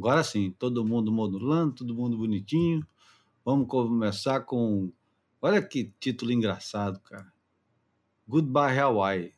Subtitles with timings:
[0.00, 2.86] Agora sim, todo mundo modulando, todo mundo bonitinho.
[3.44, 4.90] Vamos começar com.
[5.42, 7.30] Olha que título engraçado, cara.
[8.26, 9.34] Goodbye Hawaii.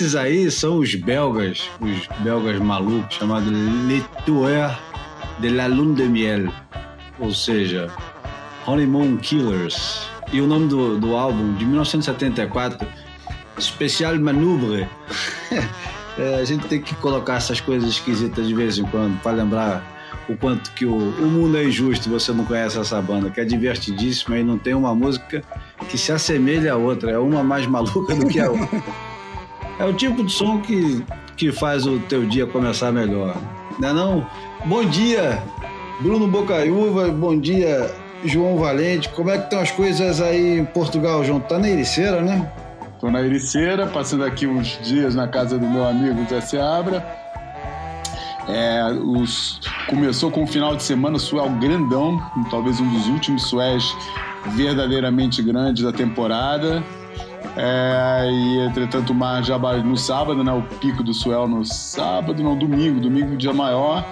[0.00, 3.52] Esses aí são os belgas, os belgas malucos, chamados
[3.86, 4.74] Les Tueurs
[5.40, 6.50] de la Lune de Miel,
[7.18, 7.92] ou seja,
[8.66, 10.08] Honeymoon Killers.
[10.32, 12.88] E o nome do, do álbum, de 1974,
[13.60, 14.88] Special Maneuver.
[16.16, 19.84] é, a gente tem que colocar essas coisas esquisitas de vez em quando, para lembrar
[20.30, 23.44] o quanto que o, o mundo é injusto você não conhece essa banda, que é
[23.44, 25.42] divertidíssima e não tem uma música
[25.90, 28.82] que se assemelha à outra, é uma mais maluca do que a outra.
[29.80, 31.02] É o tipo de som que,
[31.38, 33.34] que faz o teu dia começar melhor.
[33.78, 34.26] Não é não?
[34.66, 35.42] Bom dia,
[36.00, 37.08] Bruno Bocaiúva.
[37.08, 37.90] Bom dia,
[38.22, 39.08] João Valente.
[39.08, 41.40] Como é que estão as coisas aí em Portugal, João?
[41.40, 42.52] Tá na Ericeira, né?
[43.00, 47.02] Tô na Ericeira, passando aqui uns dias na casa do meu amigo Zé Seabra.
[48.50, 52.20] É, os, começou com um final de semana suel grandão,
[52.50, 53.96] talvez um dos últimos sués
[54.48, 56.84] verdadeiramente grandes da temporada.
[57.56, 60.52] É, e entretanto o mar já no sábado, né?
[60.52, 64.04] O pico do Suel no sábado, não, domingo, domingo dia maior.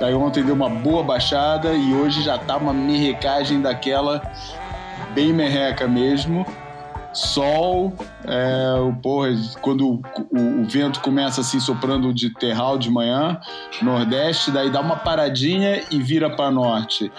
[0.00, 4.22] Daí ontem deu uma boa baixada e hoje já tá uma merrecagem daquela
[5.14, 6.46] bem merreca mesmo.
[7.12, 7.92] Sol,
[8.24, 13.40] é, o porra, quando o, o, o, vento começa assim soprando de terral de manhã,
[13.82, 17.10] nordeste, daí dá uma paradinha e vira para norte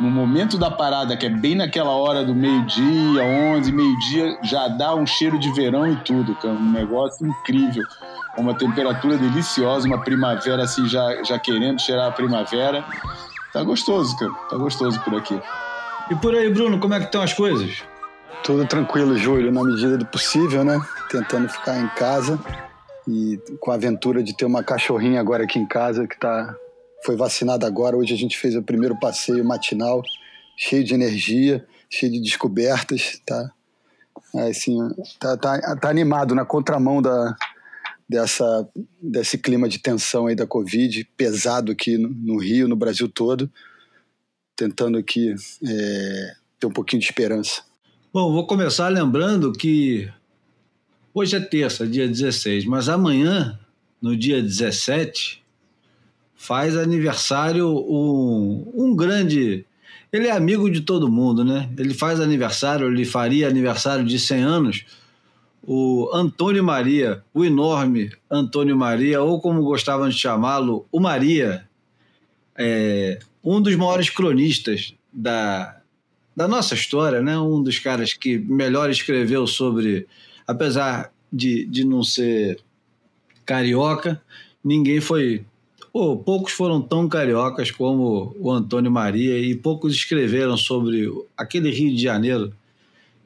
[0.00, 4.94] no momento da parada, que é bem naquela hora do meio-dia, 11, meio-dia, já dá
[4.94, 6.54] um cheiro de verão e tudo, cara.
[6.54, 7.82] Um negócio incrível.
[8.36, 12.84] Uma temperatura deliciosa, uma primavera assim, já, já querendo cheirar a primavera.
[13.52, 14.32] Tá gostoso, cara.
[14.50, 15.40] Tá gostoso por aqui.
[16.10, 17.82] E por aí, Bruno, como é que estão as coisas?
[18.44, 20.78] Tudo tranquilo, Júlio, na medida do possível, né?
[21.10, 22.38] Tentando ficar em casa
[23.08, 26.54] e com a aventura de ter uma cachorrinha agora aqui em casa que tá
[27.06, 27.96] foi vacinada agora.
[27.96, 30.02] Hoje a gente fez o primeiro passeio matinal,
[30.56, 33.52] cheio de energia, cheio de descobertas, tá?
[34.34, 34.76] É, assim,
[35.20, 37.36] tá, tá, tá animado na contramão da,
[38.08, 38.68] dessa,
[39.00, 43.48] desse clima de tensão aí da Covid, pesado aqui no, no Rio, no Brasil todo,
[44.56, 45.32] tentando aqui
[45.64, 47.62] é, ter um pouquinho de esperança.
[48.12, 50.10] Bom, vou começar lembrando que
[51.14, 53.60] hoje é terça, dia 16, mas amanhã,
[54.02, 55.45] no dia 17,
[56.36, 59.64] faz aniversário um, um grande.
[60.12, 61.68] Ele é amigo de todo mundo, né?
[61.76, 64.84] Ele faz aniversário, ele faria aniversário de 100 anos.
[65.62, 71.66] O Antônio Maria, o enorme Antônio Maria, ou como gostavam de chamá-lo, o Maria,
[72.56, 75.80] é um dos maiores cronistas da,
[76.36, 77.36] da nossa história, né?
[77.38, 80.06] Um dos caras que melhor escreveu sobre,
[80.46, 82.60] apesar de, de não ser
[83.44, 84.20] carioca,
[84.62, 85.44] ninguém foi
[85.98, 91.96] Pô, poucos foram tão cariocas como o Antônio Maria e poucos escreveram sobre aquele Rio
[91.96, 92.52] de Janeiro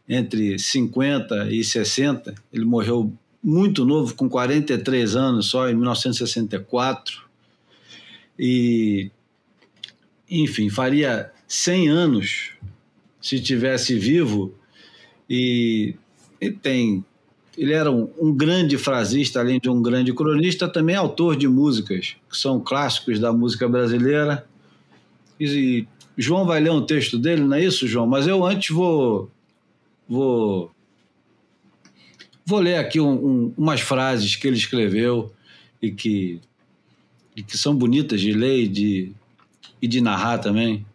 [0.09, 2.33] entre 50 e 60.
[2.53, 7.23] Ele morreu muito novo, com 43 anos só, em 1964.
[8.39, 9.11] E,
[10.31, 12.53] enfim, faria 100 anos
[13.21, 14.55] se tivesse vivo.
[15.29, 15.97] E,
[16.41, 17.05] e tem
[17.61, 22.17] ele era um, um, grande frasista, além de um grande cronista, também autor de músicas,
[22.31, 24.47] que são clássicos da música brasileira.
[25.39, 28.07] E, e João vai ler um texto dele, não é isso, João?
[28.07, 29.31] Mas eu antes vou.
[30.09, 30.71] Vou,
[32.47, 35.31] vou ler aqui um, um, umas frases que ele escreveu
[35.83, 36.41] e que,
[37.37, 39.13] e que são bonitas de ler e de,
[39.83, 40.87] e de narrar também.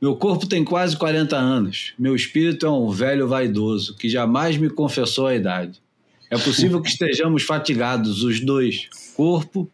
[0.00, 1.92] Meu corpo tem quase 40 anos.
[1.98, 5.82] Meu espírito é um velho vaidoso que jamais me confessou a idade.
[6.30, 9.68] É possível que estejamos fatigados, os dois, corpo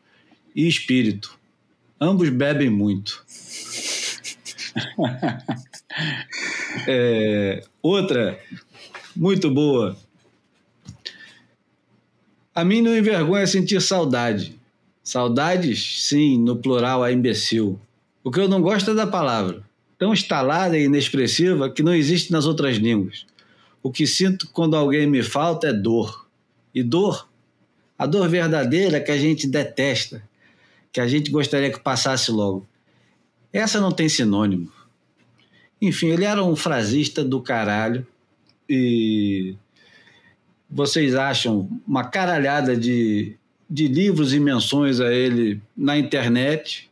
[0.54, 1.36] e espírito.
[2.00, 3.22] Ambos bebem muito.
[6.88, 8.40] É, outra,
[9.14, 9.96] muito boa.
[12.52, 14.58] A mim não envergonha sentir saudade.
[15.02, 17.80] Saudades, sim, no plural é imbecil.
[18.24, 19.62] O que eu não gosto é da palavra,
[19.98, 23.26] tão instalada e inexpressiva que não existe nas outras línguas.
[23.82, 26.26] O que sinto quando alguém me falta é dor.
[26.74, 27.28] E dor,
[27.98, 30.22] a dor verdadeira que a gente detesta,
[30.92, 32.66] que a gente gostaria que passasse logo.
[33.52, 34.72] Essa não tem sinônimo.
[35.80, 38.06] Enfim, ele era um frasista do caralho
[38.68, 39.54] e
[40.68, 43.36] vocês acham uma caralhada de,
[43.70, 46.90] de livros e menções a ele na internet.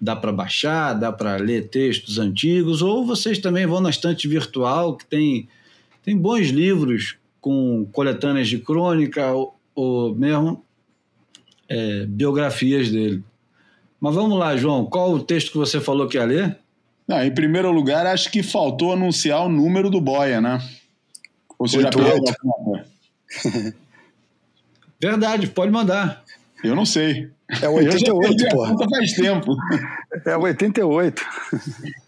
[0.00, 4.96] Dá para baixar, dá para ler textos antigos, ou vocês também vão na estante virtual,
[4.96, 5.48] que tem,
[6.02, 10.64] tem bons livros com coletâneas de crônica ou, ou mesmo
[11.68, 13.22] é, biografias dele.
[14.00, 16.58] Mas vamos lá, João, qual o texto que você falou que ia ler?
[17.08, 20.60] Não, em primeiro lugar, acho que faltou anunciar o número do Boia, né?
[21.58, 22.86] Ou você já perdeu a conta?
[25.00, 26.24] Verdade, pode mandar.
[26.68, 27.28] Eu não sei.
[27.62, 28.66] É 88, pô.
[28.66, 29.56] Conta faz tempo.
[30.24, 31.22] É 88.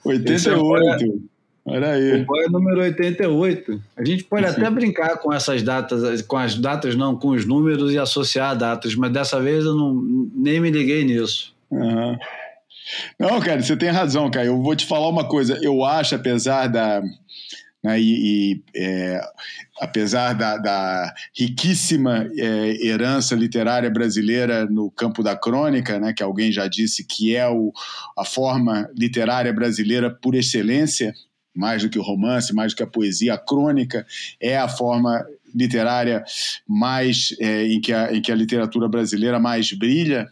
[0.05, 1.23] 88.
[1.65, 2.23] Olha aí.
[2.23, 3.81] O Boia número 88.
[3.97, 4.53] A gente pode Sim.
[4.53, 8.95] até brincar com essas datas, com as datas não, com os números e associar datas,
[8.95, 11.55] mas dessa vez eu não, nem me liguei nisso.
[11.71, 12.17] Uhum.
[13.19, 14.47] Não, cara, você tem razão, cara.
[14.47, 15.59] Eu vou te falar uma coisa.
[15.63, 17.03] Eu acho, apesar da.
[17.83, 18.03] Né, e,
[18.55, 19.21] e é,
[19.81, 26.51] apesar da, da riquíssima é, herança literária brasileira no campo da crônica, né, que alguém
[26.51, 27.73] já disse que é o,
[28.17, 31.15] a forma literária brasileira por excelência,
[31.55, 34.07] mais do que o romance, mais do que a poesia, a crônica
[34.41, 36.23] é a forma literária
[36.67, 40.29] mais é, em, que a, em que a literatura brasileira mais brilha.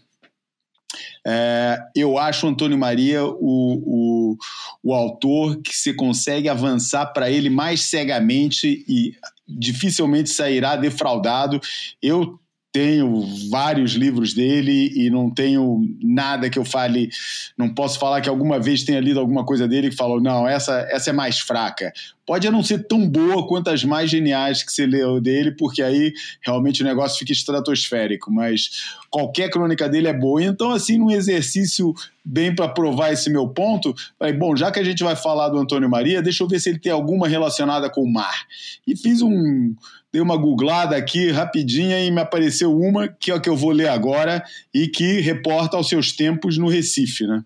[1.26, 4.36] É, eu acho Antônio Maria o, o,
[4.82, 9.14] o autor que se consegue avançar para ele mais cegamente e
[9.48, 11.60] dificilmente sairá defraudado.
[12.02, 12.38] Eu
[12.76, 17.08] tenho vários livros dele e não tenho nada que eu fale,
[17.56, 20.86] não posso falar que alguma vez tenha lido alguma coisa dele que falou, não, essa,
[20.90, 21.90] essa é mais fraca.
[22.26, 26.12] Pode não ser tão boa quanto as mais geniais que você leu dele, porque aí
[26.44, 28.68] realmente o negócio fica estratosférico, mas
[29.08, 30.44] qualquer crônica dele é boa.
[30.44, 34.84] Então, assim, num exercício bem para provar esse meu ponto, falei, bom, já que a
[34.84, 38.02] gente vai falar do Antônio Maria, deixa eu ver se ele tem alguma relacionada com
[38.02, 38.44] o mar.
[38.86, 39.74] E fiz um
[40.16, 43.70] dei uma googlada aqui rapidinha e me apareceu uma que é a que eu vou
[43.70, 44.42] ler agora
[44.72, 47.44] e que reporta aos seus tempos no Recife, né?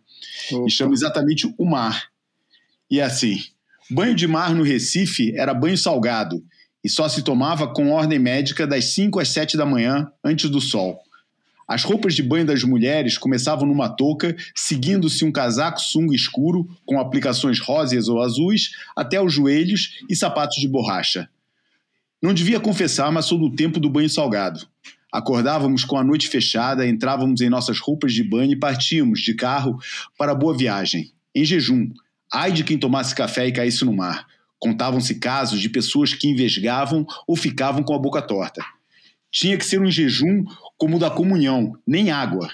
[0.53, 0.67] Opa.
[0.69, 2.05] E chama exatamente o mar.
[2.89, 3.41] E é assim:
[3.91, 6.45] banho de mar no Recife era banho salgado
[6.85, 10.61] e só se tomava com ordem médica das 5 às 7 da manhã, antes do
[10.61, 11.01] sol.
[11.67, 17.01] As roupas de banho das mulheres começavam numa touca, seguindo-se um casaco sunga escuro com
[17.01, 21.29] aplicações róseas ou azuis até os joelhos e sapatos de borracha.
[22.23, 24.67] Não devia confessar, mas sou do tempo do banho salgado.
[25.11, 29.79] Acordávamos com a noite fechada, entrávamos em nossas roupas de banho e partíamos de carro
[30.19, 31.91] para a boa viagem, em jejum.
[32.33, 34.27] Ai de quem tomasse café e caísse no mar.
[34.59, 38.63] Contavam-se casos de pessoas que envesgavam ou ficavam com a boca torta.
[39.33, 40.45] Tinha que ser um jejum
[40.77, 42.51] como o da comunhão, nem água.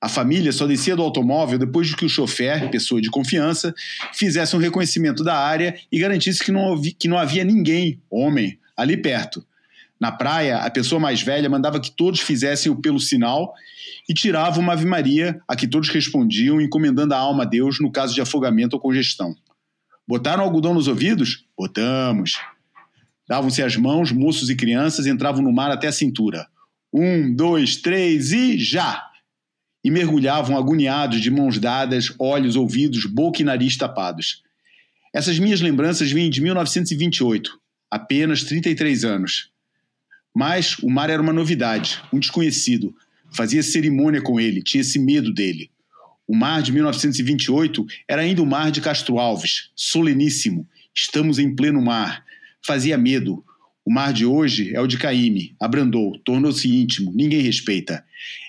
[0.00, 3.74] A família só descia do automóvel depois de que o chofer, pessoa de confiança,
[4.12, 8.96] fizesse um reconhecimento da área e garantisse que não, que não havia ninguém, homem ali
[8.96, 9.44] perto.
[10.00, 13.54] Na praia, a pessoa mais velha mandava que todos fizessem o pelo sinal
[14.08, 17.90] e tirava uma Ave Maria, a que todos respondiam, encomendando a alma a Deus no
[17.90, 19.34] caso de afogamento ou congestão.
[20.06, 21.46] Botaram algodão nos ouvidos?
[21.56, 22.34] Botamos.
[23.26, 26.46] Davam-se as mãos, moços e crianças entravam no mar até a cintura.
[26.92, 29.02] Um, dois, três e já!
[29.82, 34.42] E mergulhavam agoniados, de mãos dadas, olhos, ouvidos, boca e nariz tapados.
[35.14, 37.58] Essas minhas lembranças vêm de 1928,
[37.94, 39.50] apenas 33 anos.
[40.34, 42.92] Mas o mar era uma novidade, um desconhecido.
[43.30, 45.70] Fazia cerimônia com ele, tinha-se medo dele.
[46.26, 50.68] O mar de 1928 era ainda o mar de Castro Alves, soleníssimo.
[50.92, 52.24] Estamos em pleno mar.
[52.66, 53.44] Fazia medo.
[53.84, 58.04] O mar de hoje é o de Caíme, abrandou, tornou-se íntimo, ninguém respeita.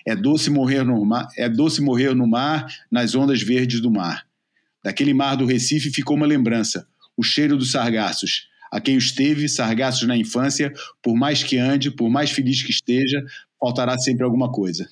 [0.08, 4.25] É doce morrer no mar, é doce morrer no mar, nas ondas verdes do mar.
[4.84, 9.48] Daquele mar do Recife ficou uma lembrança, o cheiro dos sargaços, a quem os teve,
[9.48, 13.25] sargassos na infância, por mais que ande, por mais feliz que esteja,
[13.58, 14.86] faltará sempre alguma coisa.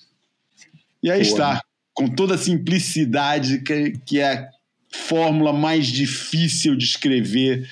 [1.03, 1.61] E aí Boa, está,
[1.93, 4.49] com toda a simplicidade que, que é a
[4.89, 7.69] fórmula mais difícil de escrever,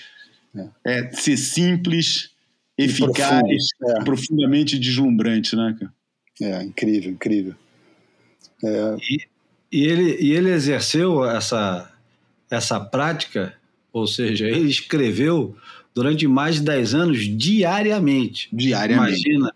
[0.53, 0.69] é.
[0.83, 2.31] é ser simples,
[2.77, 4.03] eficaz, é.
[4.03, 5.93] profundamente deslumbrante, né, cara?
[6.41, 7.55] É, incrível, incrível.
[8.65, 8.97] É.
[9.09, 9.17] E,
[9.71, 11.89] e, ele, e ele exerceu essa,
[12.49, 13.55] essa prática,
[13.93, 15.55] ou seja, ele escreveu
[15.93, 18.49] durante mais de 10 anos diariamente.
[18.51, 19.29] Diariamente.
[19.29, 19.53] Imagina.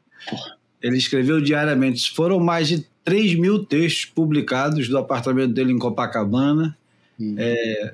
[0.82, 2.12] Ele escreveu diariamente.
[2.12, 6.78] Foram mais de 3 mil textos publicados do apartamento dele em Copacabana.
[7.20, 7.36] Hum.
[7.38, 7.94] É,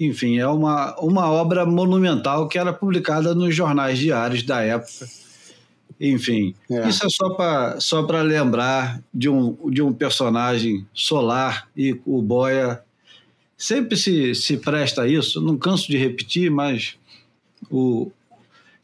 [0.00, 5.06] enfim, é uma, uma obra monumental que era publicada nos jornais diários da época.
[6.00, 6.88] Enfim, é.
[6.88, 12.80] isso é só para só lembrar de um, de um personagem solar e o Boia
[13.56, 15.40] sempre se, se presta a isso.
[15.40, 16.96] Não canso de repetir, mas
[17.70, 18.10] o,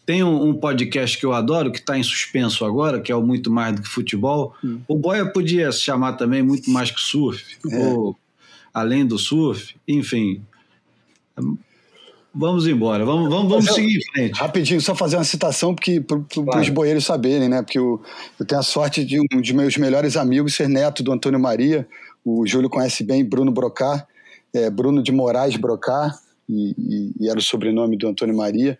[0.06, 3.22] tem um, um, podcast que eu adoro, que está em suspenso agora, que é o
[3.22, 4.54] Muito Mais do que Futebol.
[4.62, 4.80] Hum.
[4.86, 7.76] O Boia podia se chamar também Muito Mais que Surf, é.
[7.76, 8.16] ou
[8.72, 10.42] Além do Surf, enfim.
[12.34, 14.38] Vamos embora, vamos, vamos, vamos seguir em frente.
[14.38, 16.60] Rapidinho, só fazer uma citação porque para claro.
[16.60, 17.62] os boeiros saberem, né?
[17.62, 18.02] Porque eu,
[18.38, 21.86] eu tenho a sorte de um de meus melhores amigos ser neto do Antônio Maria.
[22.24, 24.06] O Júlio conhece bem Bruno Brocar,
[24.52, 28.78] é, Bruno de Moraes Brocar, e, e, e era o sobrenome do Antônio Maria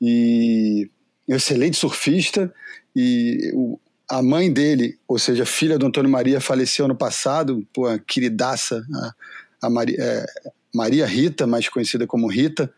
[0.00, 0.90] e
[1.28, 2.52] excelente surfista
[2.94, 3.78] e o,
[4.10, 8.84] a mãe dele, ou seja, filha do Antônio Maria, faleceu ano passado, pô, a queridaça,
[8.94, 10.26] a, a Maria, é,
[10.74, 12.72] Maria Rita, mais conhecida como Rita,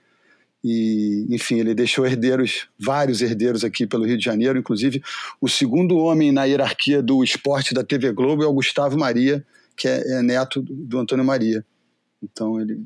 [0.62, 5.02] e enfim, ele deixou herdeiros, vários herdeiros aqui pelo Rio de Janeiro, inclusive
[5.40, 9.44] o segundo homem na hierarquia do esporte da TV Globo é o Gustavo Maria,
[9.76, 11.64] que é, é neto do, do Antônio Maria.
[12.22, 12.82] Então ele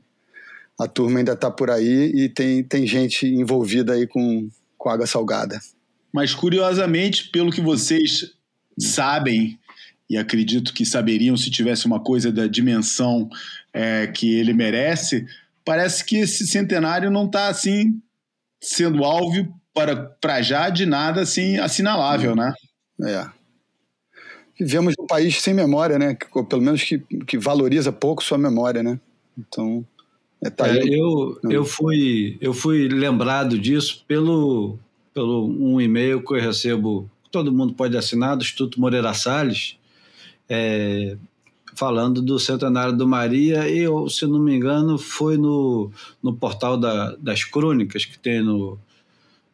[0.79, 5.07] a turma ainda está por aí e tem, tem gente envolvida aí com, com água
[5.07, 5.59] salgada.
[6.13, 8.33] Mas curiosamente, pelo que vocês
[8.79, 9.59] sabem,
[10.09, 13.29] e acredito que saberiam se tivesse uma coisa da dimensão
[13.73, 15.27] é, que ele merece,
[15.65, 18.01] parece que esse centenário não está assim
[18.61, 22.53] sendo alvo para, para já de nada assim assinalável, né?
[23.05, 23.27] É.
[24.59, 26.15] Vivemos um país sem memória, né?
[26.15, 28.99] Que, pelo menos que, que valoriza pouco sua memória, né?
[29.37, 29.87] Então.
[30.43, 34.79] É, tá é, eu, eu, fui, eu fui lembrado disso pelo,
[35.13, 39.77] pelo um e-mail que eu recebo, todo mundo pode assinar, do Instituto Moreira Salles,
[40.49, 41.17] é,
[41.75, 45.91] falando do centenário do Maria, e eu, se não me engano, foi no,
[46.23, 48.79] no portal da, das crônicas que tem no,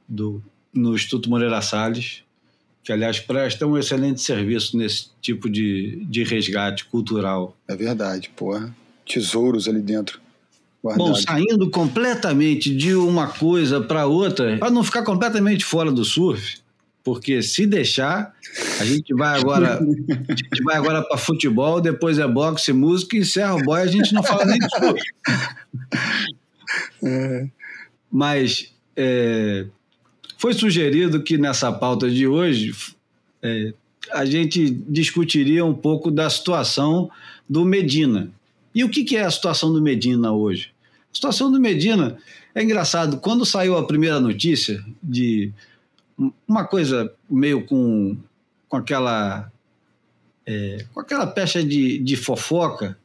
[0.09, 2.23] do, no Instituto Moreira Salles,
[2.83, 7.57] que aliás presta um excelente serviço nesse tipo de, de resgate cultural.
[7.67, 8.75] É verdade, porra.
[9.07, 10.24] Tesouros ali dentro.
[10.85, 11.09] Guardado.
[11.09, 16.59] Bom, saindo completamente de uma coisa para outra, para não ficar completamente fora do surf,
[17.03, 18.35] porque se deixar,
[18.79, 19.79] a gente vai agora,
[20.29, 23.87] a gente vai agora para futebol, depois é boxe, música e encerra o boy, a
[23.87, 25.03] gente não fala nem de surf.
[27.03, 27.49] É.
[28.13, 29.65] Mas é,
[30.37, 32.75] foi sugerido que nessa pauta de hoje
[33.43, 33.73] é,
[34.13, 37.11] a gente discutiria um pouco da situação
[37.49, 38.31] do Medina.
[38.75, 40.74] E o que, que é a situação do Medina hoje?
[41.15, 42.19] A situação do Medina
[42.53, 43.19] é engraçado.
[43.19, 45.53] Quando saiu a primeira notícia de
[46.47, 48.17] uma coisa meio com,
[48.69, 49.51] com aquela
[50.45, 52.99] é, com aquela pecha de, de fofoca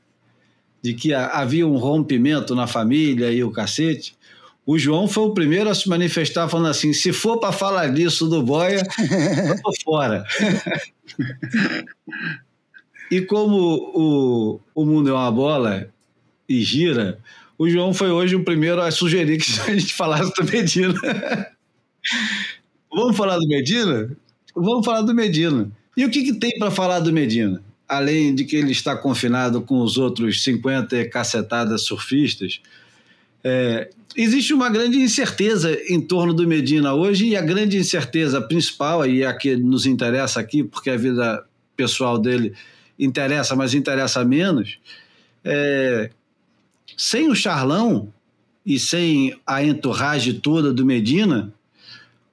[0.82, 4.18] de que havia um rompimento na família e o cacete,
[4.66, 8.28] o João foi o primeiro a se manifestar falando assim: se for para falar disso
[8.28, 8.82] do Boia,
[9.48, 10.26] eu tô fora.
[13.12, 15.88] e como o, o mundo é uma bola
[16.48, 17.20] e gira,
[17.60, 20.96] o João foi hoje o primeiro a sugerir que a gente falasse do Medina.
[22.90, 24.18] Vamos falar do Medina?
[24.56, 25.70] Vamos falar do Medina.
[25.98, 27.62] E o que, que tem para falar do Medina?
[27.86, 32.62] Além de que ele está confinado com os outros 50 cacetadas surfistas,
[33.44, 39.06] é, existe uma grande incerteza em torno do Medina hoje, e a grande incerteza principal,
[39.06, 42.54] e é a que nos interessa aqui, porque a vida pessoal dele
[42.98, 44.80] interessa, mas interessa menos,
[45.44, 46.10] é
[47.00, 48.14] sem o Charlão
[48.66, 51.54] e sem a entourage toda do Medina,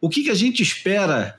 [0.00, 1.38] o que, que a gente espera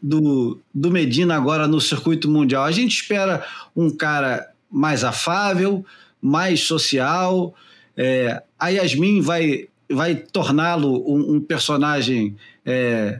[0.00, 2.62] do, do Medina agora no circuito mundial?
[2.62, 3.44] A gente espera
[3.74, 5.84] um cara mais afável,
[6.22, 7.52] mais social.
[7.96, 13.18] É, a Yasmin vai, vai torná-lo um, um, personagem é,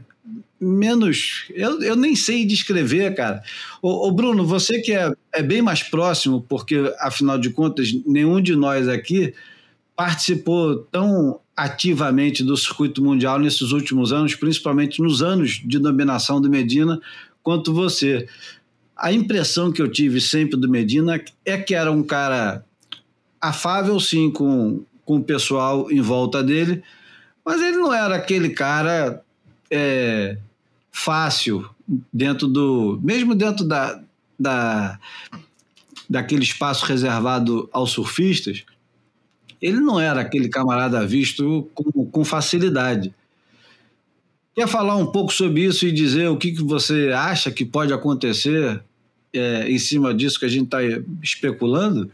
[0.59, 1.45] menos.
[1.49, 3.41] Eu, eu nem sei descrever, cara.
[3.81, 8.55] O, Bruno, você que é, é bem mais próximo, porque afinal de contas, nenhum de
[8.55, 9.33] nós aqui
[9.95, 16.49] participou tão ativamente do circuito mundial nesses últimos anos, principalmente nos anos de dominação do
[16.49, 16.99] Medina,
[17.43, 18.27] quanto você.
[18.95, 22.65] A impressão que eu tive sempre do Medina é que era um cara
[23.41, 26.83] afável, sim, com, com o pessoal em volta dele,
[27.45, 29.21] mas ele não era aquele cara
[29.69, 30.37] é,
[30.91, 31.69] fácil
[32.11, 32.99] dentro do.
[33.01, 34.01] mesmo dentro da,
[34.39, 34.99] da,
[36.09, 38.63] daquele espaço reservado aos surfistas,
[39.61, 43.13] ele não era aquele camarada visto com, com facilidade.
[44.55, 47.93] Quer falar um pouco sobre isso e dizer o que, que você acha que pode
[47.93, 48.83] acontecer
[49.33, 50.79] é, em cima disso que a gente está
[51.23, 52.11] especulando?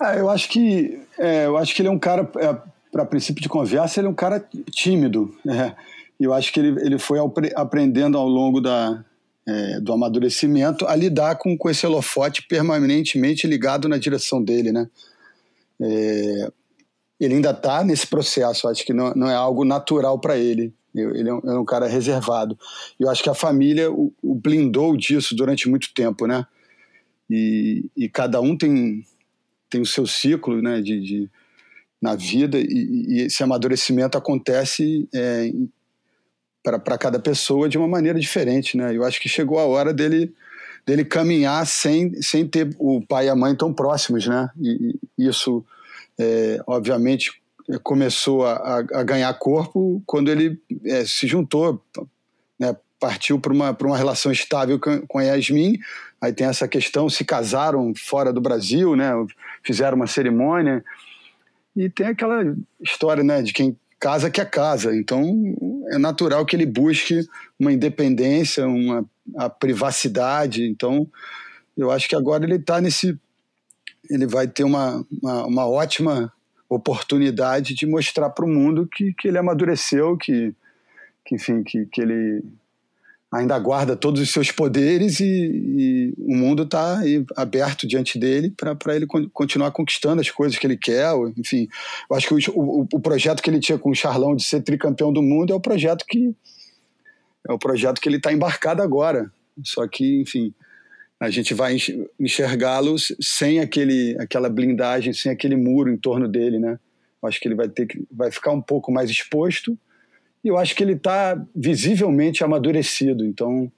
[0.00, 2.56] Ah, eu acho que é, eu acho que ele é um cara é,
[2.90, 5.34] para princípio de conversa ele é um cara tímido.
[5.44, 5.74] Né?
[6.18, 7.18] E eu acho que ele, ele foi
[7.54, 9.04] aprendendo ao longo da,
[9.46, 14.88] é, do amadurecimento a lidar com, com esse holofote permanentemente ligado na direção dele, né?
[15.80, 16.52] É,
[17.20, 20.72] ele ainda está nesse processo, acho que não, não é algo natural para ele.
[20.94, 22.56] Ele é um, é um, cara reservado.
[23.00, 26.46] Eu acho que a família o, o blindou disso durante muito tempo, né?
[27.28, 29.04] E, e, cada um tem,
[29.68, 30.80] tem o seu ciclo, né?
[30.80, 31.30] De, de
[32.00, 35.50] na vida e, e, esse amadurecimento acontece é,
[36.64, 38.96] para cada pessoa de uma maneira diferente, né?
[38.96, 40.34] Eu acho que chegou a hora dele
[40.86, 44.48] dele caminhar sem, sem ter o pai e a mãe tão próximos, né?
[44.60, 45.64] E, e isso,
[46.18, 47.32] é, obviamente,
[47.82, 51.82] começou a, a, ganhar corpo quando ele é, se juntou,
[52.58, 52.76] né?
[53.00, 55.78] Partiu para uma, uma relação estável com, a Yasmin.
[56.20, 59.10] Aí tem essa questão, se casaram fora do Brasil, né?
[59.62, 60.82] Fizeram uma cerimônia.
[61.76, 64.94] E tem aquela história, né, de quem casa que é casa.
[64.94, 65.24] Então,
[65.90, 67.26] é natural que ele busque
[67.58, 69.02] uma independência, uma
[69.34, 70.68] a privacidade.
[70.68, 71.08] Então,
[71.74, 73.18] eu acho que agora ele está nesse.
[74.10, 76.30] Ele vai ter uma, uma, uma ótima
[76.68, 80.54] oportunidade de mostrar para o mundo que, que ele amadureceu, que,
[81.24, 82.44] que enfim, que, que ele
[83.34, 87.00] ainda guarda todos os seus poderes e, e o mundo está
[87.36, 91.12] aberto diante dele para ele continuar conquistando as coisas que ele quer.
[91.36, 91.68] Enfim,
[92.08, 95.12] eu acho que o, o, projeto que ele tinha com o Charlão de ser tricampeão
[95.12, 96.32] do mundo é o projeto que
[97.46, 99.30] é o projeto que ele está embarcado agora.
[99.62, 100.54] Só que, enfim,
[101.18, 101.76] a gente vai
[102.18, 106.78] enxergá-lo sem aquele, aquela blindagem, sem aquele muro em torno dele, né?
[107.20, 109.76] Eu acho que ele vai ter que vai ficar um pouco mais exposto
[110.44, 113.24] e eu acho que ele está visivelmente amadurecido.
[113.24, 113.72] Então,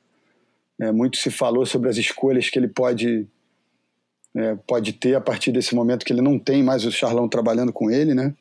[0.80, 3.26] é, muito se falou sobre as escolhas que ele pode,
[4.34, 7.72] é, pode ter a partir desse momento que ele não tem mais o Charlão trabalhando
[7.72, 8.34] com ele, né?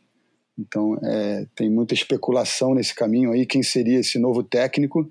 [0.58, 5.10] Então, é, tem muita especulação nesse caminho aí, quem seria esse novo técnico.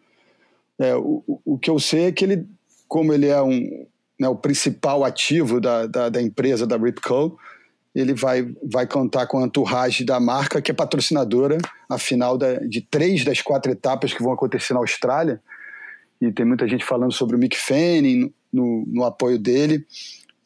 [0.78, 2.48] É, o, o que eu sei é que ele,
[2.88, 3.86] como ele é um,
[4.18, 7.36] né, o principal ativo da, da, da empresa, da Rip Curl,
[7.94, 12.80] ele vai, vai contar com a entourage da marca, que é patrocinadora, afinal, da, de
[12.80, 15.40] três das quatro etapas que vão acontecer na Austrália.
[16.20, 19.84] E tem muita gente falando sobre o Mick Fanning, no, no apoio dele.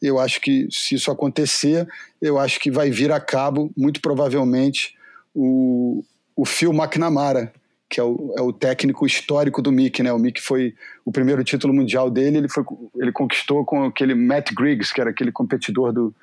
[0.01, 1.87] Eu acho que, se isso acontecer,
[2.21, 4.95] eu acho que vai vir a cabo, muito provavelmente,
[5.33, 6.03] o,
[6.35, 7.51] o Phil McNamara,
[7.89, 10.13] que é o, é o, técnico histórico do Mick, né?
[10.13, 12.63] O Mick foi o primeiro título mundial dele, ele foi
[12.97, 16.13] ele conquistou com aquele Matt Griggs, que era aquele competidor do,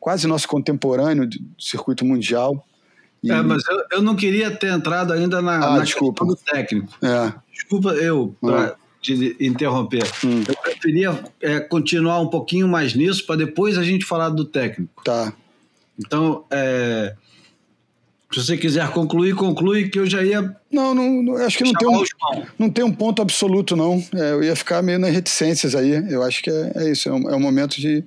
[0.00, 2.66] quase nosso contemporâneo do circuito mundial.
[3.22, 3.30] E...
[3.30, 6.24] É, mas eu, eu, não queria ter entrado ainda na, ah, na desculpa.
[6.24, 6.92] do técnico.
[7.02, 7.32] É.
[7.52, 9.44] Desculpa eu pra te ah.
[9.44, 10.10] interromper.
[10.24, 10.42] Hum.
[10.48, 15.04] Eu preferia é, continuar um pouquinho mais nisso para depois a gente falar do técnico.
[15.04, 15.34] Tá.
[15.98, 17.14] Então, é,
[18.32, 20.40] se você quiser concluir, conclui que eu já ia.
[20.72, 22.04] Não, não, não acho que não tem, um,
[22.58, 24.02] não tem um ponto absoluto, não.
[24.14, 25.92] É, eu ia ficar meio nas reticências aí.
[26.10, 27.08] Eu acho que é, é isso.
[27.08, 28.02] É um, é um momento de,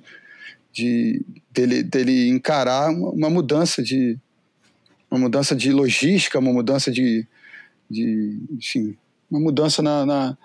[0.72, 1.24] de
[1.54, 4.18] dele, dele encarar uma mudança de
[5.10, 7.26] uma mudança de logística, uma mudança de,
[7.88, 8.96] de enfim,
[9.30, 10.38] uma mudança na, na,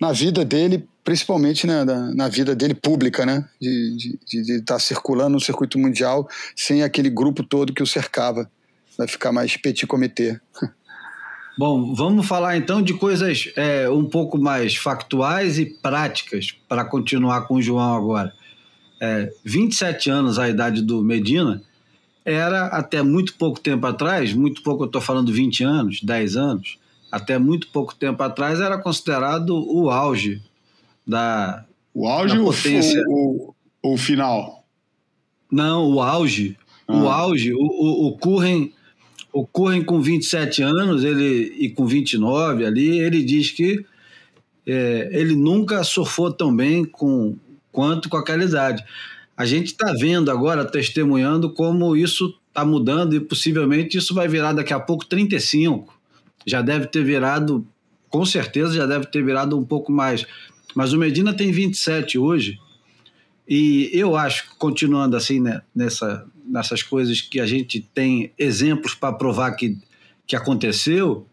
[0.00, 5.34] na vida dele, principalmente né, na, na, vida dele pública, né, de estar tá circulando
[5.34, 8.50] no circuito mundial sem aquele grupo todo que o cercava.
[8.96, 10.40] Vai ficar mais petit comitê.
[11.58, 17.42] Bom, vamos falar então de coisas é, um pouco mais factuais e práticas para continuar
[17.42, 18.32] com o João agora
[19.04, 21.62] é, 27 anos a idade do Medina,
[22.24, 26.78] era até muito pouco tempo atrás, muito pouco eu estou falando 20 anos, 10 anos,
[27.12, 30.42] até muito pouco tempo atrás era considerado o auge
[31.06, 31.64] da.
[31.92, 32.50] O auge ou
[33.08, 34.64] o, o, final?
[35.52, 36.56] Não, o auge.
[36.88, 36.96] Ah.
[36.96, 38.72] O auge, o, o, o Curren,
[39.32, 43.84] o Curren com 27 anos ele, e com 29 ali, ele diz que
[44.66, 47.36] é, ele nunca surfou tão bem com
[47.74, 48.82] quanto com aquela idade.
[49.36, 54.52] A gente está vendo agora, testemunhando como isso está mudando e possivelmente isso vai virar
[54.52, 55.92] daqui a pouco 35.
[56.46, 57.66] Já deve ter virado,
[58.08, 60.24] com certeza já deve ter virado um pouco mais.
[60.72, 62.60] Mas o Medina tem 27 hoje.
[63.46, 69.12] E eu acho, continuando assim né, nessa, nessas coisas que a gente tem exemplos para
[69.12, 69.76] provar que,
[70.28, 71.26] que aconteceu,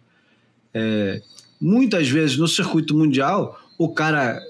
[0.73, 1.21] é,
[1.61, 4.41] muitas vezes no circuito mundial, o cara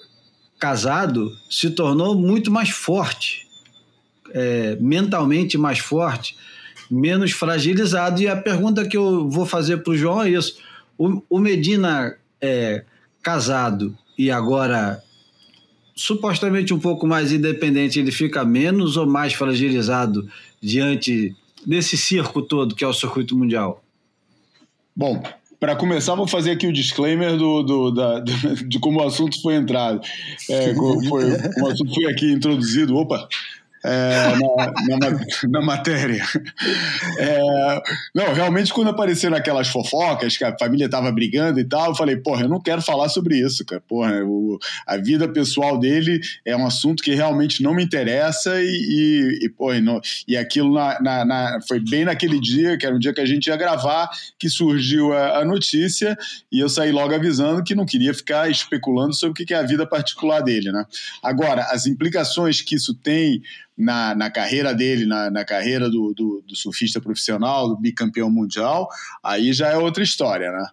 [0.61, 3.47] casado se tornou muito mais forte,
[4.31, 6.37] é, mentalmente mais forte,
[6.89, 8.21] menos fragilizado.
[8.21, 10.59] E a pergunta que eu vou fazer para o João é isso:
[10.95, 12.85] o, o Medina é,
[13.23, 15.01] casado e agora
[15.95, 20.29] supostamente um pouco mais independente, ele fica menos ou mais fragilizado
[20.61, 23.83] diante desse circo todo que é o circuito mundial?
[24.95, 25.23] Bom,
[25.61, 28.19] para começar, vou fazer aqui o disclaimer do, do, da,
[28.65, 30.01] de como o assunto foi entrado.
[30.49, 32.97] É, foi, o assunto foi aqui introduzido.
[32.97, 33.27] Opa!
[33.83, 34.35] É,
[34.87, 36.23] na, na, na, matéria.
[37.17, 37.81] É,
[38.13, 42.15] não, realmente, quando apareceram aquelas fofocas, que a família tava brigando e tal, eu falei,
[42.15, 43.81] porra, eu não quero falar sobre isso, cara.
[43.87, 44.21] Porra,
[44.85, 49.49] a vida pessoal dele é um assunto que realmente não me interessa e, e, e
[49.49, 53.21] porra, não, e aquilo na, na, foi bem naquele dia, que era um dia que
[53.21, 56.17] a gente ia gravar, que surgiu a, a notícia
[56.51, 59.63] e eu saí logo avisando que não queria ficar especulando sobre o que é a
[59.63, 60.85] vida particular dele, né?
[61.23, 63.41] Agora, as implicações que isso tem
[63.81, 68.87] na, na carreira dele, na, na carreira do, do, do, surfista profissional, do bicampeão mundial,
[69.23, 70.67] aí já é outra história, né?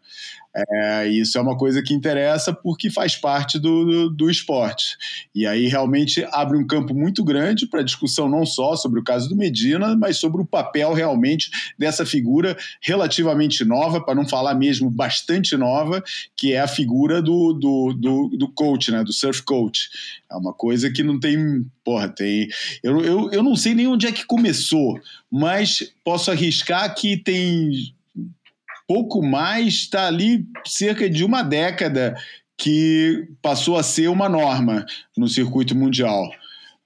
[0.70, 4.96] É, isso é uma coisa que interessa porque faz parte do, do, do, esporte.
[5.34, 9.28] E aí realmente abre um campo muito grande para discussão não só sobre o caso
[9.28, 14.90] do Medina, mas sobre o papel realmente dessa figura relativamente nova, para não falar mesmo
[14.90, 16.02] bastante nova,
[16.36, 19.88] que é a figura do, do, do, do coach, né, do surf coach.
[20.30, 21.64] É uma coisa que não tem.
[21.84, 22.48] Porra, tem.
[22.82, 24.98] Eu, eu, eu não sei nem onde é que começou,
[25.30, 27.94] mas posso arriscar que tem
[28.88, 32.16] pouco mais, está ali cerca de uma década
[32.56, 34.84] que passou a ser uma norma
[35.16, 36.28] no circuito mundial.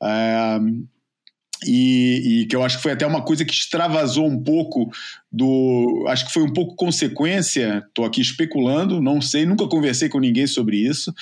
[0.03, 0.59] É,
[1.67, 4.91] e, e, que eu acho que foi até uma coisa que extravasou um pouco
[5.31, 6.05] do.
[6.09, 10.47] Acho que foi um pouco consequência, estou aqui especulando, não sei, nunca conversei com ninguém
[10.47, 11.13] sobre isso,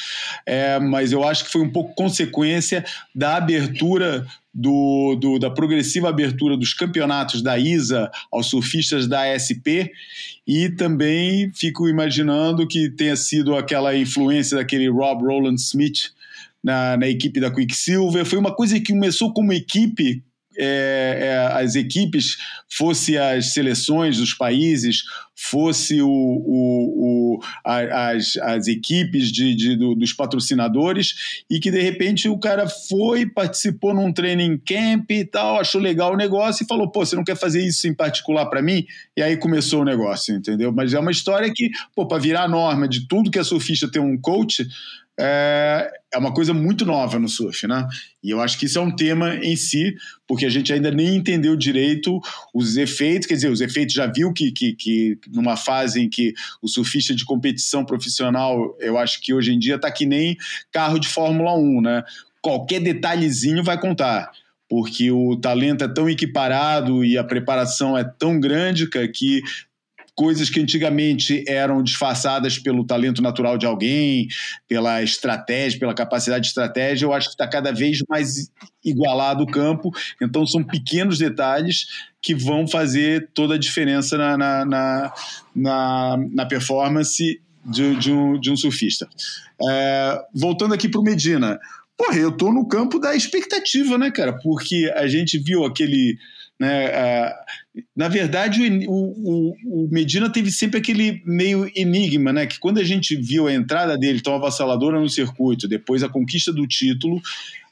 [0.47, 6.09] é, mas eu acho que foi um pouco consequência da abertura do, do, da progressiva
[6.09, 9.91] abertura dos campeonatos da ISA aos surfistas da ASP
[10.47, 16.13] e também fico imaginando que tenha sido aquela influência daquele Rob Roland Smith
[16.63, 18.25] na, na equipe da Quicksilver.
[18.25, 20.23] Foi uma coisa que começou como equipe
[20.57, 22.37] é, é, as equipes,
[22.69, 25.03] fosse as seleções dos países,
[25.35, 31.81] fosse o, o, o as, as equipes de, de do, dos patrocinadores, e que de
[31.81, 36.67] repente o cara foi, participou num training camp e tal, achou legal o negócio e
[36.67, 38.85] falou: pô, você não quer fazer isso em particular para mim?
[39.17, 40.73] E aí começou o negócio, entendeu?
[40.73, 43.91] Mas é uma história que, pô, para virar a norma de tudo que é surfista
[43.91, 44.67] ter um coach,
[45.21, 47.87] é, é uma coisa muito nova no surf, né?
[48.23, 49.95] E eu acho que isso é um tema em si,
[50.27, 52.19] porque a gente ainda nem entendeu direito
[52.55, 56.33] os efeitos, quer dizer, os efeitos já viu que, que, que numa fase em que
[56.63, 60.37] o surfista de competição profissional, eu acho que hoje em dia está que nem
[60.73, 62.03] carro de Fórmula 1, né?
[62.41, 64.31] Qualquer detalhezinho vai contar
[64.71, 69.43] porque o talento é tão equiparado e a preparação é tão grande que
[70.15, 74.29] coisas que antigamente eram disfarçadas pelo talento natural de alguém,
[74.69, 78.51] pela estratégia, pela capacidade de estratégia, eu acho que está cada vez mais
[78.85, 79.91] igualado o campo.
[80.21, 81.87] Então, são pequenos detalhes
[82.23, 85.13] que vão fazer toda a diferença na, na, na,
[85.55, 89.09] na, na performance de, de, um, de um surfista.
[89.69, 91.59] É, voltando aqui para o Medina.
[91.97, 94.33] Porra, eu tô no campo da expectativa, né, cara?
[94.43, 96.17] Porque a gente viu aquele
[96.61, 97.33] né?
[97.97, 102.47] Na verdade, o, o, o, Medina teve sempre aquele meio enigma, né?
[102.47, 106.53] que quando a gente viu a entrada dele tão avassaladora no circuito, depois a conquista
[106.53, 107.23] do título,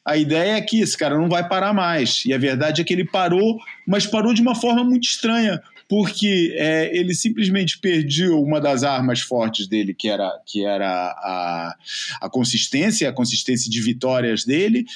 [0.02, 2.24] a ideia é que esse cara não vai parar mais.
[2.24, 6.54] E a verdade é que ele parou, mas parou de uma forma muito estranha, porque
[6.56, 11.76] é, ele simplesmente perdeu uma das armas fortes dele, que era, que era a,
[12.22, 14.86] a consistência, a consistência de vitórias dele,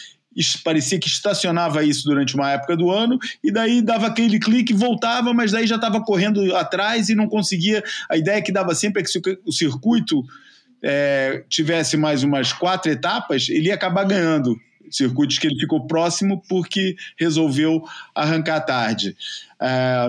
[0.62, 5.32] parecia que estacionava isso durante uma época do ano e daí dava aquele clique, voltava,
[5.32, 7.82] mas daí já estava correndo atrás e não conseguia.
[8.08, 10.24] A ideia que dava sempre é que se o circuito
[10.82, 14.56] é, tivesse mais umas quatro etapas, ele ia acabar ganhando.
[14.90, 17.82] Circuitos que ele ficou próximo porque resolveu
[18.14, 19.16] arrancar tarde.
[19.60, 20.08] É,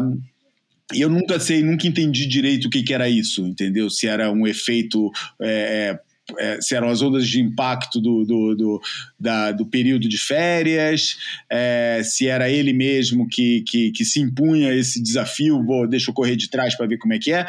[0.93, 3.89] e eu nunca sei, nunca entendi direito o que, que era isso, entendeu?
[3.89, 5.99] Se era um efeito é,
[6.37, 8.81] é se eram as ondas de impacto do, do, do,
[9.19, 11.17] da, do período de férias,
[11.49, 16.13] é, se era ele mesmo que, que, que, se impunha esse desafio, vou, deixa eu
[16.13, 17.45] correr de trás para ver como é que é.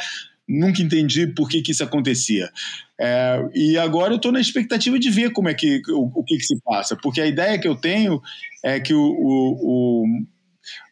[0.47, 2.51] Nunca entendi por que, que isso acontecia.
[3.01, 6.37] É, e agora eu estou na expectativa de ver como é que o, o que,
[6.37, 8.21] que, se passa, porque a ideia que eu tenho
[8.63, 10.05] é que o, o,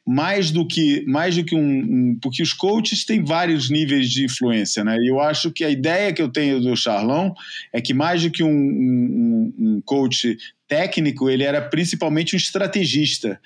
[0.07, 4.25] mais do que mais do que um, um, porque os coaches têm vários níveis de
[4.25, 4.97] influência, né?
[4.99, 7.35] E eu acho que a ideia que eu tenho do Charlão
[7.73, 10.37] é que mais do que um, um, um coach
[10.67, 13.39] técnico, ele era principalmente um estrategista.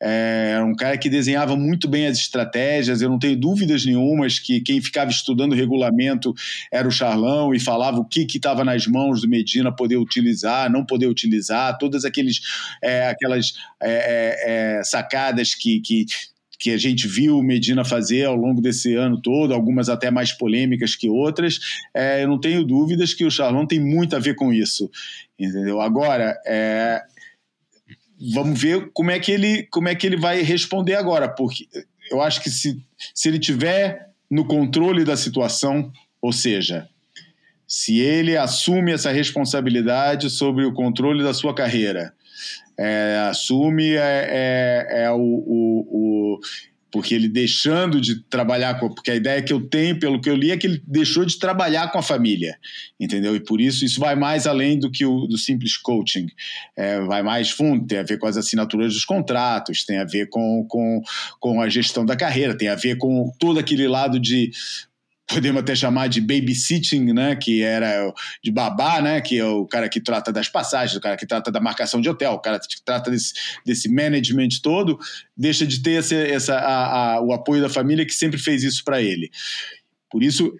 [0.00, 3.02] É um cara que desenhava muito bem as estratégias.
[3.02, 6.34] Eu não tenho dúvidas nenhumas que quem ficava estudando o regulamento
[6.72, 10.84] era o Charlão e falava o que estava nas mãos do Medina poder utilizar, não
[10.84, 12.40] poder utilizar, todas aqueles,
[12.82, 16.06] é, aquelas é, é, é sacadas que, que
[16.58, 20.32] que a gente viu o Medina fazer ao longo desse ano todo, algumas até mais
[20.32, 21.60] polêmicas que outras,
[21.94, 24.90] é, eu não tenho dúvidas que o Charlão tem muito a ver com isso,
[25.38, 25.80] entendeu?
[25.80, 27.00] Agora, é,
[28.34, 31.68] vamos ver como é que ele como é que ele vai responder agora, porque
[32.10, 32.80] eu acho que se,
[33.14, 36.88] se ele tiver no controle da situação, ou seja,
[37.66, 42.12] se ele assume essa responsabilidade sobre o controle da sua carreira,
[42.78, 46.40] é, assume é, é, é o, o, o,
[46.90, 50.36] porque ele deixando de trabalhar com porque a ideia que eu tenho pelo que eu
[50.36, 52.58] li é que ele deixou de trabalhar com a família
[52.98, 53.36] entendeu?
[53.36, 56.26] E por isso isso vai mais além do que o do simples coaching.
[56.76, 60.28] É, vai mais fundo tem a ver com as assinaturas dos contratos tem a ver
[60.28, 61.02] com, com,
[61.38, 64.50] com a gestão da carreira tem a ver com todo aquele lado de
[65.28, 68.12] podemos até chamar de babysitting, né, que era
[68.42, 71.52] de babá, né, que é o cara que trata das passagens, o cara que trata
[71.52, 74.98] da marcação de hotel, o cara que trata desse, desse management todo,
[75.36, 79.02] deixa de ter essa, a, a, o apoio da família que sempre fez isso para
[79.02, 79.30] ele.
[80.10, 80.58] Por isso,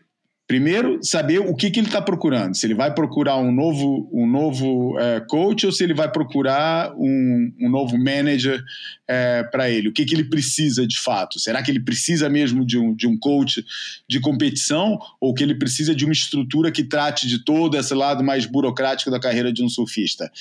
[0.48, 2.54] Primeiro, saber o que, que ele está procurando.
[2.54, 6.90] Se ele vai procurar um novo, um novo é, coach ou se ele vai procurar
[6.96, 8.58] um, um novo manager
[9.06, 9.90] é, para ele.
[9.90, 11.38] O que, que ele precisa de fato?
[11.38, 13.62] Será que ele precisa mesmo de um, de um coach
[14.08, 18.24] de competição ou que ele precisa de uma estrutura que trate de todo esse lado
[18.24, 20.32] mais burocrático da carreira de um surfista?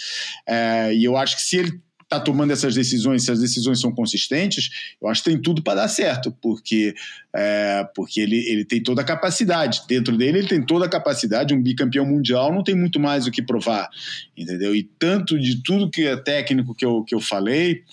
[0.48, 3.92] É, e eu acho que se ele está tomando essas decisões, se as decisões são
[3.92, 6.96] consistentes, eu acho que tem tudo para dar certo, porque,
[7.36, 9.82] é, porque ele, ele tem toda a capacidade.
[9.88, 11.54] Dentro dele, ele tem toda a capacidade.
[11.54, 13.90] Um bicampeão mundial não tem muito mais o que provar,
[14.38, 14.74] entendeu?
[14.74, 17.84] E tanto de tudo que é técnico que eu, que eu falei,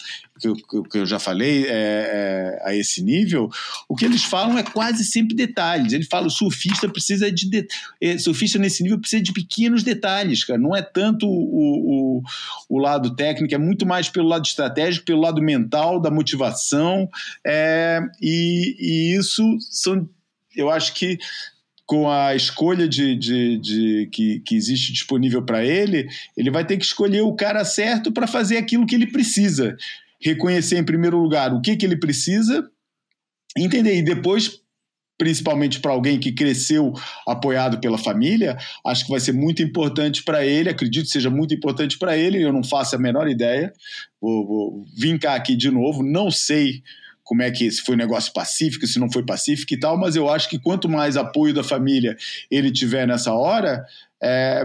[0.52, 3.48] que que eu já falei é, é, a esse nível,
[3.88, 5.92] o que eles falam é quase sempre detalhes.
[5.92, 7.66] Ele fala o surfista precisa de, de
[8.00, 10.58] é, surfista nesse nível precisa de pequenos detalhes, cara.
[10.58, 12.22] Não é tanto o, o,
[12.68, 17.08] o, lado técnico, é muito mais pelo lado estratégico, pelo lado mental, da motivação,
[17.44, 20.08] é, e, e isso são,
[20.56, 21.18] eu acho que
[21.86, 26.78] com a escolha de, de, de que, que existe disponível para ele, ele vai ter
[26.78, 29.76] que escolher o cara certo para fazer aquilo que ele precisa
[30.24, 32.68] reconhecer em primeiro lugar o que, que ele precisa,
[33.56, 34.64] entender e depois
[35.16, 36.92] principalmente para alguém que cresceu
[37.26, 41.54] apoiado pela família, acho que vai ser muito importante para ele, acredito que seja muito
[41.54, 43.72] importante para ele, eu não faço a menor ideia,
[44.20, 46.82] vou, vou vincar aqui de novo, não sei
[47.22, 50.16] como é que se foi um negócio pacífico, se não foi pacífico e tal, mas
[50.16, 52.16] eu acho que quanto mais apoio da família
[52.50, 53.84] ele tiver nessa hora,
[54.22, 54.64] é,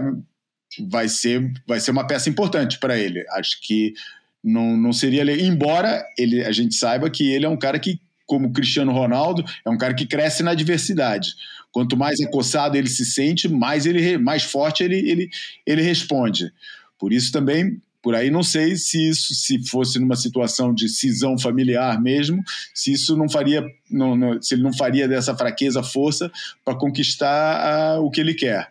[0.88, 3.24] vai ser vai ser uma peça importante para ele.
[3.30, 3.94] Acho que
[4.42, 5.22] não, não seria.
[5.40, 9.70] Embora ele, a gente saiba que ele é um cara que, como Cristiano Ronaldo, é
[9.70, 11.34] um cara que cresce na adversidade.
[11.72, 15.30] Quanto mais acossado ele se sente, mais, ele, mais forte ele, ele,
[15.66, 16.52] ele responde.
[16.98, 21.38] Por isso também por aí não sei se isso se fosse numa situação de cisão
[21.38, 22.42] familiar mesmo
[22.74, 26.32] se isso não faria não, não, se ele não faria dessa fraqueza força
[26.64, 28.70] para conquistar o que ele quer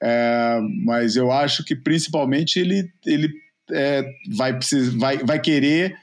[0.00, 3.32] é, mas eu acho que principalmente ele ele
[3.72, 4.04] é,
[4.36, 4.58] vai,
[4.96, 5.96] vai, vai querer,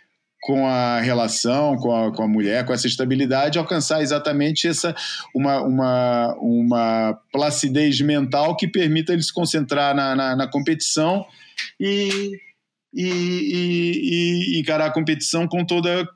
[0.45, 4.95] com a relação com a, com a mulher, com essa estabilidade, alcançar exatamente essa
[5.33, 11.25] uma, uma, uma placidez mental que permita ele se concentrar na, na, na competição
[11.79, 12.39] e,
[12.93, 16.07] e, e, e, encarar a competição com toda.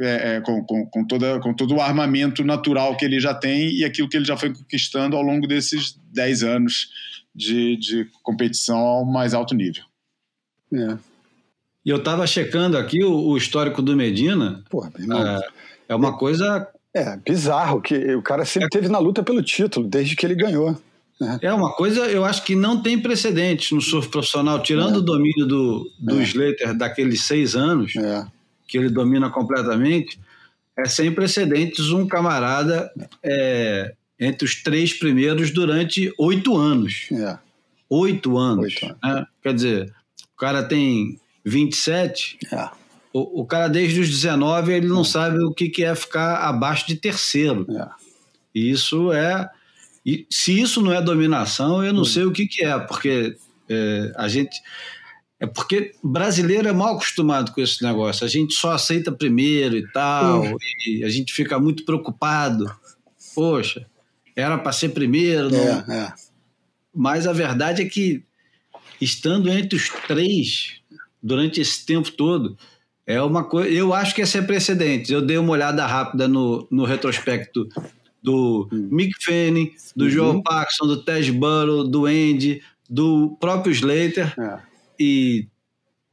[0.00, 3.70] É, é, com, com, com, toda, com todo o armamento natural que ele já tem
[3.70, 6.88] e aquilo que ele já foi conquistando ao longo desses 10 anos
[7.34, 9.84] de, de competição ao mais alto nível.
[10.74, 10.98] É.
[11.84, 14.62] E eu estava checando aqui o, o, histórico do Medina.
[14.70, 16.66] Porra, é, é uma coisa.
[16.94, 18.70] É, bizarro, que o cara sempre é.
[18.70, 20.78] teve na luta pelo título, desde que ele ganhou.
[21.20, 21.38] Né?
[21.42, 24.98] É uma coisa, eu acho que não tem precedentes no surf profissional, tirando é.
[24.98, 26.22] o domínio do, do é.
[26.22, 28.26] Slater daqueles seis anos, é.
[28.66, 30.18] que ele domina completamente,
[30.76, 32.90] é sem precedentes um camarada
[33.22, 37.08] é, entre os três primeiros durante oito anos.
[37.12, 37.38] É.
[37.88, 38.64] Oito anos.
[38.64, 38.98] Oito anos.
[39.02, 39.26] Né?
[39.42, 39.94] Quer dizer,
[40.34, 42.38] o cara tem 27.
[42.52, 42.68] É.
[43.12, 45.04] O, o cara, desde os 19, ele não é.
[45.04, 47.66] sabe o que, que é ficar abaixo de terceiro.
[47.70, 47.88] É.
[48.54, 49.48] E isso é.
[50.04, 53.36] E se isso não é dominação, eu não sei o que, que é, porque
[53.68, 54.60] é, a gente.
[55.40, 58.24] É porque brasileiro é mal acostumado com esse negócio.
[58.24, 60.56] A gente só aceita primeiro e tal, uhum.
[60.86, 62.70] e a gente fica muito preocupado.
[63.34, 63.86] Poxa,
[64.36, 65.50] era para ser primeiro.
[65.50, 65.58] Não...
[65.58, 66.12] É, é.
[66.94, 68.22] Mas a verdade é que,
[69.04, 70.80] estando entre os três
[71.22, 72.56] durante esse tempo todo,
[73.06, 73.68] é uma coisa.
[73.68, 75.12] Eu acho que ia ser precedente.
[75.12, 77.68] Eu dei uma olhada rápida no, no retrospecto
[78.22, 78.88] do hum.
[78.90, 80.10] Mick Fanning, do uhum.
[80.10, 84.34] Joe Paxson, do Ted Burrow, do Andy, do próprio Slater.
[84.38, 84.58] É.
[84.98, 85.46] E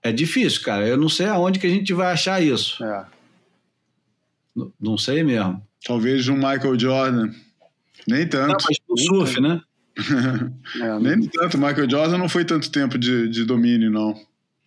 [0.04, 0.88] é difícil, cara.
[0.88, 2.84] Eu não sei aonde que a gente vai achar isso.
[2.84, 3.06] É.
[4.56, 5.66] Não, não sei mesmo.
[5.86, 7.32] Talvez um Michael Jordan.
[8.08, 8.48] Nem tanto.
[8.48, 9.62] Não, mas no surf, né?
[10.82, 11.58] É, Nem tanto.
[11.58, 14.14] Michael Jordan não foi tanto tempo de, de domínio, não,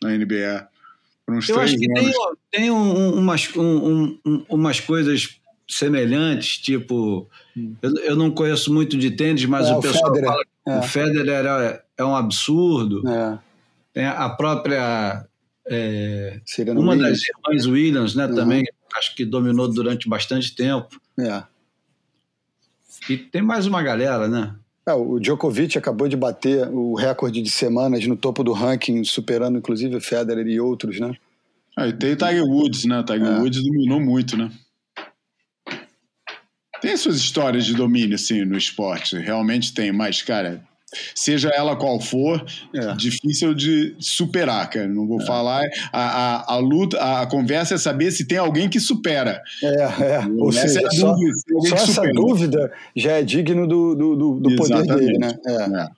[0.02, 0.68] na NBA.
[1.48, 2.12] Eu acho que anos.
[2.50, 7.28] tem, tem um, umas, um, um, umas coisas semelhantes, tipo,
[7.80, 10.30] eu, eu, não conheço muito de tênis, mas é, o pessoal Federer.
[10.30, 10.78] fala que é.
[10.78, 13.08] o Federer é, é um absurdo.
[13.08, 13.38] É.
[13.94, 15.26] Tem a própria
[15.66, 17.00] é, uma Williams.
[17.00, 18.34] das irmãs Williams, né, uhum.
[18.34, 18.64] também,
[18.96, 21.00] acho que dominou durante bastante tempo.
[21.18, 21.42] É.
[23.08, 24.54] E tem mais uma galera, né?
[24.86, 29.58] É, o Djokovic acabou de bater o recorde de semanas no topo do ranking, superando
[29.58, 31.14] inclusive o Federer e outros, né?
[31.76, 33.00] Ah, e tem o Tiger Woods, né?
[33.00, 33.38] O Tiger é.
[33.38, 34.50] Woods dominou muito, né?
[36.80, 39.16] Tem suas histórias de domínio, assim, no esporte.
[39.16, 40.62] Realmente tem, mas, cara,
[41.14, 42.94] seja ela qual for, é.
[42.94, 44.88] difícil de superar, cara.
[44.88, 45.26] Não vou é.
[45.26, 45.64] falar.
[45.92, 49.42] A, a, a, luta, a conversa é saber se tem alguém que supera.
[49.62, 50.26] É, é.
[50.38, 51.32] Ou essa seja, é só, dúvida,
[51.68, 55.32] só essa dúvida já é digno do, do, do poder dele, né?
[55.46, 55.80] É.
[55.80, 55.88] é.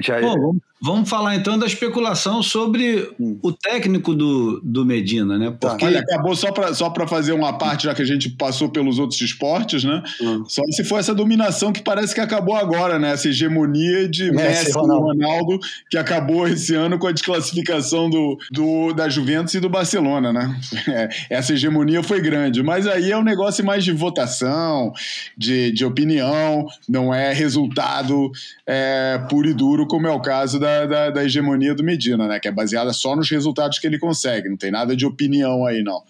[0.00, 3.38] Já Bom, vamos, vamos, falar então da especulação sobre hum.
[3.42, 5.50] o técnico do, do Medina, né?
[5.58, 5.70] Tá.
[5.70, 5.86] Porque...
[5.86, 9.20] Olha, acabou só para só fazer uma parte, já que a gente passou pelos outros
[9.20, 10.02] esportes, né?
[10.20, 10.44] Hum.
[10.46, 13.12] Só se for essa dominação que parece que acabou agora, né?
[13.12, 15.06] Essa hegemonia de Messi, Messi Ronaldo.
[15.06, 15.58] Ronaldo,
[15.90, 20.54] que acabou esse ano com a desclassificação do, do, da Juventus e do Barcelona, né?
[20.86, 24.92] É, essa hegemonia foi grande, mas aí é um negócio mais de votação,
[25.36, 28.30] de, de opinião, não é resultado
[28.66, 32.38] é, puro e duro como é o caso da, da, da, hegemonia do Medina, né?
[32.38, 35.82] Que é baseada só nos resultados que ele consegue, não tem nada de opinião aí,
[35.82, 36.02] não.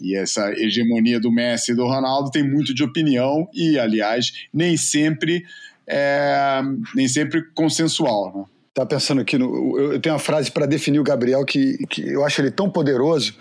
[0.00, 4.76] E essa hegemonia do Messi e do Ronaldo tem muito de opinião e, aliás, nem
[4.76, 5.44] sempre
[5.86, 6.60] é,
[6.94, 8.44] nem sempre consensual, né?
[8.72, 12.24] Tá pensando aqui, no, eu tenho uma frase para definir o Gabriel que, que eu
[12.24, 13.34] acho ele tão poderoso,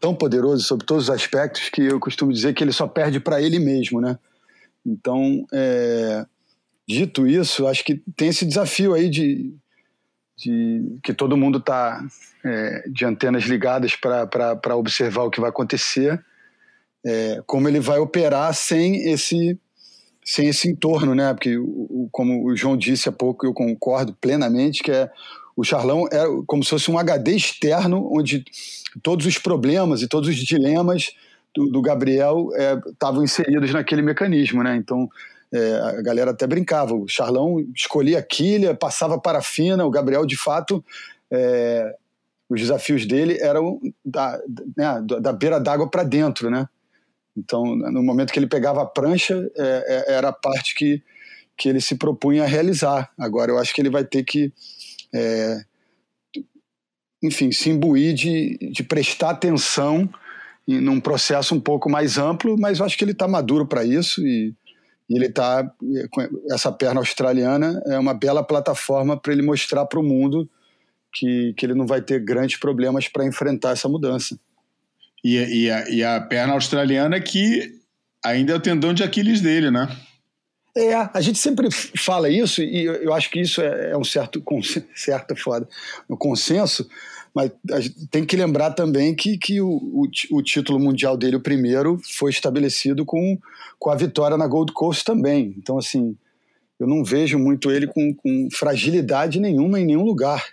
[0.00, 3.40] tão poderoso sobre todos os aspectos que eu costumo dizer que ele só perde para
[3.40, 4.18] ele mesmo, né?
[4.84, 6.26] Então, é,
[6.86, 9.54] Dito isso, acho que tem esse desafio aí de,
[10.42, 12.04] de que todo mundo está
[12.44, 16.22] é, de antenas ligadas para observar o que vai acontecer,
[17.04, 19.58] é, como ele vai operar sem esse
[20.24, 21.34] sem esse entorno, né?
[21.34, 21.56] Porque
[22.12, 25.10] como o João disse há pouco, eu concordo plenamente que é
[25.56, 28.44] o Charlão é como se fosse um HD externo onde
[29.02, 31.12] todos os problemas e todos os dilemas
[31.54, 32.48] do, do Gabriel
[32.86, 34.76] estavam é, inseridos naquele mecanismo, né?
[34.76, 35.08] Então
[35.52, 40.36] é, a galera até brincava, o Charlão escolhia a quilha, passava parafina, o Gabriel, de
[40.36, 40.82] fato,
[41.30, 41.94] é,
[42.48, 44.40] os desafios dele eram da,
[44.76, 46.66] né, da beira d'água para dentro, né?
[47.36, 51.02] Então, no momento que ele pegava a prancha, é, é, era a parte que,
[51.56, 53.10] que ele se propunha a realizar.
[53.18, 54.52] Agora, eu acho que ele vai ter que,
[55.14, 55.64] é,
[57.22, 60.08] enfim, se imbuir de, de prestar atenção
[60.68, 63.82] em, num processo um pouco mais amplo, mas eu acho que ele está maduro para
[63.82, 64.54] isso e
[65.08, 65.70] e ele está
[66.50, 70.48] essa perna australiana é uma bela plataforma para ele mostrar para o mundo
[71.12, 74.38] que, que ele não vai ter grandes problemas para enfrentar essa mudança.
[75.24, 77.78] E, e, a, e a perna australiana que
[78.24, 79.88] ainda é o tendão de Aquiles dele, né?
[80.76, 84.42] É, a gente sempre fala isso e eu acho que isso é, é um certo,
[84.96, 85.68] certo foda,
[86.08, 86.88] um consenso,
[87.34, 87.50] mas
[88.10, 92.30] tem que lembrar também que, que o, o, o, título mundial dele, o primeiro, foi
[92.30, 93.38] estabelecido com,
[93.78, 95.54] com a vitória na Gold Coast também.
[95.56, 96.14] Então, assim,
[96.78, 100.44] eu não vejo muito ele com, com fragilidade nenhuma em nenhum lugar.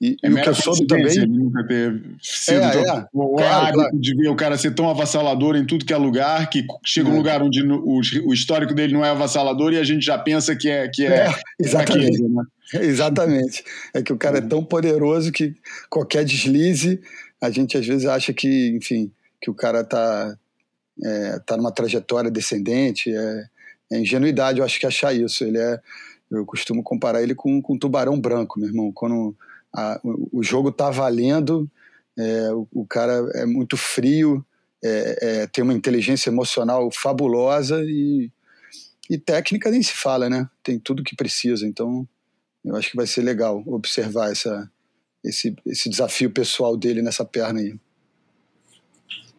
[0.00, 1.06] E, é e o que eu soube também.
[1.06, 4.00] Ele nunca ter sido é, é, o claro, hábito claro.
[4.00, 7.12] de ver o cara ser tão avassalador em tudo que é lugar, que chega é.
[7.12, 10.56] um lugar onde o, o, histórico dele não é avassalador e a gente já pensa
[10.56, 10.88] que é.
[10.88, 12.22] Que é, é exatamente.
[12.22, 12.42] né?
[12.80, 13.64] Exatamente.
[13.92, 15.54] É que o cara é tão poderoso que
[15.88, 17.00] qualquer deslize,
[17.40, 20.36] a gente às vezes acha que, enfim, que o cara tá,
[21.02, 23.14] é, tá numa trajetória descendente.
[23.14, 23.44] É,
[23.92, 25.44] é ingenuidade, eu acho que achar isso.
[25.44, 25.80] Ele é.
[26.30, 28.92] Eu costumo comparar ele com, com um tubarão branco, meu irmão.
[28.92, 29.34] Quando
[29.74, 31.68] a, o, jogo tá valendo,
[32.16, 34.44] é, o, o, cara é muito frio,
[34.82, 38.30] é, é, tem uma inteligência emocional fabulosa e,
[39.10, 40.48] e técnica nem se fala, né?
[40.62, 41.66] Tem tudo que precisa.
[41.66, 42.06] Então,
[42.64, 44.70] eu acho que vai ser legal observar essa,
[45.24, 47.74] esse, esse desafio pessoal dele nessa perna aí.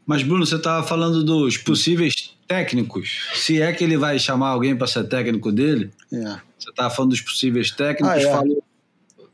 [0.06, 3.30] Mas, Bruno, você estava falando dos possíveis técnicos.
[3.36, 6.40] Se é que ele vai chamar alguém para ser técnico dele, é.
[6.58, 8.32] você estava falando dos possíveis técnicos, Ah, é.
[8.32, 8.64] falou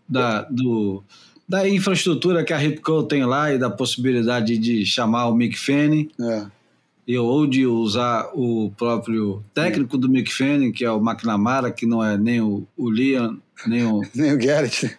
[0.08, 1.04] da, do,
[1.48, 6.10] da infraestrutura que a Ripco tem lá e da possibilidade de chamar o Mick Fanning
[6.20, 6.46] É.
[7.16, 12.04] ou de usar o próprio técnico do Mick Fanning, que é o McNamara, que não
[12.04, 14.02] é nem o, o Liam, nem o.
[14.14, 14.98] Nem o Garrett?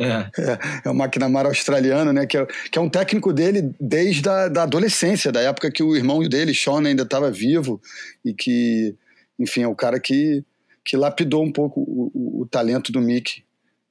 [0.00, 2.24] É, É, é o McNamara australiano, né?
[2.24, 5.94] Que é, que é um técnico dele desde a da adolescência, da época que o
[5.94, 7.80] irmão dele, Sean, ainda estava vivo
[8.24, 8.94] e que,
[9.38, 10.42] enfim, é o cara que,
[10.82, 13.42] que lapidou um pouco o, o- o talento do Mick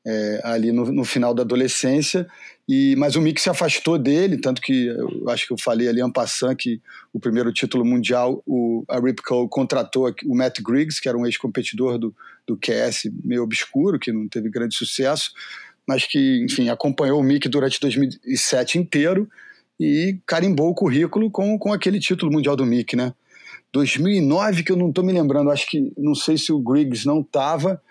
[0.06, 2.28] é, ali no, no final da adolescência.
[2.68, 6.02] E, mas o Mick se afastou dele, tanto que eu acho que eu falei ali
[6.02, 11.02] en passant que o primeiro título mundial, o, a Ripco contratou aqui o Matt Griggs,
[11.02, 12.16] que era um ex-competidor do,
[12.48, 15.32] do QS meio obscuro, que não teve grande sucesso,
[15.86, 19.30] mas que, enfim, acompanhou o Mick durante 2007 inteiro
[19.78, 23.14] e carimbou o currículo com, com aquele título mundial do Mick, né?
[23.74, 27.20] 2009, que eu não estou me lembrando, acho que, não sei se o Griggs não
[27.20, 27.82] estava,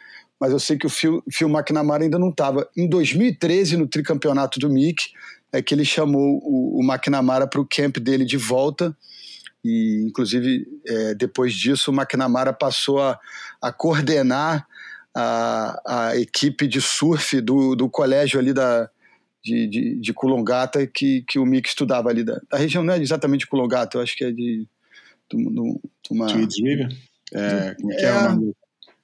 [0.43, 2.69] mas eu sei que o Phil, Phil McNamara ainda não estava.
[2.77, 5.05] Em 2013, no tricampeonato do Mick,
[5.53, 8.93] é que ele chamou o, o McNamara para o camp dele de volta,
[9.65, 13.21] e inclusive é, depois disso o McNamara passou a,
[13.61, 14.67] a coordenar
[15.15, 18.91] a, a equipe de surf do, do colégio ali da,
[19.45, 20.13] de, de, de
[20.89, 23.47] que, que o Mick estudava ali da, da região, não é exatamente de
[23.97, 24.67] eu acho que é de,
[25.31, 25.79] de, de-
[26.11, 26.27] uma...
[26.27, 26.89] River?
[27.33, 28.19] É, como que é, É.
[28.19, 28.53] o nome?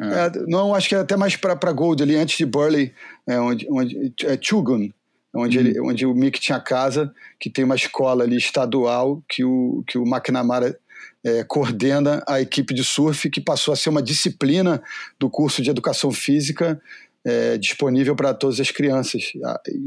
[0.00, 2.92] É, não, acho que é até mais para Gold ali, antes de Burley,
[3.26, 4.90] é, onde, onde, é Chugun,
[5.34, 9.82] onde, ele, onde o Mick tinha casa, que tem uma escola ali estadual que o,
[9.86, 10.78] que o McNamara
[11.24, 14.80] é, coordena a equipe de surf, que passou a ser uma disciplina
[15.18, 16.80] do curso de educação física
[17.24, 19.32] é, disponível para todas as crianças,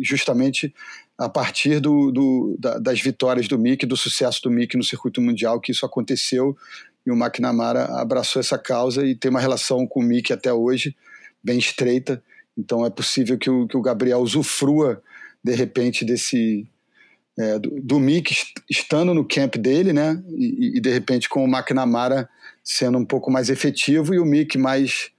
[0.01, 0.73] justamente
[1.17, 5.21] a partir do, do- da- das vitórias do Mick, do sucesso do Mick no circuito
[5.21, 6.55] mundial, que isso aconteceu
[7.05, 10.95] e o McNamara abraçou essa causa e tem uma relação com o Mick até hoje
[11.43, 12.21] bem estreita.
[12.57, 15.01] Então é possível que o, que o Gabriel usufrua
[15.43, 16.67] de repente desse
[17.37, 20.21] é, do, do Mick est- estando no camp dele, né?
[20.29, 22.29] E, e, de repente com o McNamara
[22.63, 25.09] sendo um pouco mais efetivo e o Mick mais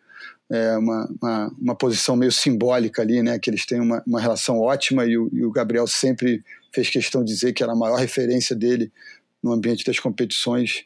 [0.51, 3.39] é, uma, uma, uma posição meio simbólica ali, né?
[3.39, 7.25] Que eles têm uma, uma relação ótima e o, e o Gabriel sempre fez questão
[7.25, 8.93] de dizer que era a maior referência dele
[9.43, 10.85] no ambiente das competições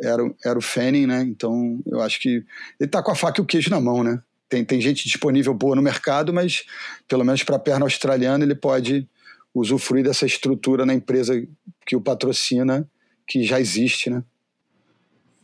[0.00, 1.22] era, o- era o Fanning, né?
[1.22, 2.44] Então eu acho que
[2.78, 4.20] ele tá com a faca e o queijo na mão, né?
[4.48, 6.64] Tem, tem gente disponível boa no mercado, mas
[7.08, 9.08] pelo menos para a perna australiana ele pode
[9.54, 11.46] usufruir dessa estrutura na empresa
[11.86, 12.88] que o patrocina,
[13.26, 14.22] que já existe, né?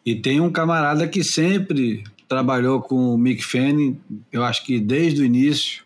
[0.05, 3.99] E tem um camarada que sempre trabalhou com o Mick Fanning,
[4.31, 5.85] eu acho que desde o início,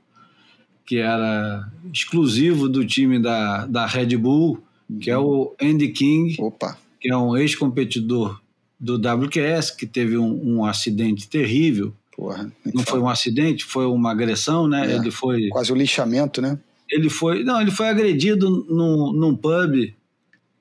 [0.84, 4.62] que era exclusivo do time da, da Red Bull,
[5.00, 8.41] que é o Andy King, Opa, que é um ex-competidor
[8.82, 11.94] do WQS, que teve um, um acidente terrível.
[12.16, 12.52] porra.
[12.74, 14.90] Não foi um acidente, foi uma agressão, né?
[14.92, 14.96] É.
[14.96, 16.58] Ele foi Quase o lixamento, né?
[16.90, 19.94] ele foi não ele foi agredido num, num pub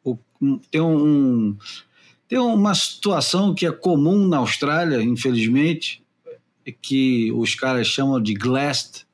[0.01, 1.57] O- um- tem um
[2.29, 6.01] tem uma situação que é comum na Austrália infelizmente
[6.81, 9.05] que os caras chamam de glassed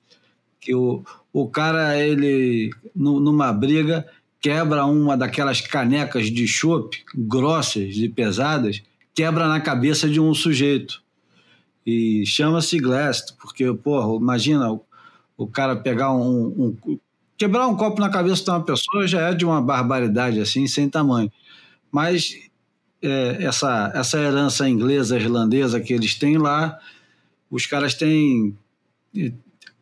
[0.61, 1.03] que o,
[1.33, 4.05] o cara ele nu- numa briga
[4.39, 8.83] quebra uma daquelas canecas de chopp grossas e pesadas
[9.17, 11.01] quebra na cabeça de um sujeito
[11.83, 14.85] e chama-se glassed porque porra imagina o,
[15.35, 16.99] o cara pegar um, um-
[17.35, 20.87] quebrar um copo na cabeça de uma pessoa já é de uma barbaridade assim, sem
[20.87, 21.31] tamanho.
[21.91, 22.35] Mas
[23.01, 26.77] é, essa, essa herança inglesa, irlandesa que eles têm lá,
[27.49, 28.55] os caras têm.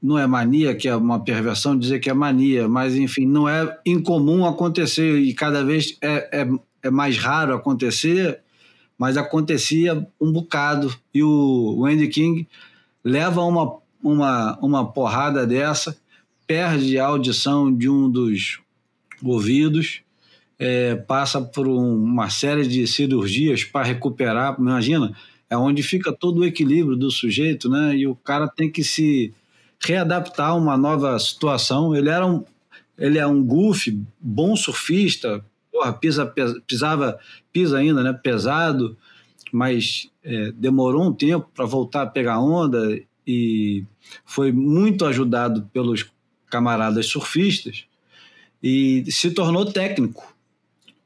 [0.01, 3.77] Não é mania, que é uma perversão dizer que é mania, mas enfim, não é
[3.85, 6.47] incomum acontecer e cada vez é, é,
[6.83, 8.39] é mais raro acontecer,
[8.97, 10.93] mas acontecia um bocado.
[11.13, 12.47] E o, Andy King
[13.03, 15.97] leva uma, uma, uma porrada dessa
[16.47, 18.59] perde a audição de um dos
[19.23, 20.01] ouvidos,
[20.59, 24.55] é, passa por um- uma série de cirurgias para recuperar.
[24.59, 25.15] Imagina,
[25.49, 27.95] é onde fica todo o equilíbrio do sujeito, né?
[27.95, 29.33] E o cara tem que se
[29.79, 31.95] readaptar a uma nova situação.
[31.95, 32.43] Ele era um,
[32.97, 36.31] ele é um goofy, bom surfista, porra, pisa,
[36.65, 37.19] pisava,
[37.55, 38.11] pisa ainda, né?
[38.11, 38.97] Pesado,
[39.49, 43.85] mas é, demorou um tempo para voltar a pegar onda e
[44.25, 46.05] foi muito ajudado pelos
[46.49, 47.85] camaradas surfistas
[48.61, 50.35] e se tornou técnico.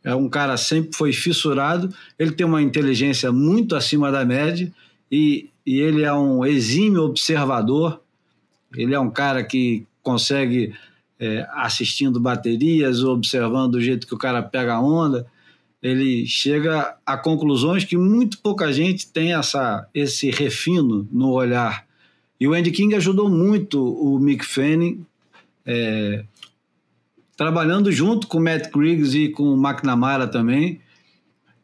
[0.03, 4.73] É um cara sempre foi fissurado, ele tem uma inteligência muito acima da média
[5.11, 8.01] e, e ele é um exímio observador.
[8.75, 10.73] Ele é um cara que consegue
[11.19, 15.27] é, assistindo baterias, observando o jeito que o cara pega a onda,
[15.81, 21.87] ele chega a conclusões que muito pouca gente tem essa, esse refino no olhar.
[22.39, 25.05] E o Andy King ajudou muito o Mick Fanning,
[25.65, 26.23] é,
[27.35, 30.81] trabalhando junto com o Matt Griggs e com o McNamara também,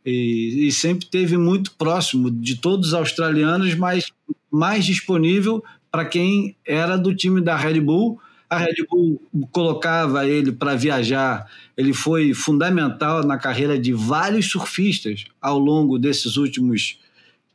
[0.06, 4.12] e, e, sempre teve muito próximo de todos os australianos, mas
[4.52, 8.20] mais disponível para quem era do time da Red Bull.
[8.56, 11.50] A Red Bull colocava ele para viajar.
[11.76, 17.00] Ele foi fundamental na carreira de vários surfistas ao longo desses últimos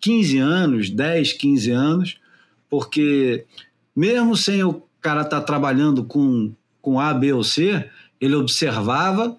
[0.00, 2.20] 15 anos, 10, 15 anos,
[2.68, 3.44] porque
[3.94, 7.88] mesmo sem o cara estar tá trabalhando com, com A, B ou C,
[8.20, 9.36] ele observava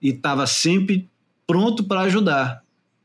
[0.00, 1.08] e estava sempre
[1.46, 2.62] pronto para ajudar.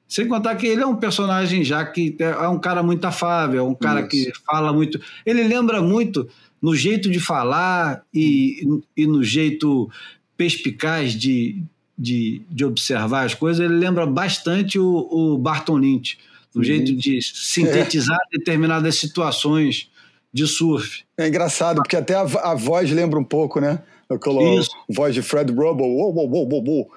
[0.08, 3.64] Sem contar que ele é um personagem já que é um cara muito afável, é
[3.64, 4.10] um cara Isso.
[4.10, 5.02] que fala muito.
[5.26, 6.30] Ele lembra muito
[6.66, 9.88] no jeito de falar e, e no jeito
[10.36, 11.62] perspicaz de,
[11.96, 16.18] de, de observar as coisas, ele lembra bastante o, o Barton Lynch,
[16.56, 16.66] no uhum.
[16.66, 18.38] jeito de sintetizar é.
[18.40, 19.92] determinadas situações
[20.34, 21.04] de surf.
[21.16, 23.84] É engraçado, porque até a, a voz lembra um pouco, né?
[24.10, 24.72] Aquela Isso.
[24.90, 26.92] voz de Fred Rubble, uou, uou, uou, uou,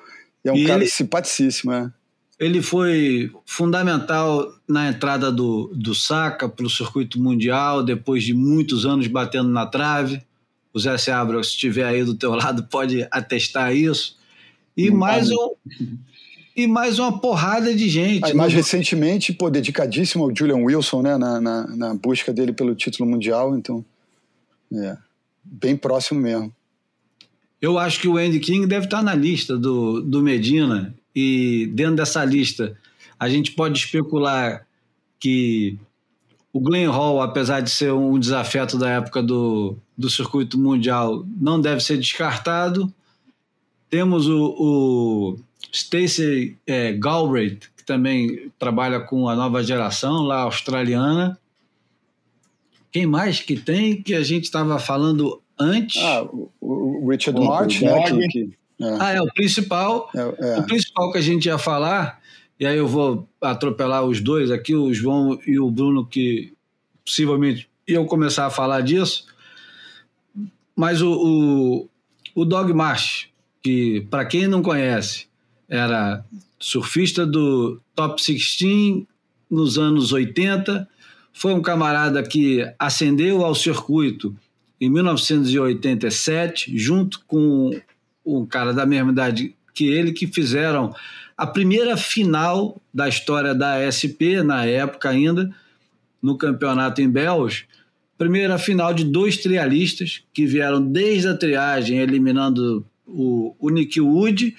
[0.45, 1.93] é um e cara ele, simpaticíssimo, né?
[2.39, 8.87] Ele foi fundamental na entrada do, do Saca para o circuito mundial, depois de muitos
[8.87, 10.23] anos batendo na trave.
[10.73, 14.17] O Zé Seabra, se estiver aí do teu lado, pode atestar isso.
[14.77, 15.55] E mais, um,
[16.55, 18.27] e mais uma porrada de gente.
[18.27, 18.59] Aí, mais no...
[18.59, 23.57] recentemente, pô, dedicadíssimo ao Julian Wilson, né, na, na, na busca dele pelo título mundial.
[23.57, 23.85] Então,
[24.73, 24.97] é,
[25.43, 26.55] bem próximo mesmo.
[27.61, 31.97] Eu acho que o Andy King deve estar na lista do, do Medina, e dentro
[31.97, 32.77] dessa lista
[33.19, 34.67] a gente pode especular
[35.19, 35.77] que
[36.53, 41.61] o Glenn Hall, apesar de ser um desafeto da época do, do circuito mundial, não
[41.61, 42.93] deve ser descartado.
[43.91, 45.39] Temos o, o
[45.73, 51.39] Stacey é, Galbraith, que também trabalha com a nova geração lá australiana.
[52.91, 56.01] Quem mais que tem que a gente estava falando antes.
[56.03, 56.27] Ah,
[56.61, 58.03] o, Richard Martin, né?
[58.03, 58.97] Que, que, é.
[59.01, 60.11] Ah, é o principal.
[60.15, 60.59] É, é.
[60.59, 62.21] O principal que a gente ia falar,
[62.59, 66.53] e aí eu vou atropelar os dois aqui, o João e o Bruno, que
[67.05, 69.27] possivelmente iam começar a falar disso.
[70.77, 71.89] Mas o, o,
[72.35, 73.29] o Dog Marsh,
[73.63, 75.27] que para quem não conhece,
[75.69, 76.25] era
[76.59, 79.05] surfista do Top 16
[79.51, 80.89] nos anos 80,
[81.33, 84.37] foi um camarada que ascendeu ao circuito
[84.81, 87.71] em 1987, junto com
[88.37, 90.93] um cara da mesma idade que ele, que fizeram
[91.37, 95.55] a primeira final da história da SP, na época ainda,
[96.21, 97.65] no campeonato em Bells.
[98.19, 104.57] Primeira final de dois trialistas que vieram desde a triagem, eliminando o, o Nick Wood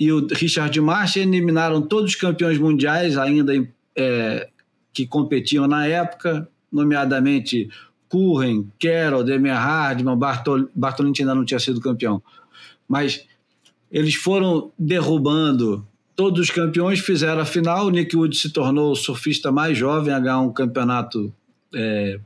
[0.00, 3.52] e o Richard Marsh, eliminaram todos os campeões mundiais ainda
[3.94, 4.48] é,
[4.92, 7.68] que competiam na época, nomeadamente
[8.08, 12.22] Curren, Carroll, Demian Hardman, Bartol, Bartolini ainda não tinha sido campeão.
[12.88, 13.24] Mas
[13.90, 17.90] eles foram derrubando todos os campeões, fizeram a final.
[17.90, 21.32] Nick Wood se tornou o surfista mais jovem a ganhar um campeonato
[21.74, 22.18] é,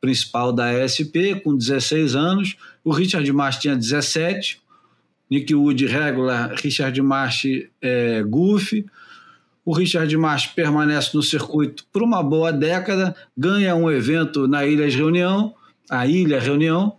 [0.00, 2.56] principal da ESP, com 16 anos.
[2.84, 4.60] O Richard Marsh tinha 17.
[5.30, 7.44] Nick Wood regular, Richard Marsh
[7.82, 8.86] é, Goofy.
[9.64, 14.88] O Richard Marsh permanece no circuito por uma boa década, ganha um evento na Ilha
[14.88, 15.54] Reunião,
[15.90, 16.96] a Ilha Reunião,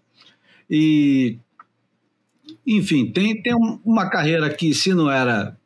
[0.70, 1.40] e
[2.66, 3.54] enfim, tem, tem
[3.84, 5.58] uma carreira que, se não era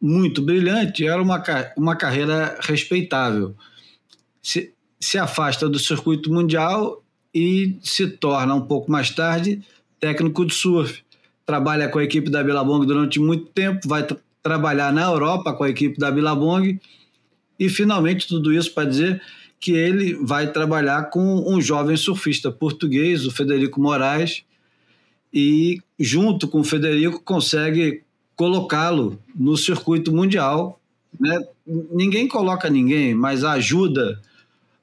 [0.00, 1.42] muito brilhante, era uma,
[1.76, 3.54] uma carreira respeitável.
[4.42, 7.02] Se, se afasta do circuito mundial
[7.34, 9.62] e se torna um pouco mais tarde
[10.00, 11.02] técnico de surf.
[11.44, 14.06] Trabalha com a equipe da Billabong durante muito tempo, vai
[14.42, 16.80] trabalhar na Europa com a equipe da Billabong
[17.58, 19.20] e finalmente tudo isso para dizer
[19.58, 24.42] que ele vai trabalhar com um jovem surfista português, o Federico Moraes,
[25.32, 28.02] e junto com o Federico consegue
[28.34, 30.80] colocá-lo no circuito mundial.
[31.18, 31.44] Né?
[31.66, 34.20] Ninguém coloca ninguém, mas a ajuda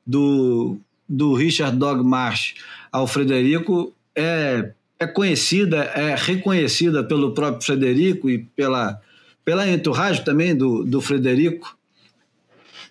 [0.06, 0.78] do,
[1.08, 2.56] do Richard Dog Marsh
[2.92, 9.02] ao Frederico é, é conhecida, é reconhecida pelo próprio Frederico e pela
[9.48, 11.78] pela entourage também do, do Frederico,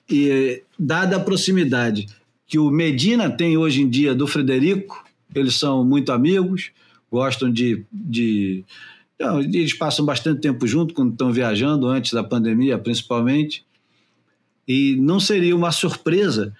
[0.09, 2.07] e dada a proximidade
[2.47, 5.05] que o Medina tem hoje em dia do Frederico,
[5.35, 6.71] eles são muito amigos,
[7.11, 7.85] gostam de.
[7.93, 8.65] de
[9.19, 13.65] não, eles passam bastante tempo junto quando estão viajando, antes da pandemia, principalmente.
[14.69, 16.53] E não seria uma surpresa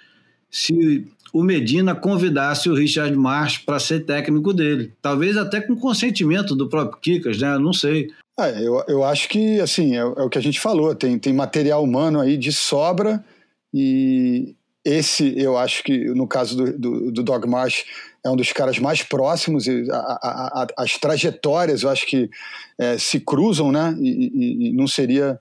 [0.51, 4.93] se o Medina convidasse o Richard Marsh para ser técnico dele.
[5.03, 7.59] Talvez até com consentimento do próprio Kikas, né?
[7.59, 8.09] Não sei.
[8.39, 11.33] É, eu, eu acho que, assim, é, é, o que a gente falou, tem, tem
[11.33, 13.25] material humano aí de sobra
[13.73, 17.85] e esse, eu acho que, no caso do, do, do Dog Marsh,
[18.27, 22.29] é um dos caras mais próximos e a, a, a, as trajetórias, eu acho que
[22.77, 23.97] é, se cruzam, né?
[24.01, 25.39] E, e, e, não seria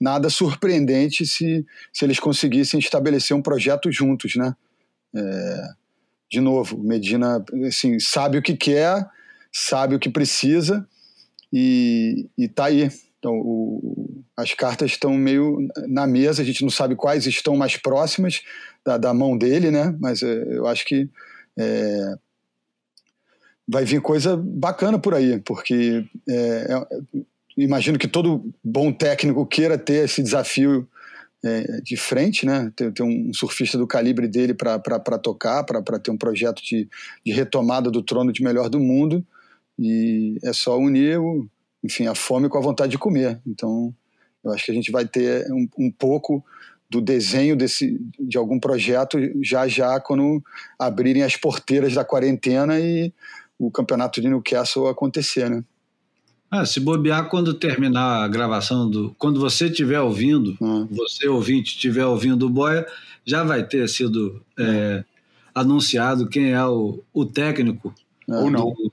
[0.00, 4.54] nada surpreendente se, se eles conseguissem estabelecer um projeto juntos, né?
[5.14, 5.68] É,
[6.30, 9.06] de novo, Medina assim, sabe o que quer,
[9.52, 10.86] sabe o que precisa
[11.52, 12.90] e, e tá aí.
[13.18, 17.76] Então, o, as cartas estão meio na mesa, a gente não sabe quais estão mais
[17.76, 18.42] próximas
[18.84, 19.94] da, da mão dele, né?
[20.00, 21.08] Mas é, eu acho que
[21.58, 22.14] é,
[23.66, 27.24] vai vir coisa bacana por aí, porque é, é
[27.56, 30.88] imagino que todo bom técnico queira ter esse desafio
[31.44, 32.72] é, de frente, né?
[32.74, 36.88] Ter, ter, um surfista do calibre dele para tocar, para ter um projeto de,
[37.24, 39.24] de retomada do trono de melhor do mundo.
[39.78, 41.46] E é só unir o,
[41.82, 43.40] enfim, a fome com a vontade de comer.
[43.46, 43.94] Então,
[44.42, 46.44] eu acho que a gente vai ter um, um pouco
[46.94, 50.40] do desenho desse, de algum projeto já já quando
[50.78, 53.12] abrirem as porteiras da quarentena e
[53.58, 55.64] o campeonato de Newcastle acontecer, né?
[56.48, 60.86] Ah, se bobear quando terminar a gravação do, quando você estiver ouvindo, ah.
[60.88, 62.86] você ouvinte estiver ouvindo o Boia,
[63.24, 65.02] já vai ter sido é,
[65.52, 67.92] anunciado quem é o, o técnico
[68.28, 68.36] é.
[68.36, 68.70] Ou não.
[68.70, 68.90] Do,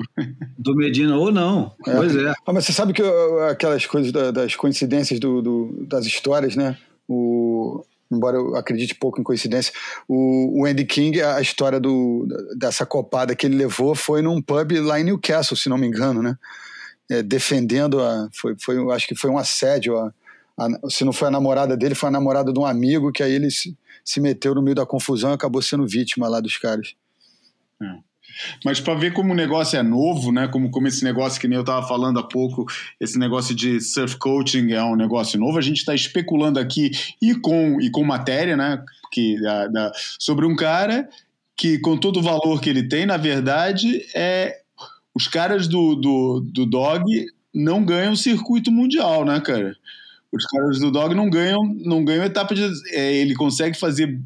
[0.57, 1.73] do, Medina, ou não.
[1.87, 1.95] É.
[1.95, 2.31] Pois é.
[2.45, 3.01] Ah, mas você sabe que
[3.49, 6.77] aquelas coisas das coincidências do, do, das histórias, né?
[7.07, 9.73] O, embora eu acredite pouco em coincidência,
[10.07, 14.71] o, o Andy King, a história do, dessa copada que ele levou foi num pub
[14.79, 16.37] lá em Newcastle, se não me engano, né?
[17.09, 18.29] É, defendendo a.
[18.33, 19.97] Foi, foi, acho que foi um assédio.
[19.97, 20.13] A,
[20.57, 23.33] a, se não foi a namorada dele, foi a namorada de um amigo que aí
[23.33, 26.95] ele se, se meteu no meio da confusão e acabou sendo vítima lá dos caras.
[27.81, 28.10] É.
[28.63, 30.47] Mas para ver como o negócio é novo, né?
[30.47, 32.65] Como, como esse negócio que nem eu estava falando há pouco,
[32.99, 37.35] esse negócio de surf coaching é um negócio novo, a gente está especulando aqui e
[37.35, 38.83] com, e com matéria, né?
[39.11, 41.07] Que, da, da, sobre um cara
[41.57, 44.61] que, com todo o valor que ele tem, na verdade, é
[45.13, 47.03] os caras do, do, do dog
[47.53, 49.75] não ganham circuito mundial, né, cara?
[50.31, 52.63] Os caras do dog não ganham, não ganham etapa de.
[52.91, 54.17] É, ele consegue fazer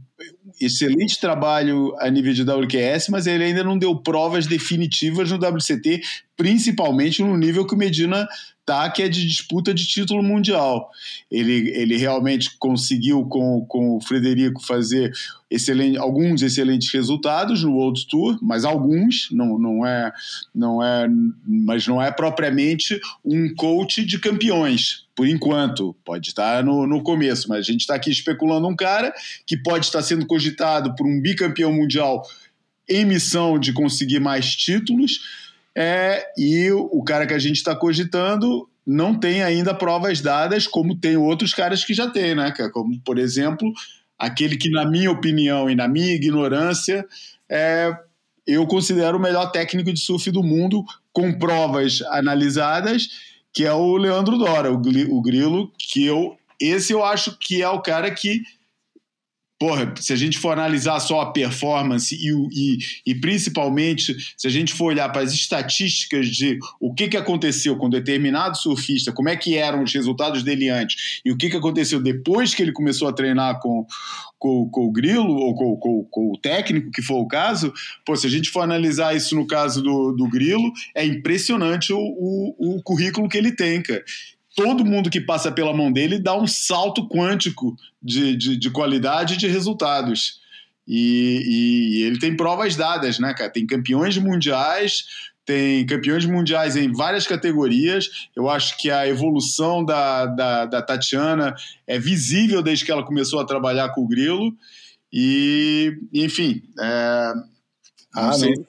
[0.60, 6.01] excelente trabalho a nível de WQS, mas ele ainda não deu provas definitivas no WCT,
[6.38, 8.28] principalmente no nível que o Medina
[8.66, 10.89] tá, que é de disputa de título mundial.
[11.30, 15.14] Ele, ele realmente conseguiu com, com o Frederico fazer
[15.49, 20.12] excelente, alguns excelentes resultados no World Tour, mas alguns, não, não é,
[20.53, 21.08] não é,
[21.45, 25.95] mas não é propriamente um coach de campeões, por enquanto.
[26.03, 29.14] Pode estar no, no começo, mas a gente está aqui especulando um cara
[29.45, 32.24] que pode estar sendo cogitado por um bicampeão mundial
[32.88, 35.20] em missão de conseguir mais títulos
[35.76, 40.96] é, e o cara que a gente está cogitando não tem ainda provas dadas, como
[40.96, 42.54] tem outros caras que já têm, né?
[42.72, 43.74] Como, por exemplo,
[44.18, 47.04] aquele que, na minha opinião e na minha ignorância,
[47.50, 47.91] é,
[48.46, 53.08] eu considero o melhor técnico de surf do mundo, com provas analisadas,
[53.52, 56.38] que é o Leandro Dora, o, o Grilo, que eu.
[56.62, 58.43] Esse eu acho que é o cara que
[59.66, 64.49] porra, se a gente for analisar só a performance e, e, e principalmente se a
[64.51, 69.28] gente for olhar para as estatísticas de o que, que aconteceu com determinado surfista, como
[69.28, 72.72] é que eram os resultados dele antes e o que, que aconteceu depois que ele
[72.72, 73.88] começou a treinar com,
[74.38, 77.74] com, com o Grilo ou com, com, com, o técnico, que for o caso,
[78.05, 81.97] pô, se a gente for analisar isso no caso do, do Grilo, é impressionante o,
[81.97, 84.05] o, o currículo que ele tem, cara
[84.56, 89.34] todo mundo que passa pela mão dele dá um salto quântico de, de, de qualidade
[89.34, 90.39] e de resultados.
[90.88, 93.49] E, e, ele tem provas dadas, né, cara?
[93.49, 95.06] Tem campeões mundiais,
[95.45, 98.30] tem campeões mundiais em várias categorias.
[98.36, 103.39] Eu acho que a evolução da, da, da Tatiana é visível desde que ela começou
[103.39, 104.56] a trabalhar com o Grilo.
[105.12, 107.34] E, enfim, é,
[108.14, 108.66] ah, não sei, não.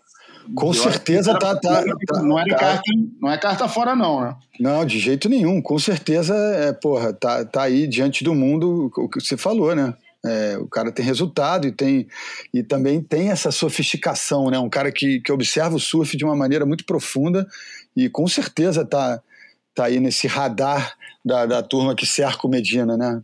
[0.55, 2.91] Com certeza tá, tá, tá, não, é tá, carta,
[3.21, 4.37] não é carta fora, não, né?
[4.61, 5.61] Não, de jeito nenhum.
[5.61, 9.95] Com certeza, é, porra, tá, tá aí diante do mundo o que você falou, né?
[10.25, 12.09] É, o cara tem resultado e tem
[12.53, 14.59] e também tem essa sofisticação, né?
[14.59, 17.47] Um cara que, que observa o surf de uma maneira muito profunda
[17.97, 19.21] e com certeza tá,
[19.75, 20.95] tá aí nesse radar
[21.25, 23.23] da, da turma que cerca o Medina, né?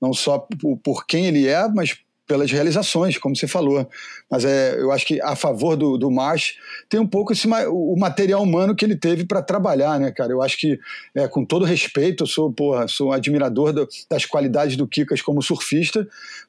[0.00, 1.96] Não só por, por quem ele é, mas
[2.26, 3.88] pelas realizações, como você falou.
[4.30, 6.54] Mas é, eu acho que a favor do, do Marsh
[6.88, 10.32] tem um pouco esse, o material humano que ele teve para trabalhar, né, cara?
[10.32, 10.78] Eu acho que,
[11.14, 15.20] é, com todo respeito, eu sou, porra, sou um admirador do, das qualidades do Kikas
[15.20, 16.06] como surfista,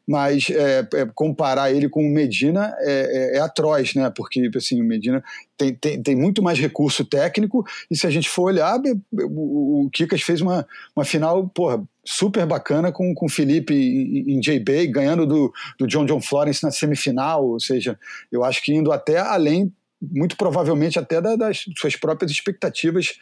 [0.07, 4.11] mas é, é, comparar ele com o Medina é, é, é, atroz, né?
[4.15, 5.23] Porque assim, o Medina
[5.57, 8.79] tem, tem, tem muito mais recurso técnico, e se a gente for olhar,
[9.11, 14.39] o, o Kikas fez uma, uma final porra, super bacana com, o Felipe em, em
[14.39, 17.97] J-Bay, ganhando do, do John John Florence na semifinal, ou seja,
[18.31, 23.17] eu acho que indo até além, muito provavelmente até das suas próprias expectativas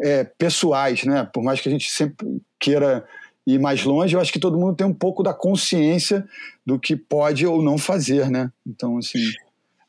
[0.00, 1.28] é, pessoais, né?
[1.32, 3.04] Por mais que a gente sempre queira
[3.48, 6.24] ir mais longe, eu acho que todo mundo tem um pouco da consciência
[6.66, 8.50] do que pode ou não fazer, né?
[8.66, 9.18] Então, assim.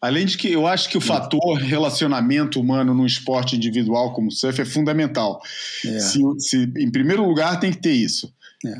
[0.01, 4.31] Além de que eu acho que o fator relacionamento humano no esporte individual como o
[4.31, 5.41] surf é fundamental.
[5.85, 5.99] É.
[5.99, 8.33] Se, se, em primeiro lugar, tem que ter isso.
[8.65, 8.77] É.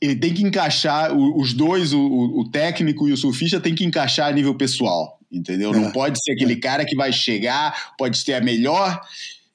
[0.00, 4.28] Ele tem que encaixar, os dois, o, o, técnico e o surfista, tem que encaixar
[4.28, 5.74] a nível pessoal, entendeu?
[5.74, 5.76] É.
[5.76, 6.60] Não pode ser aquele é.
[6.60, 9.00] cara que vai chegar, pode ter a melhor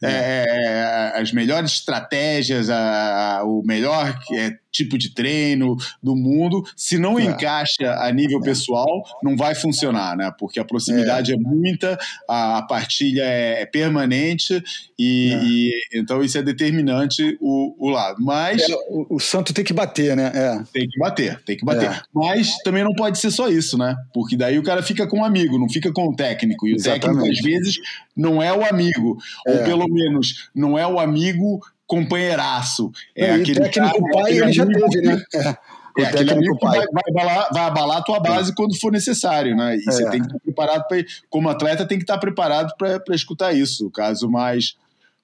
[0.03, 6.63] é, é, as melhores estratégias, a, a, o melhor é, tipo de treino do mundo,
[6.76, 7.23] se não é.
[7.23, 8.43] encaixa a nível é.
[8.43, 10.32] pessoal, não vai funcionar, né?
[10.38, 11.97] Porque a proximidade é, é muita,
[12.28, 14.61] a, a, partilha é, é permanente
[14.99, 15.43] e, é.
[15.43, 18.17] e, então isso é determinante o, o lado.
[18.19, 20.32] Mas o, o, santo tem que bater, né?
[20.73, 22.03] Tem que bater, tem que bater.
[22.13, 23.95] Mas também não pode ser só isso, né?
[24.13, 26.67] Porque daí o cara fica com o amigo, não fica com o técnico.
[26.67, 27.01] E o Exatamente.
[27.01, 27.76] técnico às vezes
[28.15, 29.17] não é o amigo,
[29.47, 32.91] ou pelo menos não é o amigo companheiraço.
[33.15, 35.21] É, aquele técnico cara, pai ele já teve, né?
[35.33, 35.75] É.
[35.97, 36.77] É, aquele amigo pai.
[36.77, 38.53] Vai, vai, abalar, vai abalar a tua base é.
[38.53, 39.77] quando for necessário, né?
[39.77, 39.83] E é.
[39.83, 41.05] você tem que estar preparado para.
[41.29, 43.88] Como atleta, tem que estar preparado para escutar isso.
[43.88, 44.75] O caso mais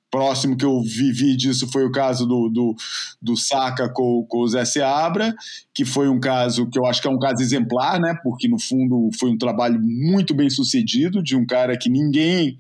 [0.10, 2.76] próximo que eu vivi disso foi o caso do, do,
[3.22, 5.34] do Saca com, com o Zé Seabra,
[5.74, 8.14] que foi um caso que eu acho que é um caso exemplar, né?
[8.22, 12.58] Porque no fundo foi um trabalho muito bem sucedido de um cara que ninguém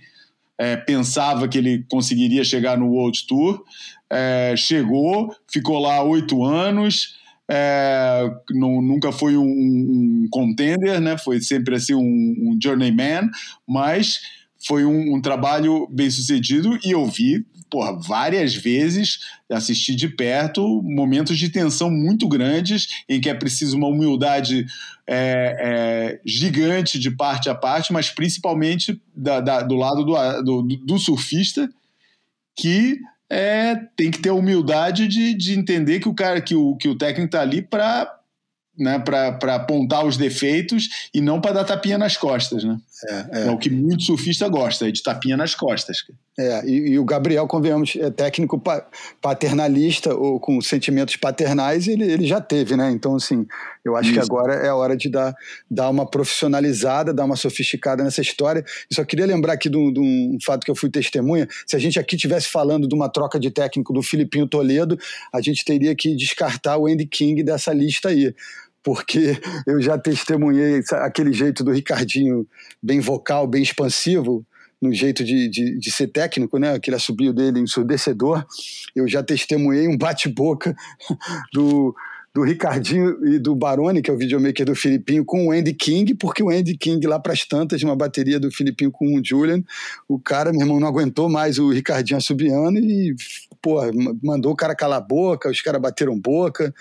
[0.62, 3.64] é, pensava que ele conseguiria chegar no World Tour
[4.12, 7.16] é, chegou, ficou lá oito anos,
[7.50, 11.18] é, não, nunca foi um, um, contender, né?
[11.18, 13.30] foi sempre assim um, um journeyman,
[13.68, 14.20] mas
[14.68, 19.20] foi um, um, trabalho bem sucedido e eu vi porra, várias vezes,
[19.50, 24.66] assisti de perto momentos de tensão muito grandes em que é preciso uma humildade
[25.08, 30.62] é, é, gigante de parte a parte, mas principalmente da, da, do lado do, do,
[30.78, 31.70] do surfista
[32.56, 33.00] que
[33.30, 36.90] é, tem que ter a humildade de, de entender que o cara, que o, que
[36.90, 38.18] o técnico está ali para
[38.78, 42.78] né, para apontar os defeitos e não para dar tapinha nas costas, né?
[43.08, 43.48] É, é.
[43.48, 45.98] é, o que muito surfista gosta, é de tapinha nas costas.
[46.40, 48.62] É, e, e o Gabriel, convenhamos, é técnico
[49.22, 52.92] paternalista ou com sentimentos paternais, ele, ele já teve, né?
[52.92, 53.46] Então, assim,
[53.84, 54.20] eu acho Isso.
[54.20, 55.36] que agora é a hora de dar,
[55.70, 58.64] dar uma profissionalizada, dar uma sofisticada nessa história.
[58.90, 61.48] E só queria lembrar aqui de um, de fato que eu fui testemunha.
[61.66, 64.98] Se a gente aqui estivesse falando de uma troca de técnico do Filipinho Toledo,
[65.34, 68.34] a gente teria que descartar o Andy King dessa lista aí
[68.84, 72.48] porque eu já testemunhei aquele jeito do Ricardinho
[72.82, 74.46] bem vocal, bem expansivo,
[74.82, 76.74] no jeito de, de, de, ser técnico, né?
[76.74, 78.44] Aquele assobio dele ensurdecedor.
[78.96, 80.76] Eu já testemunhei um bate-boca
[81.54, 81.96] do,
[82.34, 86.16] do Ricardinho e do Baroni, que é o videomaker do Filipinho, com o Andy King,
[86.16, 89.62] porque o Andy King, lá para as tantas, uma bateria do Filipinho com o Julian,
[90.10, 93.14] o cara, meu irmão, não aguentou mais o Ricardinho assobiando e,
[93.62, 93.80] pô,
[94.24, 96.74] mandou o cara calar a boca, os caras bateram boca.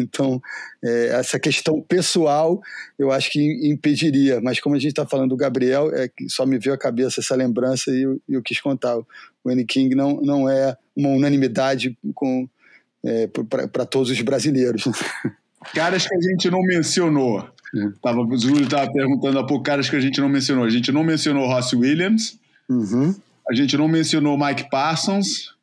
[0.00, 0.40] Então,
[0.82, 2.60] é, essa questão pessoal
[2.98, 6.46] eu acho que impediria, mas como a gente está falando do Gabriel, é que só
[6.46, 8.96] me veio à cabeça essa lembrança e eu, eu quis contar.
[9.44, 9.64] O N.
[9.64, 12.48] King não, não é uma unanimidade com
[13.04, 14.84] é, para todos os brasileiros.
[15.74, 17.48] Caras que a gente não mencionou.
[17.74, 17.92] Uhum.
[18.02, 20.64] Tava, o Júlio estava perguntando há pouco caras que a gente não mencionou.
[20.64, 22.38] A gente não mencionou Ross Williams.
[22.68, 23.14] Uhum.
[23.48, 25.54] A gente não mencionou Mike Parsons.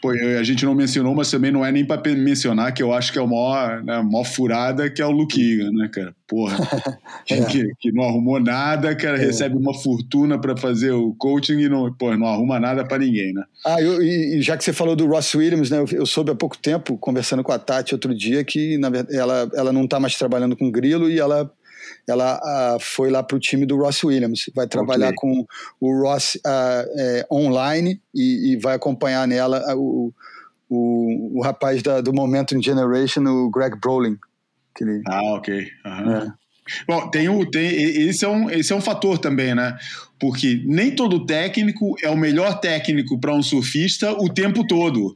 [0.00, 3.12] Pô, a gente não mencionou, mas também não é nem para mencionar que eu acho
[3.12, 6.14] que é a maior, né, maior furada que é o Luke Egan, né, cara?
[6.26, 6.56] Porra,
[7.30, 7.44] é.
[7.44, 9.26] que, que, não arrumou nada, cara, é.
[9.26, 13.32] recebe uma fortuna para fazer o coaching e não, pô, não arruma nada para ninguém,
[13.32, 13.42] né?
[13.64, 16.34] Ah, eu, e, já que você falou do Ross Williams, né, eu, eu, soube há
[16.34, 20.16] pouco tempo, conversando com a Tati outro dia, que na ela, ela não está mais
[20.16, 21.50] trabalhando com grilo e ela
[22.06, 25.16] ela uh, foi lá para o time do Ross Williams, vai trabalhar okay.
[25.16, 25.46] com
[25.80, 26.40] o Ross uh,
[26.96, 30.12] é, online e, e, vai acompanhar nela o,
[30.68, 34.18] o, o rapaz da, do Momentum Generation, o Greg Brolin.
[34.80, 35.02] Ele...
[35.06, 35.68] Ah, ok.
[35.84, 36.12] Uhum.
[36.12, 36.32] É.
[36.86, 37.66] Bom, tem o, tem,
[38.08, 39.76] esse, é um, esse é um fator também, né?
[40.18, 45.14] Porque nem todo técnico é o melhor técnico para um surfista o tempo todo.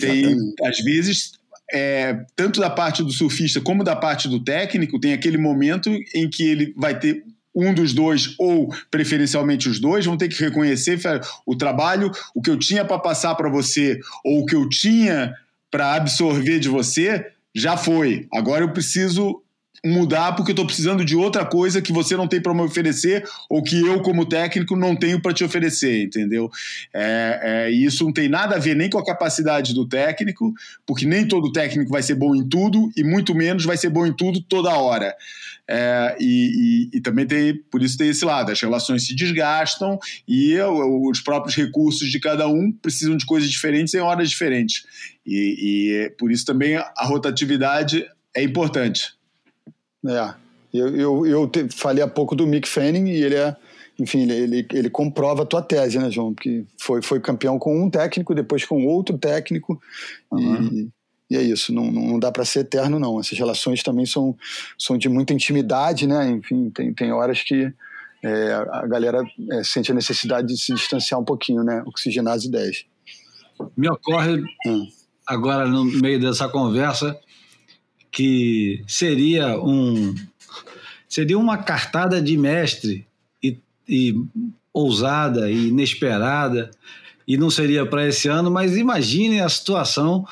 [0.00, 1.32] Tem, às vezes
[1.72, 6.28] é, tanto da parte do surfista como da parte do técnico, tem aquele momento em
[6.28, 10.98] que ele vai ter um dos dois, ou preferencialmente os dois, vão ter que reconhecer
[11.46, 15.32] o trabalho, o que eu tinha para passar para você, ou o que eu tinha
[15.70, 18.26] para absorver de você, já foi.
[18.32, 19.43] Agora eu preciso
[19.84, 23.28] mudar porque eu estou precisando de outra coisa que você não tem para me oferecer
[23.50, 26.50] ou que eu, como técnico, não tenho para te oferecer, entendeu?
[26.92, 30.52] É, é, isso não tem nada a ver nem com a capacidade do técnico,
[30.86, 34.06] porque nem todo técnico vai ser bom em tudo e muito menos vai ser bom
[34.06, 35.14] em tudo toda hora.
[35.66, 39.98] É, e, e, e, também tem, por isso tem esse lado, as relações se desgastam
[40.28, 44.84] e os próprios recursos de cada um precisam de coisas diferentes em horas diferentes.
[45.26, 48.06] E, e por isso também a rotatividade
[48.36, 49.13] é importante.
[50.06, 50.34] É,
[50.72, 53.56] eu, eu, eu te, falei há pouco do Mick Fanning e ele é,
[53.98, 56.34] enfim, ele, ele, ele, comprova a tua tese, né, João?
[56.34, 59.80] Porque foi, foi campeão com um técnico, depois com outro técnico
[60.30, 60.90] uhum.
[61.30, 63.20] e, e, é isso, não, não dá para ser eterno, não.
[63.20, 64.36] Essas relações também são,
[64.76, 66.28] são de muita intimidade, né?
[66.28, 67.72] Enfim, tem, tem horas que
[68.24, 71.82] é, a galera é, sente a necessidade de se distanciar um pouquinho, né?
[71.86, 72.84] Oxigenar as ideias.
[73.76, 74.88] Me ocorre hum.
[75.26, 77.16] agora, no meio dessa conversa,
[78.14, 80.14] que seria um
[81.08, 83.04] seria uma cartada de mestre
[83.42, 83.58] e,
[83.88, 84.14] e
[84.72, 86.70] ousada e inesperada
[87.26, 90.24] e não seria para esse ano, mas imagine a situação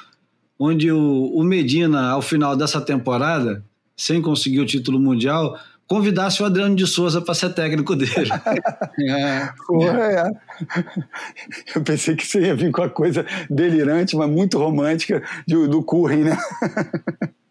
[0.58, 3.64] onde o, o Medina, ao final dessa temporada,
[3.96, 5.58] sem conseguir o título mundial,
[5.88, 8.30] convidasse o Adriano de Souza para ser técnico dele.
[9.08, 9.48] é.
[9.66, 10.30] Porra, é.
[11.74, 15.84] Eu pensei que você ia vir com a coisa delirante, mas muito romântica do, do
[16.24, 16.38] né?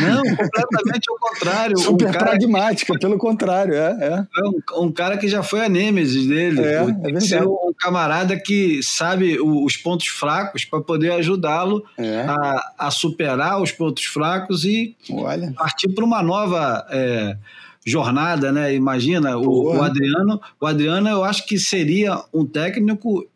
[0.00, 1.78] Não, completamente ao contrário.
[1.78, 2.98] Super um pragmática, que...
[2.98, 3.96] pelo contrário, é.
[4.00, 4.40] é.
[4.40, 6.60] é um, um, cara que já foi a nêmesis dele.
[6.60, 6.84] É,
[7.16, 12.20] é ser um camarada que sabe os pontos fracos para poder ajudá-lo é.
[12.28, 15.52] a, a, superar os pontos fracos e Olha.
[15.56, 17.36] partir para uma nova é,
[17.84, 18.74] jornada, né?
[18.74, 23.26] Imagina, o, o, Adriano, o Adriano eu acho que seria um técnico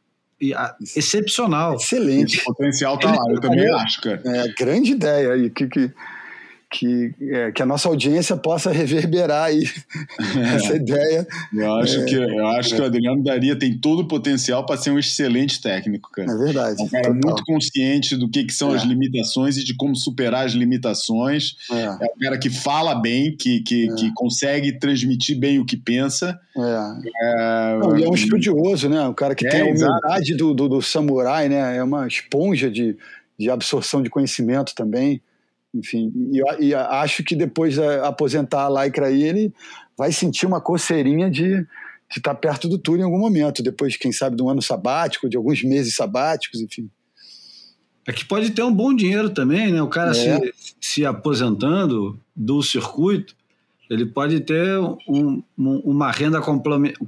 [0.94, 1.76] excepcional.
[1.76, 2.40] Excelente.
[2.40, 4.20] O potencial tá lá, eu também acho, cara.
[4.24, 5.50] É, grande ideia aí.
[5.50, 5.90] Que, que,
[6.70, 9.62] que, é, que a nossa audiência possa reverberar aí
[10.36, 10.54] é.
[10.56, 11.26] essa ideia.
[11.52, 14.76] Eu acho, é, que, eu acho que o Adriano Daria tem todo o potencial para
[14.76, 16.30] ser um excelente técnico, cara.
[16.30, 16.80] É verdade.
[16.80, 18.86] É um cara muito consciente do que, que são as é.
[18.86, 21.56] limitações e de como superar as limitações.
[21.70, 25.76] É, é um cara que fala bem, que, que, que consegue transmitir bem o que
[25.76, 26.38] pensa.
[26.56, 27.78] É.
[27.78, 29.00] Não, e é um estudioso, né?
[29.06, 31.76] Um cara que tem a humildade do, do, do, samurai, né?
[31.76, 32.96] É uma esponja de,
[33.38, 35.22] de absorção de conhecimento também
[35.78, 39.52] enfim, e, e, acho que depois de aposentar a Lycra aí, ele
[39.96, 41.66] vai sentir uma coceirinha de
[42.10, 45.28] estar tá perto do tour em algum momento, depois, quem sabe, de um ano sabático,
[45.28, 46.88] de alguns meses sabáticos, enfim.
[48.06, 49.82] É que pode ter um bom dinheiro também, né?
[49.82, 50.14] O cara é.
[50.14, 53.34] se, se aposentando do circuito,
[53.90, 56.40] ele pode ter um, um, uma renda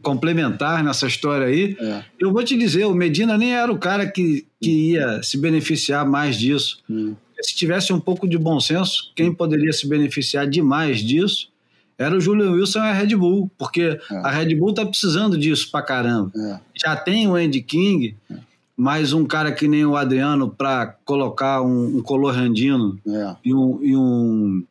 [0.03, 1.77] complementar nessa história aí.
[1.81, 2.05] É.
[2.19, 6.05] Eu vou te dizer, o Medina nem era o cara que, que ia se beneficiar
[6.07, 6.83] mais disso.
[6.91, 11.51] Hum se tivesse um pouco de bom senso, quem poderia se beneficiar demais disso
[11.99, 14.16] era o Julian Wilson e a Red Bull, porque é.
[14.18, 16.30] a Red Bull tá precisando disso pra caramba.
[16.36, 16.61] É.
[16.74, 18.36] Já tem o Andy King, é.
[18.76, 23.36] mais um cara que nem o Adriano para colocar um, um Colorandino é.
[23.45, 24.64] e, um, e um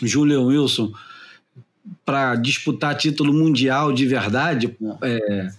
[0.00, 0.92] Julian Wilson
[2.04, 5.08] para disputar título mundial de verdade é.
[5.08, 5.50] É,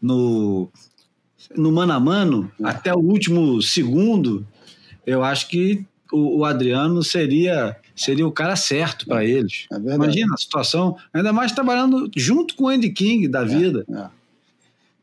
[0.00, 0.68] no,
[1.56, 4.44] no mano a mano, até o último segundo
[5.06, 9.66] eu acho que o, o Adriano seria seria o cara certo para eles.
[9.72, 13.84] É Imagina a situação, ainda mais trabalhando junto com o Andy King da é, vida.
[13.88, 14.08] É, é.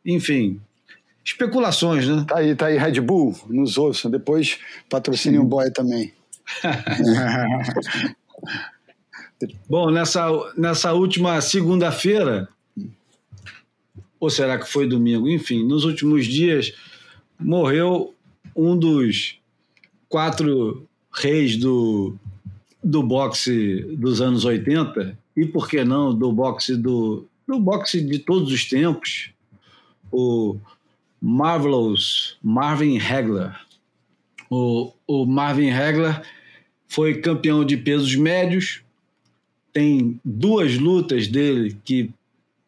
[0.05, 0.59] Enfim,
[1.23, 2.25] especulações, né?
[2.27, 4.09] Tá aí, tá aí Red Bull, nos ouçam.
[4.09, 6.13] Depois patrocine o boy também.
[9.69, 10.27] Bom, nessa,
[10.57, 12.49] nessa última segunda-feira,
[14.19, 15.29] ou será que foi domingo?
[15.29, 16.73] Enfim, nos últimos dias
[17.39, 18.13] morreu
[18.55, 19.38] um dos
[20.09, 22.15] quatro reis do,
[22.83, 28.19] do boxe dos anos 80 e, por que não, do boxe, do, do boxe de
[28.19, 29.31] todos os tempos,
[30.11, 30.57] o
[31.21, 33.55] Marvelous Marvin Hagler.
[34.49, 36.21] O, o Marvin Hagler
[36.87, 38.81] foi campeão de pesos médios,
[39.71, 42.09] tem duas lutas dele que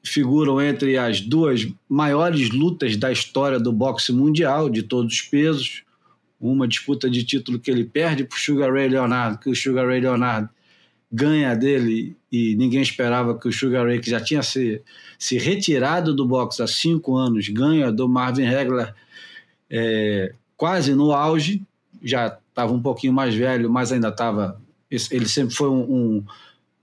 [0.04, 5.84] figuram entre as duas maiores lutas da história do boxe mundial, de todos os pesos
[6.50, 9.88] uma disputa de título que ele perde para o Sugar Ray Leonardo, que o Sugar
[9.88, 10.50] Ray Leonardo
[11.12, 14.82] ganha dele e ninguém esperava que o Sugar Ray, que já tinha se,
[15.20, 18.94] se retirado do boxe há cinco anos, ganha do Marvin Hagler
[19.70, 21.62] é, quase no auge,
[22.02, 24.60] já estava um pouquinho mais velho, mas ainda estava.
[24.90, 26.26] Ele sempre foi um, um,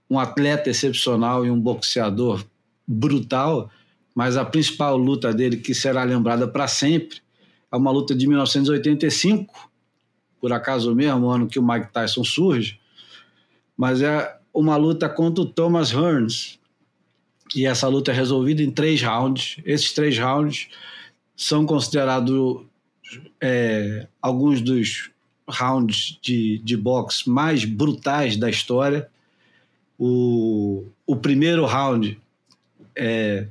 [0.09, 2.43] um atleta excepcional e um boxeador
[2.87, 3.69] brutal,
[4.15, 7.17] mas a principal luta dele, que será lembrada para sempre,
[7.71, 9.69] é uma luta de 1985,
[10.39, 12.79] por acaso mesmo, o ano que o Mike Tyson surge,
[13.77, 16.59] mas é uma luta contra o Thomas Hearns.
[17.55, 19.57] E essa luta é resolvida em três rounds.
[19.65, 20.69] Esses três rounds
[21.35, 22.63] são considerados
[23.41, 25.09] é, alguns dos
[25.47, 29.09] rounds de, de boxe mais brutais da história.
[29.97, 32.19] O, o primeiro round
[32.95, 33.47] é,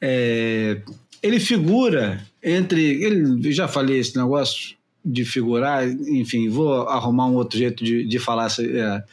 [0.00, 0.82] é,
[1.22, 3.02] ele figura entre.
[3.02, 8.18] Ele, já falei esse negócio de figurar, enfim, vou arrumar um outro jeito de, de
[8.18, 9.04] falar essa, é,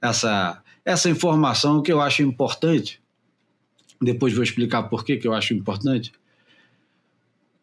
[0.00, 3.00] essa, essa informação que eu acho importante.
[4.00, 6.12] Depois vou explicar por que, que eu acho importante.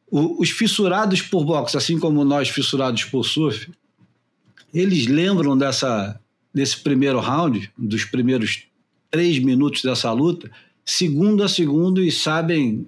[0.09, 3.71] O, os fissurados por boxe, assim como nós fissurados por surf,
[4.73, 6.19] eles lembram dessa,
[6.53, 8.63] desse primeiro round, dos primeiros
[9.09, 10.49] três minutos dessa luta,
[10.85, 12.87] segundo a segundo, e sabem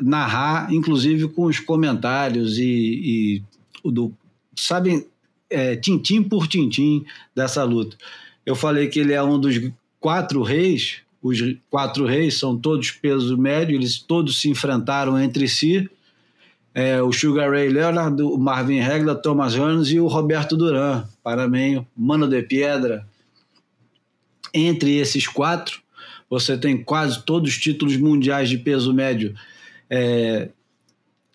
[0.00, 3.42] narrar, inclusive com os comentários e,
[3.84, 4.12] e do,
[4.56, 5.06] sabem
[5.48, 7.96] é, tintim por tintim dessa luta.
[8.44, 9.60] Eu falei que ele é um dos
[10.00, 11.38] quatro reis, os
[11.70, 15.88] quatro reis são todos peso médio, eles todos se enfrentaram entre si.
[16.74, 21.86] É, o Sugar Ray Leonard, o Marvin Hagler, Thomas Hearns e o Roberto Duran, Paramenho,
[21.96, 23.06] Mano de Piedra.
[24.52, 25.80] Entre esses quatro,
[26.28, 29.34] você tem quase todos os títulos mundiais de peso médio
[29.94, 30.48] é,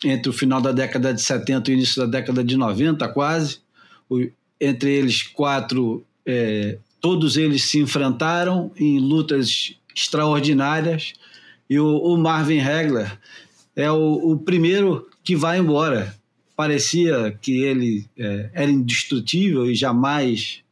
[0.04, 3.58] entre o final da década de 70 e o início da década de 90, quase.
[4.08, 4.26] O,
[4.60, 11.14] entre eles, quatro, é, todos eles se enfrentaram em lutas extraordinárias.
[11.70, 13.18] E o, o Marvin Hagler
[13.74, 16.14] é o, o, primeiro que vai embora.
[16.54, 20.62] Parecia que ele é, era indestrutível e jamais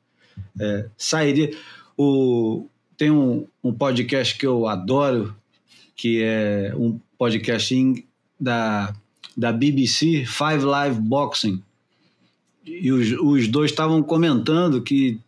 [0.61, 1.51] é, sairia.
[1.97, 2.67] O,
[2.99, 5.35] tem um, um podcast que eu adoro,
[5.97, 8.07] que é um podcast
[8.41, 8.95] da
[9.39, 11.63] da BBC, Five Live Boxing.
[12.67, 15.21] E os, os dois estavam comentando que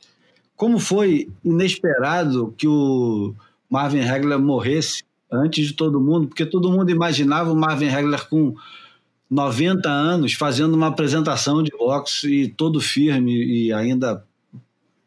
[0.56, 3.32] como foi inesperado que o
[3.70, 8.54] Marvin Hagler morresse antes de todo mundo, porque todo mundo imaginava o Marvin Hagler com
[9.30, 14.24] 90 anos fazendo uma apresentação de boxe e todo firme e ainda,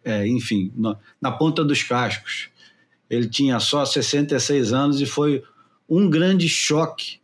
[0.04, 2.48] é, enfim, na, na ponta dos cascos.
[3.10, 5.44] Ele tinha só 66 anos e foi
[5.98, 7.20] um grande choque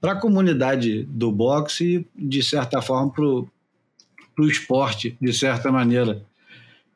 [0.00, 3.24] para a comunidade do boxe e, de certa forma, para
[4.44, 6.24] o esporte, de certa maneira.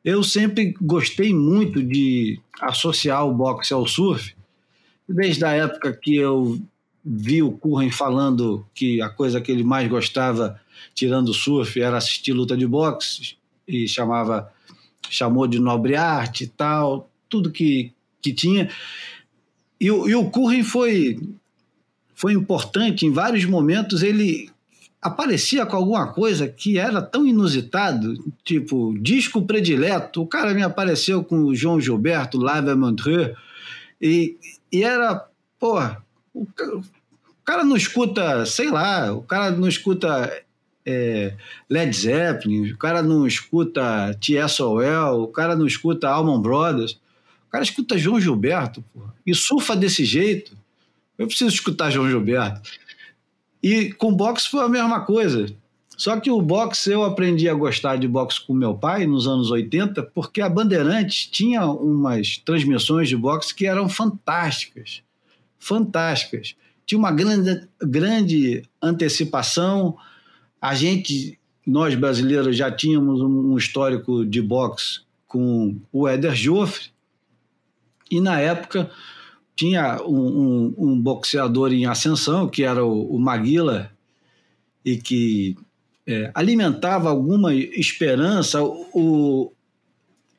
[0.03, 4.35] Eu sempre gostei muito de associar o boxe ao surf,
[5.07, 6.61] desde a época que eu
[7.03, 10.59] vi o Curren falando que a coisa que ele mais gostava,
[10.93, 13.35] tirando o surf, era assistir luta de boxe,
[13.67, 14.51] e chamava
[15.09, 17.91] chamou de nobre arte e tal, tudo que,
[18.21, 18.69] que tinha.
[19.79, 21.19] E, o, e o Curren foi
[22.15, 24.49] foi importante em vários momentos ele
[24.99, 30.23] aparecia com alguma coisa que era tão inusitado, tipo disco predileto.
[30.23, 33.37] O cara me apareceu com o João Gilberto, Live Montreux,
[34.01, 34.35] e,
[34.71, 35.27] e era,
[35.59, 35.79] pô,
[36.33, 36.83] o, o,
[37.45, 40.31] cara não escuta, sei lá, o cara não escuta
[40.85, 41.33] é,
[41.69, 46.99] Led Zeppelin, o cara não escuta T.S.O.L., o cara não escuta Allman Brothers,
[47.47, 50.57] o cara escuta João Gilberto, pô, e surfa desse jeito.
[51.17, 52.69] Eu preciso escutar João Gilberto.
[53.63, 55.47] E com boxe foi a mesma coisa.
[55.97, 59.49] Só que o boxe eu aprendi a gostar de boxe com meu pai nos anos
[59.49, 65.01] 80, porque a Bandeirantes tinha umas transmissões de boxe que eram fantásticas.
[65.57, 66.55] Fantásticas.
[66.85, 69.97] Tinha uma grande, grande antecipação.
[70.61, 76.91] A gente, nós brasileiros, já tínhamos um histórico de boxe com o Éder Joffre.
[78.09, 78.89] E na época
[79.55, 83.91] tinha um, um, um, boxeador em ascensão, que era o, o Maguila,
[84.85, 85.57] e que
[86.05, 88.63] é, alimentava alguma esperança.
[88.63, 89.51] O,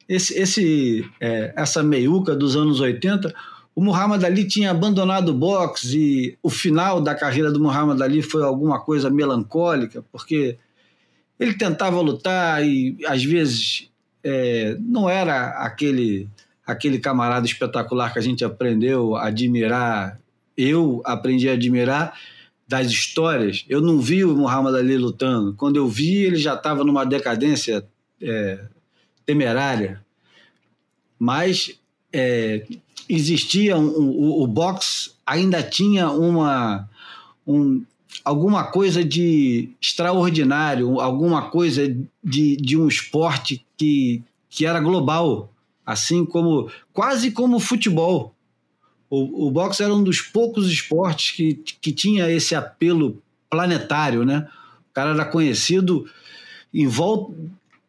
[0.09, 3.35] esse, esse, é, essa meiuca dos anos 80,
[3.75, 8.23] o Muhammad Ali tinha abandonado o boxe e o final da carreira do Muhammad Ali
[8.23, 10.57] foi alguma coisa melancólica, porque
[11.39, 13.91] ele tentava lutar e às vezes
[14.25, 16.29] é, não era aquele
[16.69, 20.21] aquele camarada espetacular que a gente aprendeu a admirar,
[20.55, 22.13] eu aprendi a admirar
[22.69, 23.65] das histórias.
[23.71, 25.55] Eu não vi o Muhammad Ali lutando.
[25.55, 27.83] Quando eu vi, ele já estava numa decadência
[28.21, 28.61] é,
[29.25, 30.05] temerária.
[31.19, 31.81] Mas
[32.13, 32.67] é,
[33.09, 36.87] existia um, o, o boxe ainda tinha uma
[37.47, 37.83] um,
[38.23, 41.89] alguma coisa de extraordinário, alguma coisa
[42.23, 45.51] de, de um esporte que, que era global
[45.89, 48.35] assim como quase como o futebol.
[49.09, 54.47] O, o boxe era um dos poucos esportes que, que tinha esse apelo planetário, né?
[54.91, 56.05] O cara era conhecido
[56.75, 57.33] em volta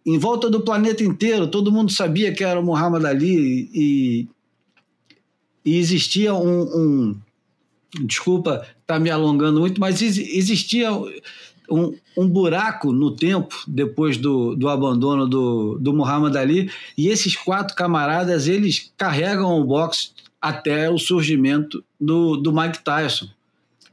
[0.05, 4.27] em volta do planeta inteiro, todo mundo sabia que era o Muhammad Ali e,
[5.65, 7.15] e existia um, um
[8.05, 10.89] desculpa estar tá me alongando muito, mas existia
[11.70, 17.36] um, um, buraco no tempo depois do, do abandono do, do Muhammad Ali e esses
[17.36, 20.11] quatro camaradas eles carregam o boxe
[20.41, 23.28] até o surgimento do, do Mike Tyson,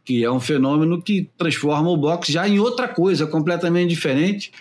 [0.05, 4.53] que é um fenômeno que transforma o boxe já em outra coisa completamente diferente.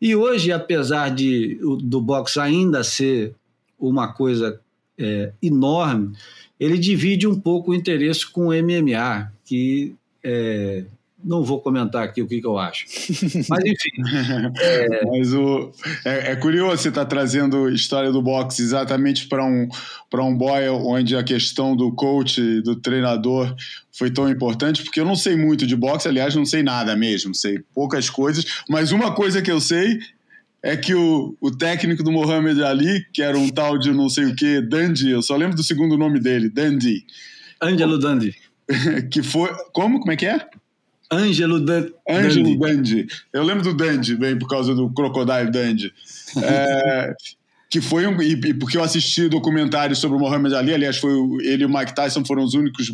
[0.00, 3.34] E hoje, apesar de do boxe ainda ser
[3.78, 4.60] uma coisa
[4.98, 6.16] é, enorme,
[6.58, 10.84] ele divide um pouco o interesse com o MMA, que é,
[11.24, 12.86] não vou comentar aqui o que, que eu acho.
[13.48, 13.90] Mas enfim.
[14.60, 15.04] é...
[15.06, 15.72] Mas o,
[16.04, 19.68] é, é curioso você estar tá trazendo história do boxe exatamente para um,
[20.14, 23.54] um boy onde a questão do coach, do treinador,
[23.92, 27.34] foi tão importante, porque eu não sei muito de boxe, aliás, não sei nada mesmo,
[27.34, 29.98] sei poucas coisas, mas uma coisa que eu sei
[30.62, 34.26] é que o, o técnico do Mohamed Ali, que era um tal de não sei
[34.26, 37.04] o que, Dandy, eu só lembro do segundo nome dele, Dandy.
[37.60, 38.34] Angelo Dandy.
[39.10, 39.50] que foi.
[39.72, 40.00] Como?
[40.00, 40.46] Como é que é?
[42.08, 42.46] Ângelo.
[42.46, 43.06] Ângelo Dandy.
[43.32, 45.92] Eu lembro do Dandy, bem, por causa do Crocodile Dandy.
[46.42, 47.14] É,
[47.70, 48.20] que foi um.
[48.20, 51.94] E, porque eu assisti documentário sobre o Muhammad Ali, aliás, foi ele e o Mike
[51.94, 52.92] Tyson foram os únicos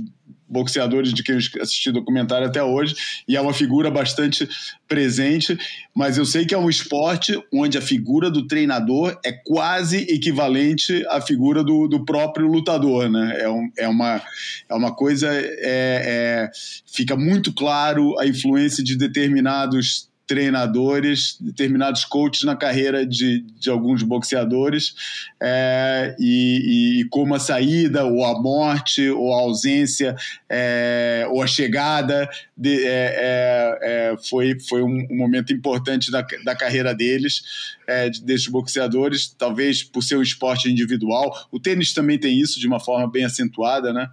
[0.48, 2.94] boxeadores de quem eu assisti documentário até hoje,
[3.26, 4.48] e é uma figura bastante
[4.88, 5.58] presente,
[5.94, 11.04] mas eu sei que é um esporte onde a figura do treinador é quase equivalente
[11.08, 13.36] à figura do, do próprio lutador, né?
[13.40, 14.22] É, um, é, uma,
[14.68, 16.50] é uma coisa, é, é,
[16.86, 24.02] fica muito claro a influência de determinados treinadores, determinados coaches na carreira de, de alguns
[24.02, 24.94] boxeadores
[25.40, 30.14] é, e, e, como a saída ou a morte ou a ausência
[30.46, 36.20] é, ou a chegada de, é, é, é foi, foi um, um, momento importante da,
[36.44, 37.42] da carreira deles,
[37.86, 41.48] é, desses boxeadores, talvez por ser um esporte individual.
[41.50, 44.10] O tênis também tem isso de uma forma bem acentuada, né?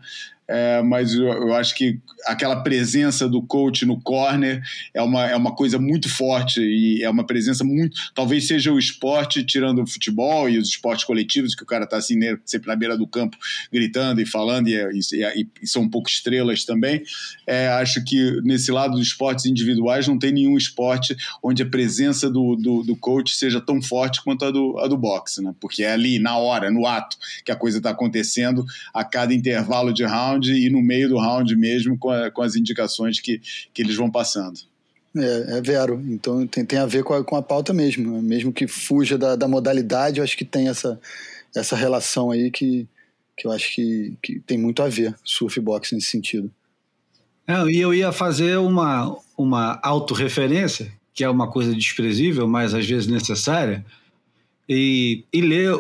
[0.48, 4.62] É, mas eu, eu, acho que aquela presença do coach no corner
[4.94, 7.98] é uma, é uma coisa muito forte e é uma presença muito.
[8.14, 11.98] Talvez seja o esporte, tirando o futebol e os esportes coletivos, que o cara está
[11.98, 13.38] assim, né, sempre na beira do campo,
[13.72, 17.02] gritando e falando, e, e, e são um pouco estrelas também.
[17.48, 22.30] É, acho que nesse lado dos esportes individuais não tem nenhum esporte onde a presença
[22.30, 25.56] do, do, do coach seja tão forte quanto a do, a do boxe, né?
[25.60, 29.92] porque é ali, na hora, no ato, que a coisa está acontecendo a cada intervalo
[29.92, 33.42] de round round e no meio do round mesmo com, a, com as indicações que,
[33.74, 34.60] que eles vão passando.
[35.16, 36.02] É, é vero.
[36.08, 38.22] Então tem, tem a ver com a, com a pauta mesmo.
[38.22, 41.00] Mesmo que fuja da, da modalidade, eu acho que tem essa,
[41.56, 42.88] essa relação aí que,
[43.38, 46.52] que eu acho que, que tem muito a ver, surf e boxe nesse sentido.
[47.48, 52.86] É, e eu ia fazer uma, uma autorreferência, que é uma coisa desprezível, mas às
[52.86, 53.86] vezes necessária,
[54.68, 55.80] e, e ler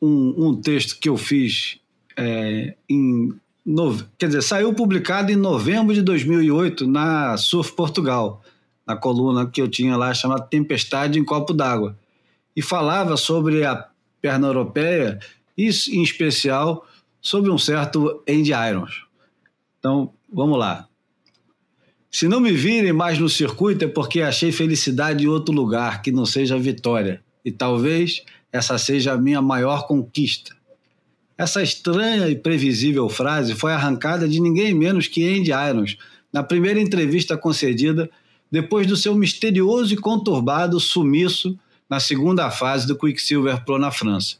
[0.00, 1.78] um, um texto que eu fiz
[2.16, 3.34] é, em
[3.70, 8.42] no, quer dizer, saiu publicado em novembro de 2008 na Surf Portugal,
[8.84, 11.96] na coluna que eu tinha lá chamada Tempestade em Copo d'Água.
[12.56, 13.86] E falava sobre a
[14.20, 15.20] perna europeia
[15.56, 16.84] e, em especial,
[17.20, 19.04] sobre um certo Andy Irons.
[19.78, 20.88] Então, vamos lá.
[22.10, 26.10] Se não me virem mais no circuito é porque achei felicidade em outro lugar que
[26.10, 27.22] não seja vitória.
[27.44, 30.56] E talvez essa seja a minha maior conquista.
[31.40, 35.96] Essa estranha e previsível frase foi arrancada de ninguém menos que Andy Irons,
[36.30, 38.10] na primeira entrevista concedida
[38.50, 44.36] depois do seu misterioso e conturbado sumiço na segunda fase do Quicksilver Pro na França.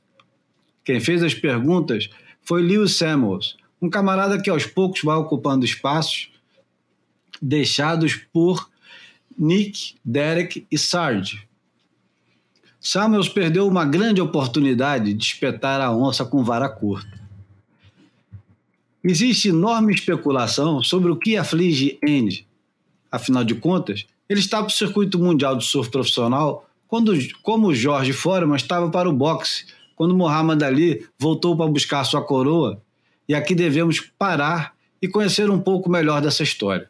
[0.84, 2.10] Quem fez as perguntas
[2.42, 6.30] foi Lewis Samuels, um camarada que aos poucos vai ocupando espaços
[7.40, 8.70] deixados por
[9.38, 11.48] Nick, Derek e Sarge,
[12.80, 17.20] Samuels perdeu uma grande oportunidade de espetar a onça com vara curta.
[19.04, 22.46] Existe enorme especulação sobre o que aflige Andy.
[23.12, 27.12] Afinal de contas, ele está para o circuito mundial de surf profissional quando,
[27.42, 32.80] como Jorge Foreman estava para o boxe, quando Muhammad Ali voltou para buscar sua coroa.
[33.28, 36.88] E aqui devemos parar e conhecer um pouco melhor dessa história.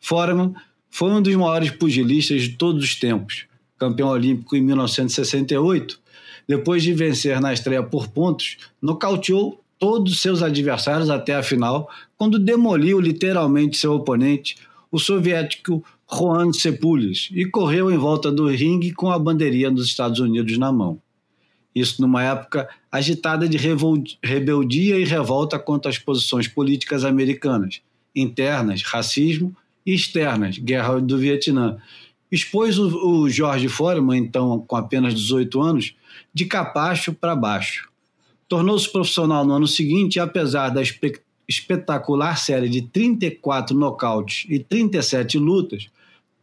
[0.00, 0.54] Foreman
[0.88, 3.48] foi um dos maiores pugilistas de todos os tempos
[3.78, 5.98] campeão olímpico em 1968,
[6.48, 11.88] depois de vencer na estreia por pontos, nocauteou todos os seus adversários até a final,
[12.16, 14.56] quando demoliu literalmente seu oponente,
[14.90, 20.18] o soviético Juan Sepulis, e correu em volta do ringue com a bandeirinha dos Estados
[20.18, 21.00] Unidos na mão.
[21.74, 23.58] Isso numa época agitada de
[24.22, 27.80] rebeldia e revolta contra as posições políticas americanas,
[28.16, 29.54] internas, racismo,
[29.88, 31.78] e externas, guerra do Vietnã,
[32.30, 35.94] expôs o, o Jorge Foreman, então com apenas 18 anos,
[36.32, 37.88] de capacho para baixo.
[38.48, 44.58] Tornou-se profissional no ano seguinte e, apesar da espe espetacular série de 34 nocautes e
[44.58, 45.88] 37 lutas,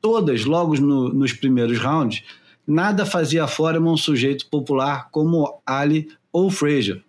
[0.01, 2.23] todas logo no, nos primeiros rounds,
[2.65, 7.03] nada fazia Foreman um sujeito popular como Ali ou Frazier.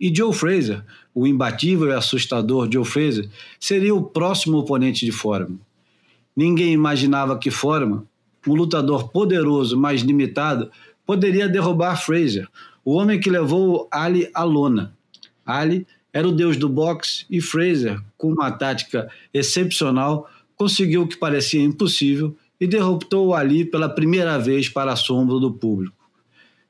[0.00, 0.84] E Joe Frazier,
[1.14, 3.28] o imbatível e assustador Joe Frazier,
[3.58, 5.58] seria o próximo oponente de Foreman.
[6.36, 8.02] Ninguém imaginava que Foreman,
[8.46, 10.70] um lutador poderoso, mas limitado,
[11.06, 12.48] poderia derrubar Frazier,
[12.84, 14.96] o homem que levou Ali à lona.
[15.44, 21.16] Ali era o deus do boxe e Frazier, com uma tática excepcional, conseguiu o que
[21.16, 25.96] parecia impossível e derrotou Ali pela primeira vez para assombro do público.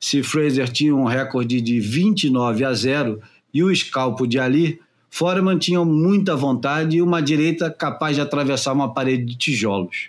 [0.00, 3.20] Se Fraser tinha um recorde de 29 a 0
[3.52, 4.80] e o escalpo de Ali,
[5.16, 10.08] Foreman tinha muita vontade e uma direita capaz de atravessar uma parede de tijolos.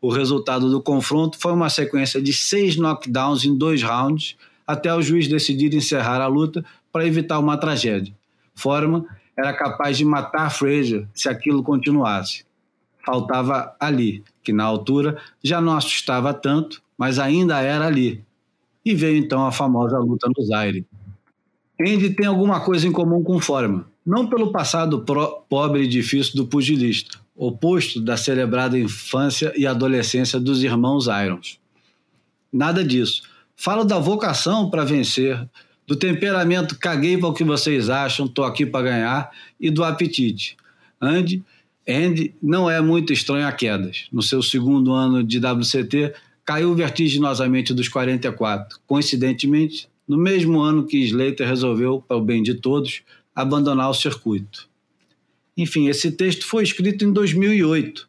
[0.00, 5.02] O resultado do confronto foi uma sequência de seis knockdowns em dois rounds, até o
[5.02, 8.14] juiz decidir encerrar a luta para evitar uma tragédia.
[8.54, 9.04] Foreman
[9.36, 12.44] era capaz de matar Fraser se aquilo continuasse.
[13.04, 18.22] Faltava ali, que na altura já não assustava tanto, mas ainda era ali.
[18.84, 20.86] E veio então a famosa luta no Zaire.
[21.80, 26.34] Andy tem alguma coisa em comum com Foreman, não pelo passado pro, pobre e difícil
[26.34, 31.58] do pugilista, oposto da celebrada infância e adolescência dos irmãos Irons.
[32.52, 33.22] Nada disso.
[33.56, 35.48] Falo da vocação para vencer,
[35.86, 40.56] do temperamento caguei para o que vocês acham, tô aqui para ganhar, e do apetite.
[41.00, 41.42] Andy,
[41.88, 44.06] Andy não é muito estranho a quedas.
[44.12, 46.14] No seu segundo ano de WCT,
[46.44, 48.78] caiu vertiginosamente dos 44.
[48.86, 53.02] Coincidentemente, no mesmo ano que Slater resolveu, para o bem de todos,
[53.34, 54.68] abandonar o circuito.
[55.56, 58.08] Enfim, esse texto foi escrito em 2008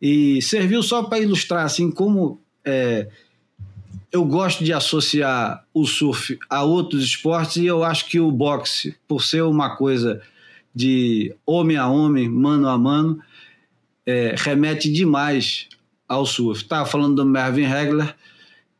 [0.00, 3.08] e serviu só para ilustrar assim como é,
[4.10, 8.96] eu gosto de associar o surf a outros esportes e eu acho que o boxe,
[9.06, 10.20] por ser uma coisa
[10.74, 13.20] de homem a homem, mano a mano,
[14.04, 15.68] é, remete demais
[16.08, 16.62] ao surf.
[16.62, 18.14] Estava falando do Marvin Hagler,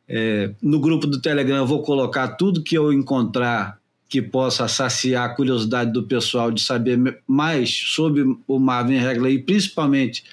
[0.07, 3.79] é, no grupo do Telegram eu vou colocar tudo que eu encontrar
[4.11, 9.39] que possa saciar a curiosidade do pessoal de saber mais sobre o Marvin Hagler e
[9.41, 10.25] principalmente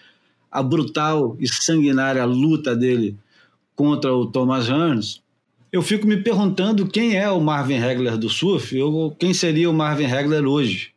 [0.51, 3.17] a brutal e sanguinária luta dele
[3.77, 5.23] contra o Thomas Hearns.
[5.71, 9.73] Eu fico me perguntando quem é o Marvin Hagler do surf ou quem seria o
[9.73, 10.91] Marvin Hagler hoje.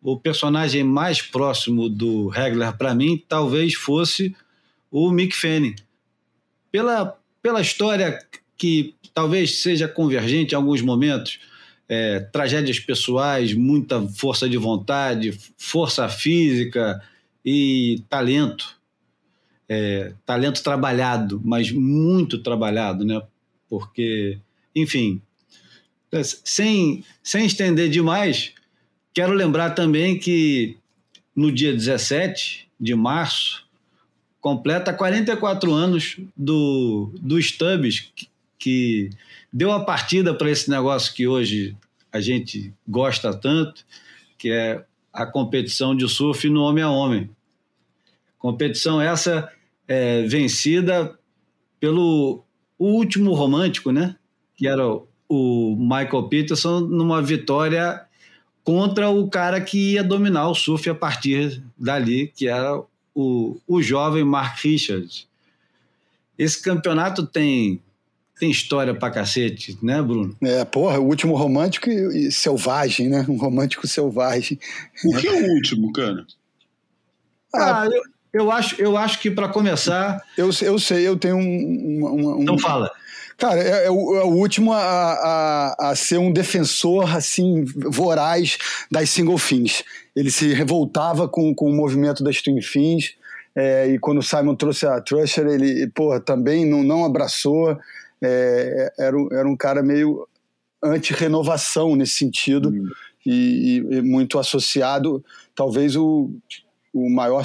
[0.00, 4.32] O personagem mais próximo do Hagler para mim talvez fosse
[4.92, 5.74] o Mick Fanning.
[6.70, 8.16] Pela pela história
[8.56, 11.40] que talvez seja convergente em alguns momentos,
[11.88, 17.02] é, tragédias pessoais, muita força de vontade, força física
[17.44, 18.76] e talento.
[19.70, 23.20] É, talento trabalhado, mas muito trabalhado, né?
[23.68, 24.38] Porque,
[24.74, 25.20] enfim,
[26.22, 28.52] sem, sem estender demais,
[29.12, 30.76] quero lembrar também que
[31.36, 33.66] no dia 17 de março
[34.40, 38.28] completa 44 anos do, do Stubbs, que,
[38.58, 39.10] que
[39.52, 41.76] deu a partida para esse negócio que hoje
[42.12, 43.84] a gente gosta tanto,
[44.36, 47.30] que é a competição de surf no homem a homem.
[48.38, 49.50] Competição essa
[49.86, 51.18] é, vencida
[51.80, 52.44] pelo
[52.78, 54.16] último romântico, né?
[54.56, 54.84] Que era
[55.28, 58.04] o Michael Peterson numa vitória
[58.62, 62.80] contra o cara que ia dominar o surf a partir dali, que era
[63.14, 65.26] o, o jovem Mark Richards.
[66.38, 67.82] Esse campeonato tem
[68.38, 70.36] tem história pra cacete, né, Bruno?
[70.40, 73.24] É, porra, o último romântico e, selvagem, né?
[73.28, 74.58] Um romântico selvagem.
[75.04, 76.26] O que é o último, cara?
[77.54, 78.02] Ah, ah eu,
[78.32, 80.22] eu, acho, eu acho que para começar.
[80.36, 81.40] Eu, eu sei, eu tenho um.
[81.40, 82.90] um, um então fala.
[83.36, 88.58] Cara, é, é, o, é o, último a, a, a, ser um defensor assim voraz
[88.90, 89.84] das single fins
[90.18, 93.14] ele se revoltava com, com o movimento das Twin Fins,
[93.54, 97.78] é, e quando o Simon trouxe a Trusher, ele porra, também não, não abraçou,
[98.22, 100.26] é, era, era um cara meio
[100.82, 102.88] anti-renovação nesse sentido, hum.
[103.26, 105.24] e, e, muito associado,
[105.54, 106.30] talvez o,
[106.92, 107.42] o maior,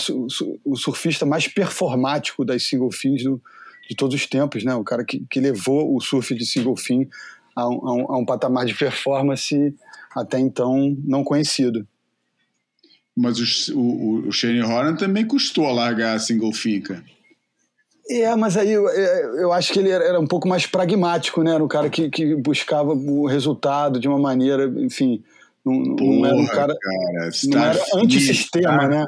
[0.64, 3.42] o surfista mais performático das single fins do,
[3.90, 4.74] de todos os tempos, né?
[4.76, 7.08] o cara que, que levou o surf de single fin
[7.56, 9.76] a um, a um, a um patamar de performance
[10.16, 11.88] até então não conhecido.
[13.16, 17.04] Mas o, o, o Shane Horan também custou largar a single finca.
[18.10, 21.54] É, mas aí eu, é, eu acho que ele era um pouco mais pragmático, né?
[21.54, 25.24] Era um cara que, que buscava o resultado de uma maneira, enfim,
[25.66, 26.76] Não, Porra, não era um cara.
[26.76, 29.06] cara não era antissistema, né?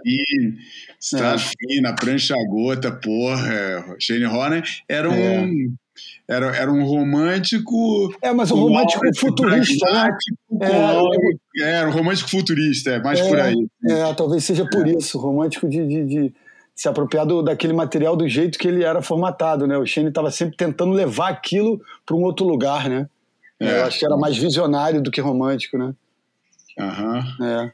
[1.01, 1.37] Star
[1.69, 1.81] é.
[1.81, 3.95] na prancha gota, porra.
[3.99, 5.13] Shane Horner era um.
[5.13, 5.85] É.
[6.27, 8.11] Era, era um romântico.
[8.21, 10.17] É, mas um romântico futurista, né?
[10.61, 13.67] É, é, era um romântico futurista, é mais é, por aí.
[13.87, 16.33] É, talvez seja por isso, romântico de, de, de
[16.75, 19.77] se apropriar do, daquele material do jeito que ele era formatado, né?
[19.77, 23.07] O Shane estava sempre tentando levar aquilo para um outro lugar, né?
[23.59, 23.79] É.
[23.79, 25.93] Eu acho que era mais visionário do que romântico, né?
[26.77, 27.23] Aham.
[27.39, 27.45] Uhum.
[27.45, 27.71] É.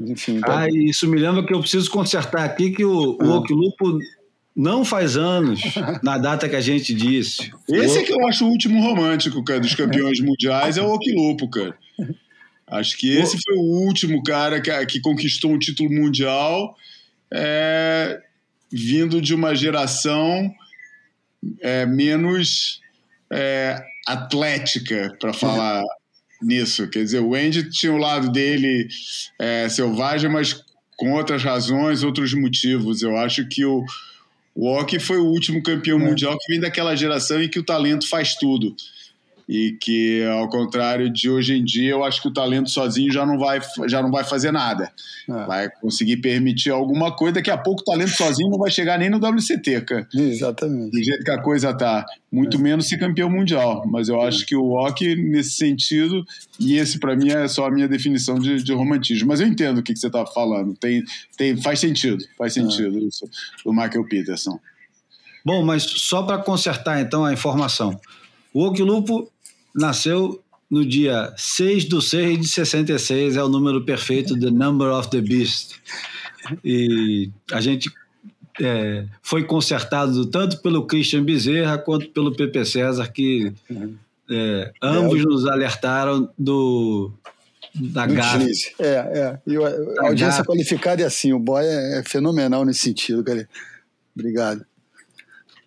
[0.00, 0.40] Enfim.
[0.44, 3.24] Ah, isso me lembra que eu preciso consertar aqui que o, ah.
[3.24, 3.98] o Okilupo
[4.56, 5.60] não faz anos
[6.02, 7.52] na data que a gente disse.
[7.68, 11.48] Esse é que eu acho o último romântico, cara, dos campeões mundiais, é o Okilupo,
[11.48, 11.76] cara.
[12.66, 16.74] Acho que esse foi o último cara que, que conquistou um título mundial
[17.32, 18.20] é,
[18.72, 20.52] vindo de uma geração
[21.60, 22.80] é, menos
[23.30, 25.82] é, atlética, para falar
[26.40, 26.88] nisso.
[26.88, 28.88] Quer dizer, o Andy tinha o lado dele
[29.38, 30.64] é, selvagem, mas
[30.96, 33.02] com outras razões, outros motivos.
[33.02, 33.84] Eu acho que o,
[34.54, 36.04] o foi o último campeão é.
[36.04, 38.74] mundial que vem daquela geração em que o talento faz tudo
[39.52, 43.26] e que ao contrário de hoje em dia eu acho que o talento sozinho já
[43.26, 44.90] não vai já não vai fazer nada
[45.28, 45.44] é.
[45.44, 49.10] vai conseguir permitir alguma coisa daqui a pouco o talento sozinho não vai chegar nem
[49.10, 52.02] no WCT cara exatamente do jeito que a coisa tá
[52.32, 52.60] muito é.
[52.60, 54.46] menos ser campeão mundial mas eu acho é.
[54.46, 56.24] que o hockey nesse sentido
[56.58, 59.78] e esse para mim é só a minha definição de, de romantismo mas eu entendo
[59.78, 61.04] o que, que você tá falando tem
[61.36, 62.62] tem faz sentido faz é.
[62.62, 63.28] sentido isso
[63.62, 64.58] do Michael Peterson
[65.44, 68.00] Bom, mas só para consertar então a informação.
[68.54, 69.31] O Okilupo
[69.74, 75.10] nasceu no dia 6 do 6 de 66, é o número perfeito, The Number of
[75.10, 75.74] the Beast.
[76.64, 77.92] E a gente
[78.60, 83.52] é, foi consertado tanto pelo Christian Bezerra quanto pelo Pepe César, que
[84.30, 87.12] é, ambos é, nos alertaram do
[87.74, 88.50] da gafe.
[88.78, 89.38] É, é.
[89.46, 93.48] E a, audiência qualificada é assim, o boy é, é fenomenal nesse sentido, cara.
[94.14, 94.64] Obrigado.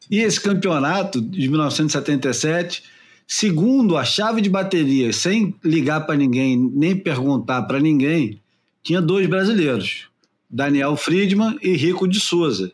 [0.09, 2.83] E esse campeonato de 1977
[3.27, 8.39] Segundo, a chave de bateria, sem ligar para ninguém, nem perguntar para ninguém,
[8.83, 10.07] tinha dois brasileiros,
[10.49, 12.71] Daniel Friedman e Rico de Souza.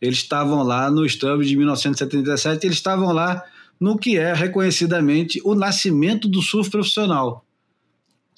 [0.00, 3.42] Eles estavam lá no Stub de 1977, eles estavam lá
[3.80, 7.44] no que é reconhecidamente o nascimento do surf profissional.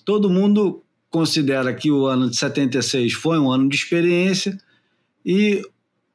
[0.05, 4.57] Todo mundo considera que o ano de 76 foi um ano de experiência
[5.27, 5.63] e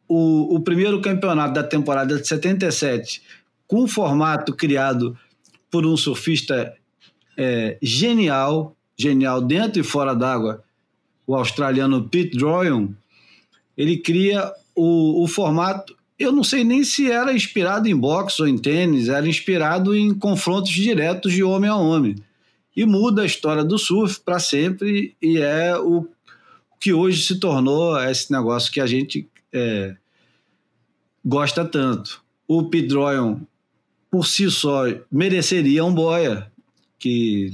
[0.07, 3.21] o, o primeiro campeonato da temporada de 77,
[3.67, 5.17] com o formato criado
[5.69, 6.73] por um surfista
[7.37, 10.63] é, genial, genial dentro e fora d'água,
[11.27, 12.89] o australiano Pete Droyon,
[13.77, 15.95] ele cria o, o formato.
[16.17, 20.13] Eu não sei nem se era inspirado em boxe ou em tênis, era inspirado em
[20.13, 22.15] confrontos diretos de homem a homem.
[22.75, 26.07] E muda a história do surf para sempre, e é o
[26.79, 29.95] que hoje se tornou esse negócio que a gente é,
[31.25, 32.23] gosta tanto.
[32.47, 33.39] O Pete Droyon
[34.15, 36.49] por si só mereceria um boia,
[36.97, 37.51] que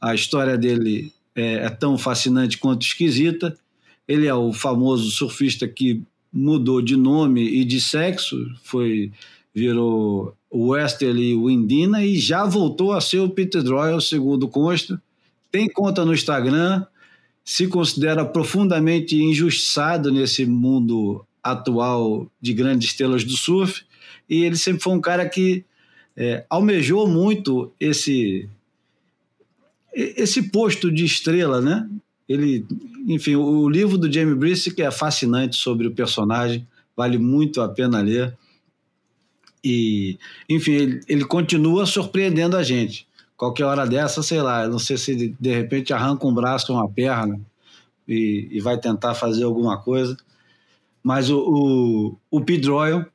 [0.00, 3.58] a história dele é, é, tão fascinante quanto esquisita.
[4.06, 6.00] Ele é o famoso surfista que
[6.32, 9.10] mudou de nome e de sexo, foi
[9.52, 15.02] virou Westerly Windina e já voltou a ser o Peter Doyle, segundo consta.
[15.50, 16.86] Tem conta no Instagram,
[17.44, 23.84] se considera profundamente injustiçado nesse mundo atual de grandes estrelas do surf
[24.30, 25.64] e ele sempre foi um cara que
[26.16, 28.48] é, almejou muito esse
[29.92, 31.88] esse posto de estrela, né?
[32.28, 32.66] Ele,
[33.06, 38.02] enfim, o livro do Jamie Brisick é fascinante sobre o personagem, vale muito a pena
[38.02, 38.36] ler.
[39.64, 40.18] E,
[40.50, 43.06] enfim, ele, ele continua surpreendendo a gente.
[43.36, 46.88] Qualquer hora dessa, sei lá, não sei se de repente arranca um braço ou uma
[46.88, 47.40] perna
[48.06, 50.16] e, e vai tentar fazer alguma coisa.
[51.02, 53.06] Mas o, o, o Pete Royal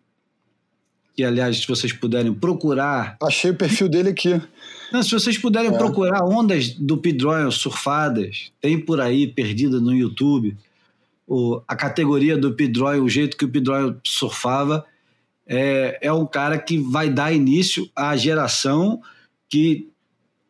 [1.15, 3.17] que aliás, se vocês puderem procurar.
[3.21, 4.41] Achei o perfil dele aqui.
[4.91, 5.77] Não, se vocês puderem é.
[5.77, 10.57] procurar ondas do Pedroil surfadas, tem por aí perdida no YouTube.
[11.27, 14.85] O, a categoria do Pedroil, o jeito que o Pedroil surfava,
[15.47, 19.01] é, é um cara que vai dar início à geração
[19.49, 19.89] que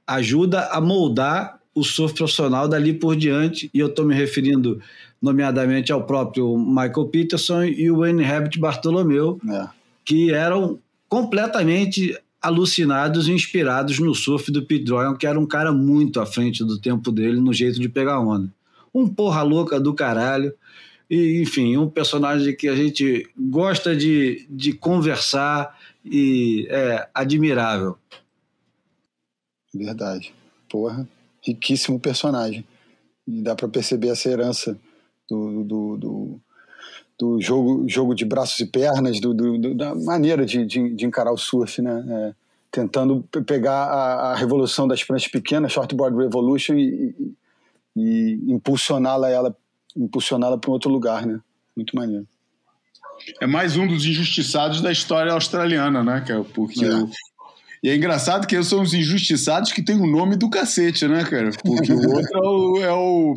[0.06, 3.70] ajuda a moldar o surf profissional dali por diante.
[3.74, 4.82] E eu estou me referindo,
[5.22, 9.40] nomeadamente, ao próprio Michael Peterson e o Wayne Rabbit Bartolomeu.
[9.50, 15.46] É que eram completamente alucinados e inspirados no surf do Pete Doyle, que era um
[15.46, 18.52] cara muito à frente do tempo dele no jeito de pegar onda.
[18.94, 20.54] Um porra louca do caralho.
[21.10, 27.98] E, enfim, um personagem que a gente gosta de, de conversar e é admirável.
[29.74, 30.34] Verdade.
[30.70, 31.08] Porra,
[31.42, 32.66] riquíssimo personagem.
[33.28, 34.80] E dá para perceber essa herança
[35.30, 36.42] do, do, do,
[37.22, 41.32] do, jogo, jogo de braços e pernas, do, do da maneira de, de, de, encarar
[41.32, 42.04] o surf, né?
[42.10, 42.34] É,
[42.72, 47.36] tentando pegar a, a, revolução das pranchas pequenas, Shortboard Revolution, e,
[47.96, 49.56] e, e impulsioná-la ela,
[49.96, 51.40] impulsioná-la para um outro lugar, né?
[51.76, 52.26] Muito maneiro.
[53.40, 56.26] É mais um dos injustiçados da história australiana, né?
[56.28, 56.96] É porque é.
[56.96, 57.10] O...
[57.84, 61.24] E é engraçado que eles são os injustiçados que tem o nome do cacete, né,
[61.24, 61.52] cara?
[61.64, 63.36] Porque o outro é o, é o,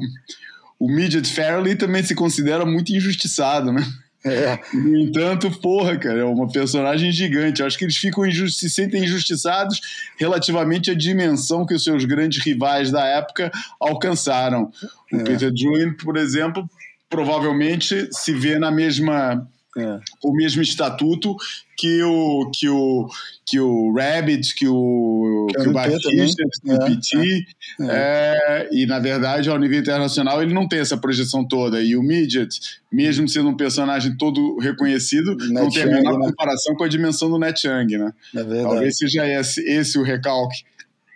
[0.84, 3.82] o Midget Fairley também se considera muito injustiçado, né?
[4.22, 4.58] É.
[4.72, 7.60] No entanto, porra, cara, é uma personagem gigante.
[7.60, 9.80] Eu acho que eles ficam se sentem injustiçados
[10.18, 13.50] relativamente à dimensão que os seus grandes rivais da época
[13.80, 14.70] alcançaram.
[15.10, 15.24] O é.
[15.24, 16.68] Peter Druin, por exemplo,
[17.08, 19.46] provavelmente se vê na mesma
[19.76, 20.00] é.
[20.22, 21.36] o mesmo estatuto
[21.76, 23.08] que o que o
[23.44, 27.46] que o Rabbit, que o que, que o Batista, que o PT,
[27.80, 27.88] é, é.
[27.88, 32.02] é, e na verdade ao nível internacional ele não tem essa projeção toda e o
[32.02, 36.26] Midget, mesmo sendo um personagem todo reconhecido, Net não tem a menor né?
[36.26, 38.12] comparação com a dimensão do Net Young, né?
[38.34, 40.64] É Talvez seja esse, esse o recalque,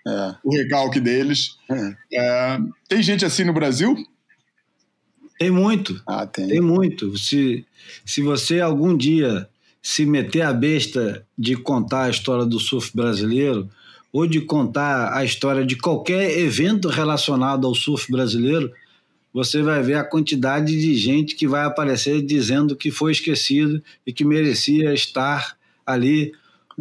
[0.06, 0.34] é.
[0.44, 1.56] o recalque deles.
[2.88, 3.96] tem gente assim no Brasil?
[5.38, 6.02] Tem muito.
[6.06, 6.48] Ah, tem.
[6.48, 7.16] Tem muito.
[7.16, 7.64] Se,
[8.04, 9.48] se você algum dia
[9.80, 13.70] se meter a besta de contar a história do surf brasileiro
[14.12, 18.70] ou de contar a história de qualquer evento relacionado ao surf brasileiro,
[19.32, 24.12] você vai ver a quantidade de gente que vai aparecer dizendo que foi esquecido e
[24.12, 25.56] que merecia estar
[25.86, 26.32] ali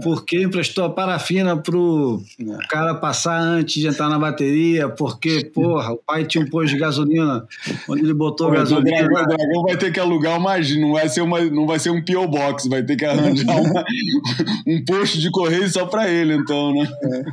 [0.02, 2.22] porque emprestou a parafina pro
[2.69, 6.80] cara passar antes de entrar na bateria, porque, porra, o pai tinha um posto de
[6.80, 7.48] gasolina
[7.90, 9.06] onde ele botou Pô, gasolina.
[9.06, 11.90] O dragão, dragão, vai ter que alugar uma, não vai ser uma, não vai ser
[11.90, 13.84] um PO Box, vai ter que arranjar uma,
[14.68, 16.88] um posto de correio só para ele, então, né?
[17.03, 17.26] É,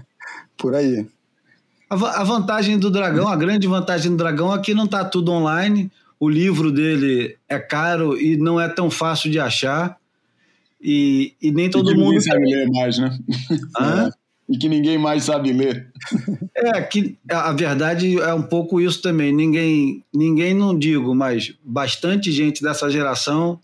[0.56, 1.06] por aí.
[1.90, 5.32] A, a vantagem do dragão, a grande vantagem do dragão é que não está tudo
[5.32, 5.90] online.
[6.18, 9.98] O livro dele é caro e não é tão fácil de achar.
[10.86, 12.20] E, e nem todo e mundo.
[12.20, 13.18] sabe ler mais, né?
[13.80, 14.10] Hã?
[14.46, 15.90] E que ninguém mais sabe ler.
[16.54, 19.32] É, que a verdade é um pouco isso também.
[19.32, 23.58] Ninguém, ninguém não digo, mas bastante gente dessa geração,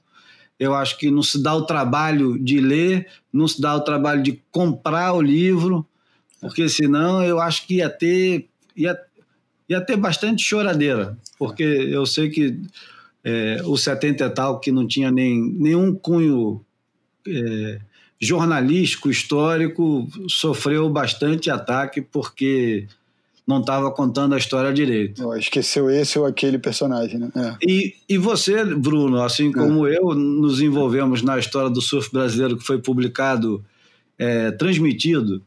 [0.59, 4.23] eu acho que não se dá o trabalho de ler, não se dá o trabalho
[4.23, 5.87] de comprar o livro,
[6.41, 8.99] porque senão eu acho que ia ter, ia,
[9.69, 12.59] ia ter bastante choradeira, porque eu sei que
[13.23, 16.65] é, o 70 e tal, que não tinha nem, nenhum cunho
[17.27, 17.81] é,
[18.21, 22.87] jornalístico, histórico, sofreu bastante ataque porque
[23.47, 25.27] não estava contando a história direito.
[25.27, 27.31] Oh, esqueceu esse ou aquele personagem, né?
[27.35, 27.57] É.
[27.67, 29.97] E, e você, Bruno, assim como é.
[29.97, 33.65] eu, nos envolvemos na história do surf brasileiro que foi publicado,
[34.19, 35.43] é, transmitido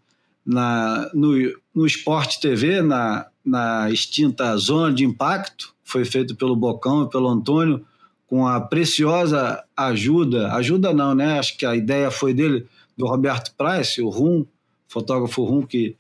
[0.45, 1.33] na, no,
[1.73, 7.29] no Esporte TV, na, na extinta Zona de Impacto, foi feito pelo Bocão e pelo
[7.29, 7.85] Antônio,
[8.33, 11.37] com a preciosa ajuda, ajuda não, né?
[11.37, 12.65] Acho que a ideia foi dele,
[12.97, 14.43] do Roberto Price, o Rum,
[14.87, 15.95] fotógrafo Rum, que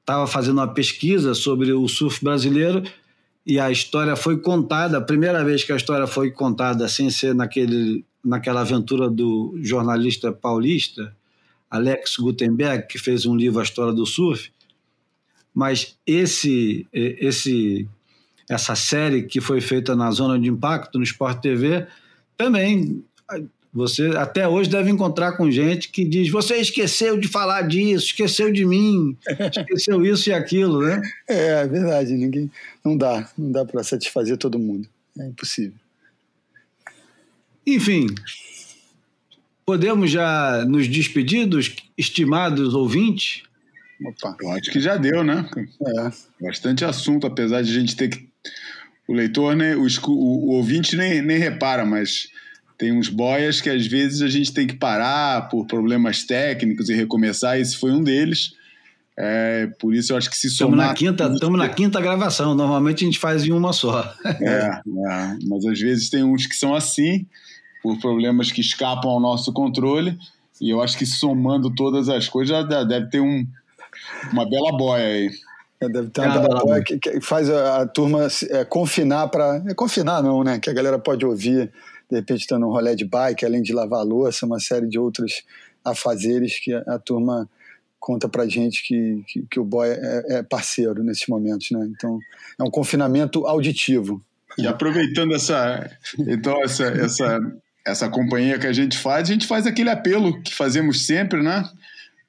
[0.00, 2.82] estava fazendo uma pesquisa sobre o surf brasileiro
[3.46, 7.32] e a história foi contada, a primeira vez que a história foi contada sem ser
[7.32, 11.14] naquele, naquela aventura do jornalista paulista,
[11.70, 14.50] Alex Gutenberg, que fez um livro A História do Surf,
[15.54, 17.88] mas esse, esse
[18.48, 21.86] essa série que foi feita na Zona de Impacto, no Sport TV,
[22.36, 23.04] também
[23.72, 28.52] você até hoje deve encontrar com gente que diz: você esqueceu de falar disso, esqueceu
[28.52, 29.16] de mim,
[29.56, 31.00] esqueceu isso e aquilo, né?
[31.28, 32.50] É, é verdade, ninguém
[32.84, 34.86] não dá, não dá para satisfazer todo mundo,
[35.18, 35.72] é impossível.
[37.66, 38.06] Enfim,
[39.64, 43.44] podemos já nos despedir dos estimados ouvintes?
[44.04, 44.36] Opa.
[44.40, 45.48] Eu acho que já deu, né?
[45.56, 46.44] É.
[46.44, 48.31] Bastante assunto, apesar de a gente ter que
[49.08, 52.28] o leitor, né, o, o, o ouvinte nem, nem repara, mas
[52.78, 56.94] tem uns boias que às vezes a gente tem que parar por problemas técnicos e
[56.94, 57.58] recomeçar.
[57.58, 58.54] Esse foi um deles.
[59.16, 60.72] É, por isso eu acho que se somar.
[60.72, 62.54] Estamos na quinta, estamos na quinta gravação.
[62.54, 64.12] Normalmente a gente faz em uma só.
[64.24, 67.26] É, é, mas às vezes tem uns que são assim,
[67.82, 70.18] por problemas que escapam ao nosso controle.
[70.60, 73.46] E eu acho que somando todas as coisas já deve ter um,
[74.32, 75.30] uma bela boia aí.
[75.82, 79.62] É, deve ter uma ah, que, que, faz a, a turma é, confinar para.
[79.66, 80.58] É, confinar não, né?
[80.60, 81.72] Que a galera pode ouvir,
[82.08, 85.42] de repente, estando um rolê de bike, além de lavar louça, uma série de outros
[85.84, 87.48] afazeres que a, a turma
[87.98, 91.88] conta pra gente que, que, que o boy é, é, parceiro nesses momentos, né?
[91.90, 92.18] Então,
[92.58, 94.22] é um confinamento auditivo.
[94.58, 97.40] E aproveitando essa, então, essa, essa,
[97.86, 101.64] essa companhia que a gente faz, a gente faz aquele apelo que fazemos sempre, né?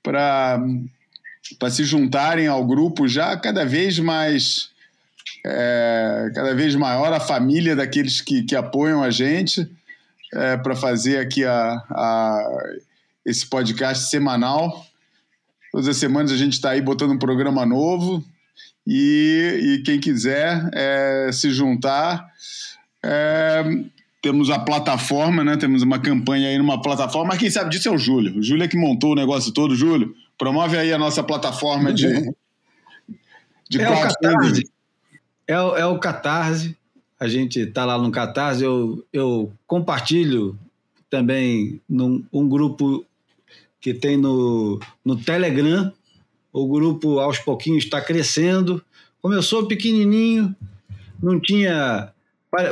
[0.02, 0.64] Para
[1.58, 4.72] para se juntarem ao grupo já cada vez mais
[5.46, 9.70] é, cada vez maior, a família daqueles que, que apoiam a gente
[10.34, 12.60] é, para fazer aqui a, a,
[13.26, 14.86] esse podcast semanal.
[15.72, 18.24] Todas as semanas a gente está aí botando um programa novo
[18.86, 22.30] e, e quem quiser é, se juntar,
[23.04, 23.64] é,
[24.22, 25.58] temos a plataforma, né?
[25.58, 28.38] Temos uma campanha aí numa plataforma, mas quem sabe disso é o Júlio.
[28.38, 29.76] O Júlio é que montou o negócio todo.
[29.76, 32.30] Júlio, promove aí a nossa plataforma de,
[33.70, 34.72] de é, o Catarse.
[35.48, 36.78] É, é o Catarse.
[37.18, 38.62] A gente está lá no Catarse.
[38.62, 40.60] Eu, eu compartilho
[41.10, 43.06] também num um grupo
[43.80, 45.94] que tem no, no Telegram.
[46.52, 48.84] O grupo aos pouquinhos está crescendo.
[49.22, 50.54] Começou pequenininho,
[51.22, 52.12] não tinha.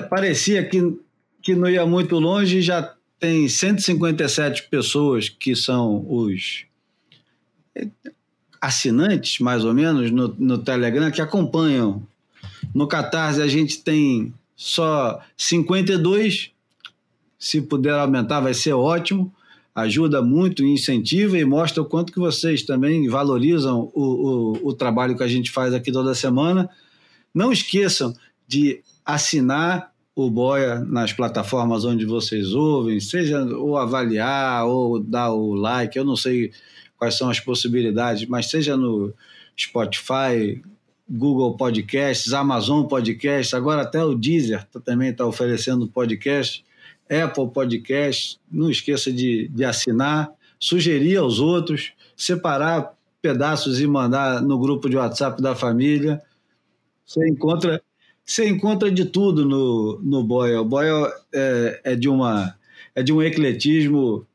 [0.10, 1.00] Parecia que
[1.42, 6.66] que não ia muito longe, já tem 157 pessoas que são os
[8.60, 12.04] assinantes, mais ou menos, no, no Telegram, que acompanham.
[12.74, 16.52] No Catarse a gente tem só 52.
[17.40, 19.34] Se puder aumentar, vai ser ótimo.
[19.74, 25.18] Ajuda muito, incentiva e mostra o quanto que vocês também valorizam o, o, o trabalho
[25.18, 26.70] que a gente faz aqui toda semana.
[27.34, 28.14] Não esqueçam
[28.48, 35.54] de assinar o Boia nas plataformas onde vocês ouvem, seja ou avaliar ou dar o
[35.54, 36.52] like, eu não sei
[37.02, 39.12] quais são as possibilidades, mas seja no
[39.60, 40.62] Spotify,
[41.10, 46.64] Google Podcasts, Amazon Podcasts, agora até o Deezer também está oferecendo podcast,
[47.10, 50.30] Apple Podcasts, não esqueça de, de assinar,
[50.60, 56.22] sugerir aos outros, separar pedaços e mandar no grupo de WhatsApp da família.
[57.04, 57.82] Você encontra
[58.24, 60.58] você encontra de tudo no, no Boyle.
[60.58, 62.56] O Boyle é, é, de uma,
[62.94, 64.28] é de um ecletismo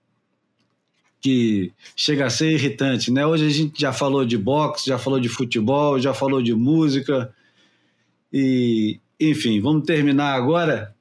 [1.26, 3.10] que chega a ser irritante.
[3.10, 3.26] Né?
[3.26, 7.34] Hoje a gente já falou de boxe, já falou de futebol, já falou de música.
[8.32, 10.94] E, enfim, vamos terminar agora.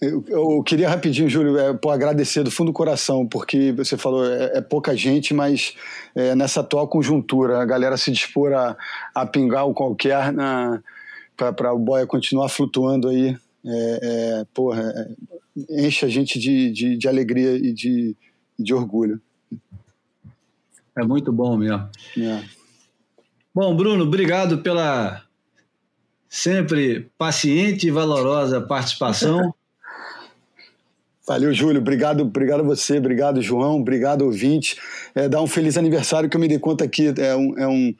[0.00, 4.24] Eu, eu queria rapidinho, Júlio, é, pô, agradecer do fundo do coração, porque você falou,
[4.24, 5.74] é, é pouca gente, mas
[6.14, 8.76] é, nessa atual conjuntura, a galera se dispor a,
[9.12, 10.32] a pingar o qualquer
[11.36, 13.36] para o Boia continuar flutuando aí,
[13.66, 18.16] é, é, porra, é, enche a gente de, de, de, alegria e de,
[18.58, 19.20] de orgulho.
[20.96, 21.88] É muito bom mesmo.
[22.18, 22.42] É.
[23.54, 25.22] Bom, Bruno, obrigado pela
[26.28, 29.54] sempre paciente e valorosa participação.
[31.26, 31.80] Valeu, Júlio.
[31.80, 34.76] Obrigado, obrigado a você, obrigado, João, obrigado, ouvinte.
[35.14, 37.14] É, dá um feliz aniversário que eu me dei conta aqui.
[37.16, 37.94] É um, é um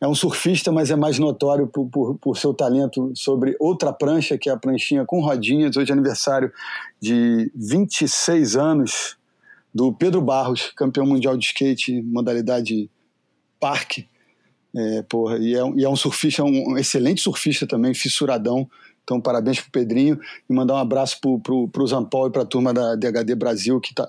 [0.00, 4.38] é um surfista, mas é mais notório por, por, por, seu talento sobre outra prancha,
[4.38, 5.76] que é a pranchinha com rodinhas.
[5.76, 6.50] Hoje é aniversário
[6.98, 9.18] de 26 anos
[9.74, 12.90] do Pedro Barros, campeão mundial de skate, modalidade
[13.58, 14.08] parque.
[14.74, 18.68] É, porra, e, é, e é um surfista, um, um excelente surfista também, fissuradão.
[19.02, 22.72] Então, parabéns pro Pedrinho e mandar um abraço pro, pro, pro Zampol e pra turma
[22.72, 24.06] da DHD Brasil, que estão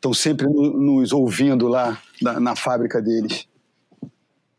[0.00, 3.46] tá, sempre no, nos ouvindo lá na, na fábrica deles.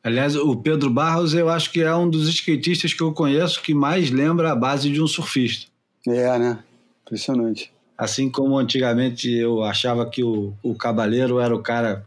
[0.04, 3.74] Aliás, o Pedro Barros, eu acho que é um dos skatistas que eu conheço que
[3.74, 5.72] mais lembra a base de um surfista.
[6.08, 6.60] É, né?
[7.04, 7.75] Impressionante.
[7.98, 12.06] Assim como antigamente eu achava que o, o Cabaleiro era o cara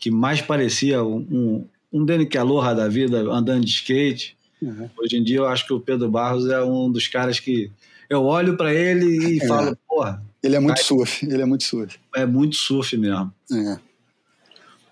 [0.00, 4.36] que mais parecia um, um Danny Calorra da vida andando de skate.
[4.60, 4.88] Uhum.
[4.98, 7.70] Hoje em dia eu acho que o Pedro Barros é um dos caras que
[8.08, 9.46] eu olho para ele e é.
[9.46, 10.22] falo, porra.
[10.42, 11.98] Ele é muito surf, ele é muito surf.
[12.14, 13.32] É muito surf mesmo.
[13.52, 13.78] É.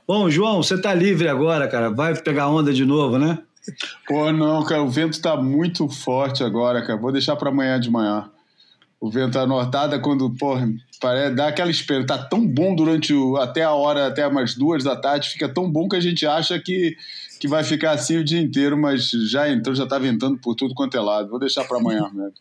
[0.06, 1.90] Bom, João, você tá livre agora, cara.
[1.90, 3.38] Vai pegar onda de novo, né?
[4.06, 4.82] Pô, não, cara.
[4.82, 6.98] O vento tá muito forte agora, cara.
[6.98, 8.30] Vou deixar para amanhã de manhã.
[9.00, 10.68] O vento anortada quando, porra,
[11.00, 12.06] parece, dá aquela espera.
[12.06, 15.70] Tá tão bom durante o, até a hora, até umas duas da tarde, fica tão
[15.70, 16.96] bom que a gente acha que,
[17.38, 20.74] que vai ficar assim o dia inteiro, mas já entrou, já tá ventando por tudo
[20.74, 21.28] quanto é lado.
[21.28, 22.34] Vou deixar para amanhã mesmo.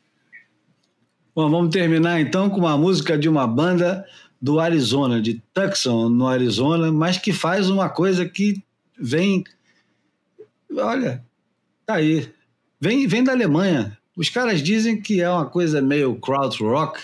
[1.36, 4.06] Bom, vamos terminar então com uma música de uma banda
[4.42, 8.64] do Arizona, de Tucson, no Arizona, mas que faz uma coisa que
[8.98, 9.44] vem.
[10.72, 11.26] Olha,
[11.86, 12.32] tá aí.
[12.80, 13.98] Vem, vem da Alemanha.
[14.16, 17.00] Os caras dizem que é uma coisa meio krautrock,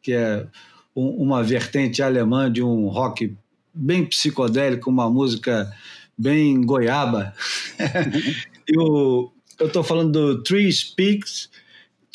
[0.00, 0.46] que é
[0.94, 3.36] um, uma vertente alemã de um rock
[3.74, 5.70] bem psicodélico, uma música
[6.16, 7.34] bem goiaba.
[8.68, 11.50] eu estou falando do Three Speaks,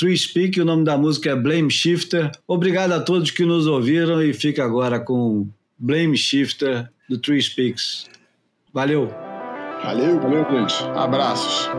[0.02, 2.32] Tree Speak, o nome da música é Blame Shifter.
[2.48, 5.48] Obrigado a todos que nos ouviram e fica agora com
[5.78, 8.10] Blame Shifter do Tree Speaks.
[8.74, 9.14] Valeu.
[9.84, 10.74] Valeu, valeu, gente.
[10.96, 11.70] Abraços.